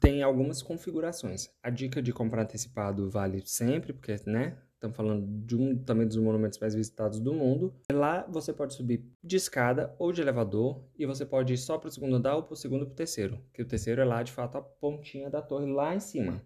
tem 0.00 0.22
algumas 0.22 0.62
configurações. 0.62 1.48
A 1.62 1.70
dica 1.70 2.02
de 2.02 2.12
comprar 2.12 2.42
antecipado 2.42 3.08
vale 3.08 3.42
sempre, 3.46 3.92
porque, 3.92 4.16
né, 4.26 4.58
Estamos 4.82 4.96
falando 4.96 5.24
de 5.46 5.54
um 5.54 5.78
também 5.78 6.08
dos 6.08 6.16
monumentos 6.16 6.58
mais 6.58 6.74
visitados 6.74 7.20
do 7.20 7.32
mundo. 7.32 7.72
Lá 7.92 8.26
você 8.28 8.52
pode 8.52 8.74
subir 8.74 9.08
de 9.22 9.36
escada 9.36 9.94
ou 9.96 10.10
de 10.10 10.20
elevador 10.20 10.82
e 10.98 11.06
você 11.06 11.24
pode 11.24 11.54
ir 11.54 11.56
só 11.56 11.78
para 11.78 11.86
o 11.86 11.92
segundo 11.92 12.16
andar 12.16 12.34
ou 12.34 12.42
para 12.42 12.54
o 12.54 12.56
segundo 12.56 12.84
para 12.84 12.92
o 12.92 12.96
terceiro, 12.96 13.38
que 13.54 13.62
o 13.62 13.64
terceiro 13.64 14.00
é 14.00 14.04
lá 14.04 14.24
de 14.24 14.32
fato 14.32 14.58
a 14.58 14.60
pontinha 14.60 15.30
da 15.30 15.40
torre 15.40 15.72
lá 15.72 15.94
em 15.94 16.00
cima. 16.00 16.42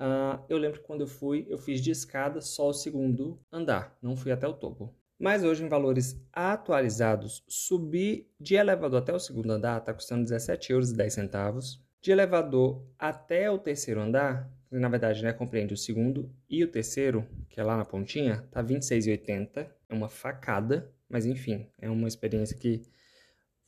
Uh, 0.00 0.42
eu 0.48 0.58
lembro 0.58 0.80
que 0.80 0.86
quando 0.86 1.02
eu 1.02 1.06
fui, 1.06 1.46
eu 1.48 1.56
fiz 1.56 1.80
de 1.80 1.92
escada 1.92 2.40
só 2.40 2.70
o 2.70 2.74
segundo 2.74 3.38
andar, 3.52 3.96
não 4.02 4.16
fui 4.16 4.32
até 4.32 4.48
o 4.48 4.52
topo. 4.52 4.92
Mas 5.16 5.44
hoje, 5.44 5.64
em 5.64 5.68
valores 5.68 6.20
atualizados, 6.32 7.44
subir 7.46 8.28
de 8.40 8.56
elevador 8.56 9.00
até 9.00 9.14
o 9.14 9.20
segundo 9.20 9.52
andar 9.52 9.78
está 9.78 9.94
custando 9.94 10.24
17,10 10.24 10.70
euros. 10.70 11.80
De 12.00 12.10
elevador 12.10 12.84
até 12.98 13.48
o 13.48 13.58
terceiro 13.58 14.00
andar 14.00 14.52
na 14.78 14.88
verdade, 14.88 15.22
né, 15.22 15.32
compreende 15.32 15.74
o 15.74 15.76
segundo 15.76 16.30
e 16.48 16.64
o 16.64 16.68
terceiro, 16.68 17.26
que 17.48 17.60
é 17.60 17.64
lá 17.64 17.76
na 17.76 17.84
pontinha, 17.84 18.46
tá 18.50 18.62
26,80. 18.62 19.66
É 19.88 19.94
uma 19.94 20.08
facada, 20.08 20.92
mas 21.08 21.26
enfim, 21.26 21.68
é 21.80 21.88
uma 21.88 22.08
experiência 22.08 22.56
que 22.56 22.82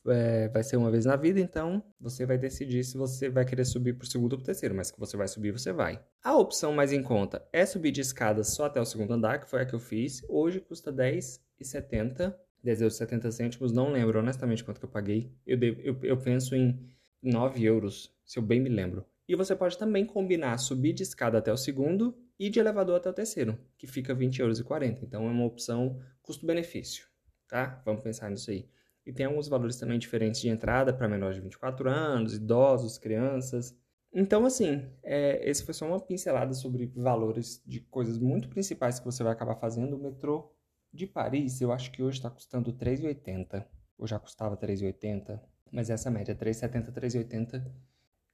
é, 0.05 0.47
vai 0.49 0.63
ser 0.63 0.77
uma 0.77 0.89
vez 0.89 1.05
na 1.05 1.15
vida, 1.15 1.39
então 1.39 1.83
você 1.99 2.25
vai 2.25 2.37
decidir 2.37 2.83
se 2.83 2.97
você 2.97 3.29
vai 3.29 3.45
querer 3.45 3.65
subir 3.65 3.93
para 3.93 4.05
o 4.05 4.07
segundo 4.07 4.33
ou 4.33 4.37
para 4.37 4.43
o 4.43 4.45
terceiro, 4.45 4.73
mas 4.73 4.91
que 4.91 4.99
você 4.99 5.17
vai 5.17 5.27
subir, 5.27 5.51
você 5.51 5.71
vai. 5.71 6.01
A 6.23 6.35
opção 6.35 6.73
mais 6.73 6.91
em 6.93 7.03
conta 7.03 7.45
é 7.51 7.65
subir 7.65 7.91
de 7.91 8.01
escada 8.01 8.43
só 8.43 8.65
até 8.65 8.79
o 8.79 8.85
segundo 8.85 9.13
andar, 9.13 9.39
que 9.39 9.49
foi 9.49 9.61
a 9.61 9.65
que 9.65 9.73
eu 9.73 9.79
fiz. 9.79 10.23
Hoje 10.29 10.59
custa 10.59 10.91
10,70, 10.91 12.33
10 12.63 12.81
euros 12.81 12.97
70 12.97 13.31
cêntimos, 13.31 13.71
não 13.71 13.91
lembro 13.91 14.19
honestamente 14.19 14.63
quanto 14.63 14.79
que 14.79 14.85
eu 14.85 14.89
paguei. 14.89 15.31
Eu, 15.45 15.59
eu, 15.61 15.99
eu 16.03 16.17
penso 16.17 16.55
em 16.55 16.79
9 17.21 17.63
euros, 17.63 18.13
se 18.25 18.39
eu 18.39 18.43
bem 18.43 18.61
me 18.61 18.69
lembro. 18.69 19.05
E 19.27 19.35
você 19.35 19.55
pode 19.55 19.77
também 19.77 20.05
combinar 20.05 20.57
subir 20.57 20.93
de 20.93 21.03
escada 21.03 21.37
até 21.37 21.51
o 21.51 21.57
segundo 21.57 22.17
e 22.39 22.49
de 22.49 22.59
elevador 22.59 22.95
até 22.95 23.09
o 23.09 23.13
terceiro, 23.13 23.59
que 23.77 23.85
fica 23.85 24.15
20,40 24.15 24.39
euros. 24.39 24.59
Então 25.01 25.27
é 25.27 25.31
uma 25.31 25.45
opção 25.45 25.99
custo-benefício, 26.21 27.07
tá? 27.47 27.81
Vamos 27.85 28.01
pensar 28.01 28.29
nisso 28.29 28.51
aí. 28.51 28.69
E 29.05 29.11
tem 29.11 29.25
alguns 29.25 29.47
valores 29.47 29.77
também 29.77 29.97
diferentes 29.99 30.39
de 30.41 30.49
entrada 30.49 30.93
para 30.93 31.07
menores 31.07 31.35
de 31.35 31.41
24 31.41 31.89
anos, 31.89 32.35
idosos, 32.35 32.97
crianças. 32.97 33.75
Então, 34.13 34.45
assim, 34.45 34.85
é, 35.03 35.49
esse 35.49 35.63
foi 35.63 35.73
só 35.73 35.85
uma 35.85 35.99
pincelada 35.99 36.53
sobre 36.53 36.87
valores 36.87 37.61
de 37.65 37.81
coisas 37.81 38.17
muito 38.17 38.49
principais 38.49 38.99
que 38.99 39.05
você 39.05 39.23
vai 39.23 39.31
acabar 39.31 39.55
fazendo. 39.55 39.95
O 39.95 40.01
metrô 40.01 40.53
de 40.91 41.07
Paris, 41.07 41.61
eu 41.61 41.71
acho 41.71 41.91
que 41.91 42.03
hoje 42.03 42.17
está 42.17 42.29
custando 42.29 42.73
3,80. 42.73 43.65
Ou 43.97 44.05
já 44.05 44.19
custava 44.19 44.55
3,80, 44.55 45.39
mas 45.71 45.89
essa 45.89 46.11
média, 46.11 46.35
3,70, 46.35 46.91
3,80 46.91 47.65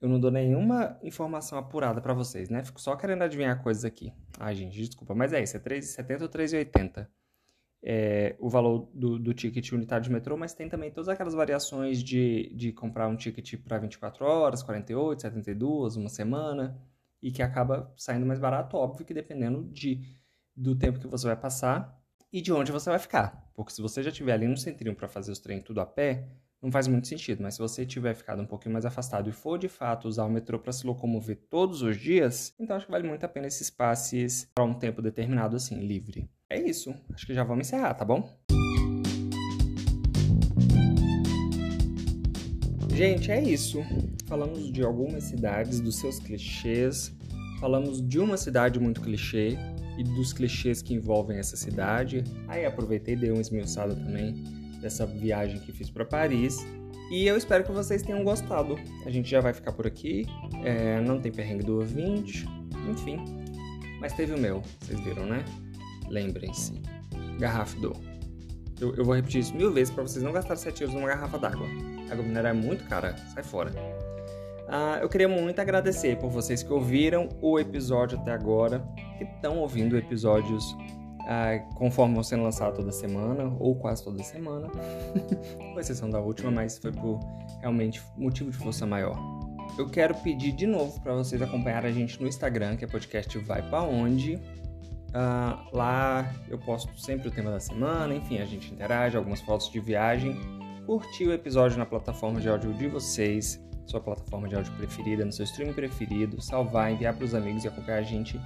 eu 0.04 0.10
não 0.10 0.20
dou 0.20 0.30
nenhuma 0.30 1.00
informação 1.02 1.58
apurada 1.58 2.02
para 2.02 2.14
vocês, 2.14 2.50
né? 2.50 2.64
Fico 2.64 2.80
só 2.80 2.96
querendo 2.96 3.24
adivinhar 3.24 3.64
coisas 3.64 3.86
aqui. 3.86 4.14
Ai, 4.40 4.54
gente, 4.54 4.78
desculpa, 4.78 5.16
mas 5.16 5.34
é 5.34 5.42
isso, 5.42 5.58
é 5.58 5.60
3,70 5.60 6.22
ou 6.22 6.30
3,80 6.30 7.08
é, 7.84 8.36
o 8.40 8.50
valor 8.50 8.90
do, 8.94 9.20
do 9.20 9.34
ticket 9.34 9.74
unitário 9.74 10.06
de 10.06 10.12
metrô, 10.12 10.38
mas 10.38 10.54
tem 10.54 10.70
também 10.70 10.90
todas 10.90 11.10
aquelas 11.10 11.34
variações 11.34 12.02
de, 12.02 12.50
de 12.56 12.72
comprar 12.72 13.10
um 13.10 13.16
ticket 13.16 13.58
para 13.58 13.78
24 13.78 14.26
horas, 14.26 14.64
48, 14.64 15.22
72, 15.22 15.98
uma 15.98 16.08
semana, 16.08 16.82
e 17.22 17.30
que 17.30 17.42
acaba 17.42 17.94
saindo 17.98 18.26
mais 18.26 18.40
barato, 18.40 18.78
óbvio 18.78 19.06
que 19.06 19.14
dependendo 19.14 19.64
de, 19.66 20.02
do 20.56 20.76
tempo 20.76 21.00
que 21.00 21.08
você 21.08 21.28
vai 21.28 21.36
passar 21.36 22.02
e 22.32 22.42
de 22.42 22.54
onde 22.54 22.72
você 22.72 22.90
vai 22.90 23.00
ficar. 23.00 23.52
Porque 23.54 23.74
se 23.74 23.82
você 23.82 24.02
já 24.02 24.10
estiver 24.10 24.32
ali 24.32 24.48
no 24.48 24.58
centrinho 24.58 24.96
para 24.96 25.08
fazer 25.08 25.32
os 25.32 25.40
treinos 25.40 25.66
tudo 25.66 25.82
a 25.82 25.86
pé, 25.86 26.28
não 26.64 26.72
faz 26.72 26.88
muito 26.88 27.10
sentido, 27.10 27.44
mas 27.44 27.56
se 27.56 27.60
você 27.60 27.86
tiver 27.86 28.16
ficado 28.16 28.42
um 28.42 28.46
pouquinho 28.46 28.72
mais 28.72 28.86
afastado 28.86 29.30
e 29.30 29.34
for 29.34 29.60
de 29.60 29.68
fato 29.68 30.08
usar 30.08 30.24
o 30.24 30.30
metrô 30.30 30.58
para 30.58 30.72
se 30.72 30.88
locomover 30.88 31.38
todos 31.50 31.82
os 31.82 31.98
dias, 31.98 32.56
então 32.58 32.78
acho 32.78 32.86
que 32.86 32.92
vale 32.92 33.06
muito 33.06 33.26
a 33.26 33.28
pena 33.28 33.48
esses 33.48 33.70
passes 33.70 34.50
para 34.56 34.64
um 34.64 34.74
tempo 34.74 35.02
determinado 35.02 35.58
assim, 35.58 35.76
livre. 35.86 36.30
É 36.50 36.58
isso, 36.58 36.96
acho 37.14 37.26
que 37.26 37.34
já 37.34 37.44
vamos 37.44 37.68
encerrar, 37.68 37.94
tá 37.96 38.06
bom? 38.06 38.30
Gente, 42.96 43.30
é 43.32 43.42
isso. 43.42 43.80
Falamos 44.26 44.72
de 44.72 44.84
algumas 44.84 45.24
cidades, 45.26 45.82
dos 45.82 46.00
seus 46.00 46.18
clichês, 46.20 47.14
falamos 47.60 48.02
de 48.08 48.20
uma 48.20 48.38
cidade 48.38 48.80
muito 48.80 49.02
clichê 49.02 49.58
e 49.98 50.04
dos 50.04 50.32
clichês 50.32 50.82
que 50.82 50.94
envolvem 50.94 51.40
essa 51.40 51.58
cidade. 51.58 52.24
Aí 52.48 52.66
aproveitei 52.66 53.16
e 53.16 53.18
dei 53.18 53.32
uma 53.32 53.42
esmiuçada 53.42 53.94
também 53.96 54.63
dessa 54.84 55.06
viagem 55.06 55.60
que 55.60 55.72
fiz 55.72 55.90
para 55.90 56.06
Paris. 56.06 56.58
E 57.10 57.26
eu 57.26 57.36
espero 57.38 57.64
que 57.64 57.72
vocês 57.72 58.02
tenham 58.02 58.24
gostado. 58.24 58.78
A 59.06 59.10
gente 59.10 59.30
já 59.30 59.42
vai 59.42 59.54
ficar 59.54 59.72
por 59.72 59.88
aqui. 59.88 60.26
É, 60.64 61.02
não 61.02 61.20
tem 61.20 61.32
perrengue 61.32 61.64
do 61.64 61.80
ouvinte. 61.80 62.46
Enfim. 62.90 63.18
Mas 64.00 64.14
teve 64.14 64.34
o 64.34 64.38
meu, 64.38 64.62
vocês 64.82 65.00
viram, 65.00 65.26
né? 65.26 65.44
Lembrem-se. 66.10 66.74
Garrafa 67.40 67.80
do. 67.80 67.94
Eu, 68.80 68.94
eu, 68.96 69.06
vou 69.06 69.16
repetir 69.16 69.42
isso 69.42 69.56
mil 69.56 69.72
vezes 69.72 69.94
para 69.94 70.04
vocês 70.04 70.24
não 70.24 70.34
gastarem 70.34 70.62
7 70.62 70.82
euros 70.82 70.96
numa 70.96 71.08
garrafa 71.08 71.38
d'água. 71.38 71.66
Água 72.12 72.24
mineral 72.24 72.52
é 72.52 72.56
muito 72.56 72.84
cara, 72.86 73.16
sai 73.34 73.44
fora. 73.44 73.72
Ah, 74.68 75.00
eu 75.02 75.08
queria 75.08 75.30
muito 75.30 75.60
agradecer 75.60 76.18
por 76.18 76.30
vocês 76.30 76.64
que 76.64 76.74
ouviram 76.74 77.30
o 77.42 77.60
episódio 77.60 78.20
até 78.20 78.32
agora, 78.32 78.84
que 79.18 79.24
estão 79.24 79.60
ouvindo 79.60 79.98
episódios 79.98 80.76
ah, 81.28 81.60
conforme 81.76 82.16
vão 82.16 82.24
sendo 82.24 82.44
lançados 82.44 82.78
toda 82.78 82.92
semana, 82.92 83.56
ou 83.60 83.76
quase 83.76 84.04
toda 84.04 84.22
semana, 84.24 84.68
com 85.58 85.80
exceção 85.80 86.10
da 86.10 86.20
última, 86.20 86.52
mas 86.52 86.78
foi 86.78 86.92
por 86.92 87.20
realmente 87.60 88.02
motivo 88.18 88.52
de 88.52 88.58
força 88.58 88.86
maior. 88.86 89.18
Eu 89.78 89.90
quero 89.90 90.14
pedir 90.16 90.52
de 90.52 90.68
novo 90.68 91.00
para 91.02 91.14
vocês 91.14 91.42
acompanhar 91.42 91.86
a 91.86 91.92
gente 91.92 92.22
no 92.22 92.28
Instagram, 92.28 92.76
que 92.76 92.86
é 92.86 92.88
podcast 92.88 93.38
Vai 93.40 93.62
Pra 93.70 93.82
Onde. 93.82 94.40
Ah, 95.14 95.66
lá 95.72 96.34
eu 96.50 96.58
posto 96.58 97.00
sempre 97.00 97.28
o 97.28 97.32
tema 97.32 97.52
da 97.52 97.60
semana, 97.60 98.14
enfim, 98.14 98.40
a 98.40 98.46
gente 98.46 98.72
interage, 98.74 99.16
algumas 99.16 99.42
fotos 99.42 99.72
de 99.72 99.80
viagem. 99.80 100.40
Curtir 100.86 101.28
o 101.28 101.34
episódio 101.34 101.78
na 101.78 101.86
plataforma 101.86 102.42
de 102.42 102.50
áudio 102.50 102.74
de 102.74 102.88
vocês, 102.88 103.64
sua 103.86 104.02
plataforma 104.02 104.48
de 104.50 104.56
áudio 104.56 104.74
preferida, 104.74 105.24
no 105.24 105.32
seu 105.32 105.46
stream 105.46 105.74
preferido, 105.74 106.42
salvar, 106.42 106.92
enviar 106.92 107.16
para 107.16 107.24
os 107.24 107.34
amigos 107.34 107.64
e 107.64 107.68
acompanhar 107.68 108.00
a 108.00 108.04
gente 108.04 108.40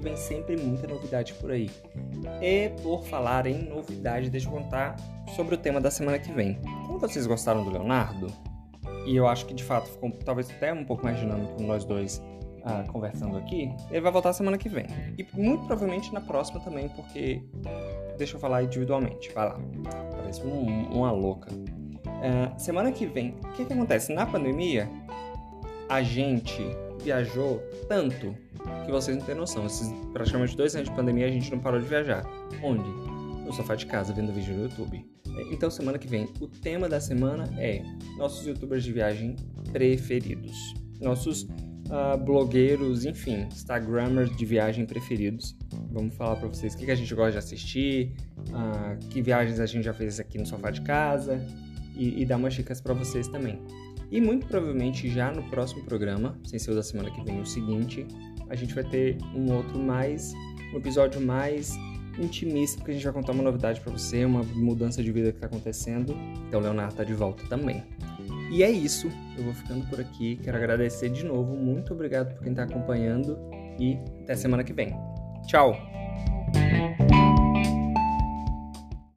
que 0.00 0.04
vem 0.04 0.16
sempre 0.16 0.56
muita 0.56 0.86
novidade 0.86 1.34
por 1.34 1.50
aí. 1.50 1.70
E 2.40 2.70
por 2.82 3.04
falar 3.04 3.46
em 3.46 3.68
novidade, 3.68 4.30
deixa 4.30 4.48
eu 4.48 4.52
contar 4.52 4.96
sobre 5.36 5.54
o 5.54 5.58
tema 5.58 5.80
da 5.80 5.90
semana 5.90 6.18
que 6.18 6.32
vem. 6.32 6.58
Como 6.86 6.98
vocês 6.98 7.26
gostaram 7.26 7.62
do 7.62 7.70
Leonardo, 7.70 8.28
e 9.06 9.14
eu 9.14 9.28
acho 9.28 9.46
que 9.46 9.54
de 9.54 9.62
fato 9.62 9.88
ficou 9.90 10.10
talvez 10.24 10.50
até 10.50 10.72
um 10.72 10.84
pouco 10.84 11.04
mais 11.04 11.18
dinâmico 11.18 11.62
nós 11.62 11.84
dois 11.84 12.22
ah, 12.64 12.84
conversando 12.88 13.36
aqui, 13.38 13.72
ele 13.90 14.00
vai 14.00 14.12
voltar 14.12 14.32
semana 14.32 14.58
que 14.58 14.68
vem. 14.68 14.86
E 15.18 15.26
muito 15.34 15.66
provavelmente 15.66 16.12
na 16.12 16.20
próxima 16.20 16.60
também, 16.60 16.88
porque. 16.88 17.42
Deixa 18.18 18.36
eu 18.36 18.40
falar 18.40 18.62
individualmente, 18.62 19.32
vai 19.32 19.48
lá. 19.48 19.58
Parece 20.10 20.42
um, 20.42 20.92
uma 20.92 21.10
louca. 21.10 21.50
Uh, 21.52 22.60
semana 22.60 22.92
que 22.92 23.06
vem, 23.06 23.34
o 23.42 23.52
que, 23.52 23.64
que 23.64 23.72
acontece? 23.72 24.12
Na 24.12 24.26
pandemia, 24.26 24.90
a 25.88 26.02
gente 26.02 26.62
viajou 27.02 27.62
tanto 27.88 28.36
que 28.84 28.90
vocês 28.90 29.16
não 29.16 29.24
têm 29.24 29.34
noção. 29.34 29.66
Esses 29.66 29.88
praticamente 30.12 30.56
dois 30.56 30.74
anos 30.74 30.88
de 30.88 30.94
pandemia 30.94 31.26
a 31.26 31.30
gente 31.30 31.50
não 31.50 31.58
parou 31.58 31.80
de 31.80 31.86
viajar. 31.86 32.24
Onde? 32.62 32.88
No 33.44 33.52
sofá 33.52 33.74
de 33.74 33.86
casa, 33.86 34.12
vendo 34.12 34.32
vídeo 34.32 34.54
no 34.54 34.62
YouTube. 34.64 35.04
Então, 35.50 35.70
semana 35.70 35.98
que 35.98 36.06
vem, 36.06 36.28
o 36.40 36.46
tema 36.46 36.88
da 36.88 37.00
semana 37.00 37.48
é 37.58 37.82
nossos 38.16 38.46
youtubers 38.46 38.84
de 38.84 38.92
viagem 38.92 39.36
preferidos. 39.72 40.74
Nossos 41.00 41.42
uh, 41.42 42.16
blogueiros, 42.24 43.04
enfim, 43.04 43.46
instagramers 43.50 44.34
de 44.36 44.44
viagem 44.44 44.86
preferidos. 44.86 45.56
Vamos 45.90 46.14
falar 46.14 46.36
para 46.36 46.48
vocês 46.48 46.74
o 46.74 46.78
que, 46.78 46.84
que, 46.84 46.90
a 46.90 46.94
gente 46.94 47.14
gosta 47.14 47.32
de 47.32 47.38
assistir, 47.38 48.12
uh, 48.48 48.98
que 49.08 49.20
viagens 49.20 49.58
a 49.60 49.66
gente 49.66 49.84
já 49.84 49.94
fez 49.94 50.20
aqui 50.20 50.38
no 50.38 50.46
sofá 50.46 50.70
de 50.70 50.80
casa 50.82 51.44
e, 51.96 52.22
e 52.22 52.26
dar 52.26 52.36
umas 52.36 52.54
dicas 52.54 52.80
para 52.80 52.94
vocês 52.94 53.28
também. 53.28 53.60
E 54.10 54.20
muito 54.20 54.46
provavelmente 54.46 55.08
já 55.08 55.30
no 55.30 55.42
próximo 55.44 55.84
programa, 55.84 56.38
sem 56.44 56.58
ser 56.58 56.72
o 56.72 56.74
da 56.74 56.82
semana 56.82 57.10
que 57.10 57.22
vem, 57.22 57.40
o 57.40 57.46
seguinte, 57.46 58.06
a 58.48 58.56
gente 58.56 58.74
vai 58.74 58.84
ter 58.84 59.16
um 59.34 59.52
outro 59.52 59.78
mais, 59.78 60.32
um 60.74 60.78
episódio 60.78 61.20
mais 61.20 61.72
intimista, 62.18 62.78
porque 62.78 62.90
a 62.90 62.94
gente 62.94 63.04
vai 63.04 63.12
contar 63.12 63.32
uma 63.32 63.42
novidade 63.42 63.80
para 63.80 63.92
você, 63.92 64.24
uma 64.24 64.42
mudança 64.42 65.02
de 65.02 65.12
vida 65.12 65.32
que 65.32 65.38
tá 65.38 65.46
acontecendo. 65.46 66.16
Então 66.48 66.60
o 66.60 66.62
Leonardo 66.62 66.94
tá 66.94 67.04
de 67.04 67.14
volta 67.14 67.44
também. 67.48 67.82
E 68.50 68.64
é 68.64 68.70
isso, 68.70 69.08
eu 69.38 69.44
vou 69.44 69.54
ficando 69.54 69.86
por 69.86 70.00
aqui. 70.00 70.36
Quero 70.42 70.56
agradecer 70.56 71.08
de 71.08 71.24
novo, 71.24 71.54
muito 71.54 71.92
obrigado 71.92 72.34
por 72.34 72.42
quem 72.42 72.50
está 72.52 72.64
acompanhando 72.64 73.38
e 73.78 73.96
até 74.22 74.34
semana 74.34 74.64
que 74.64 74.72
vem. 74.72 74.92
Tchau! 75.46 75.76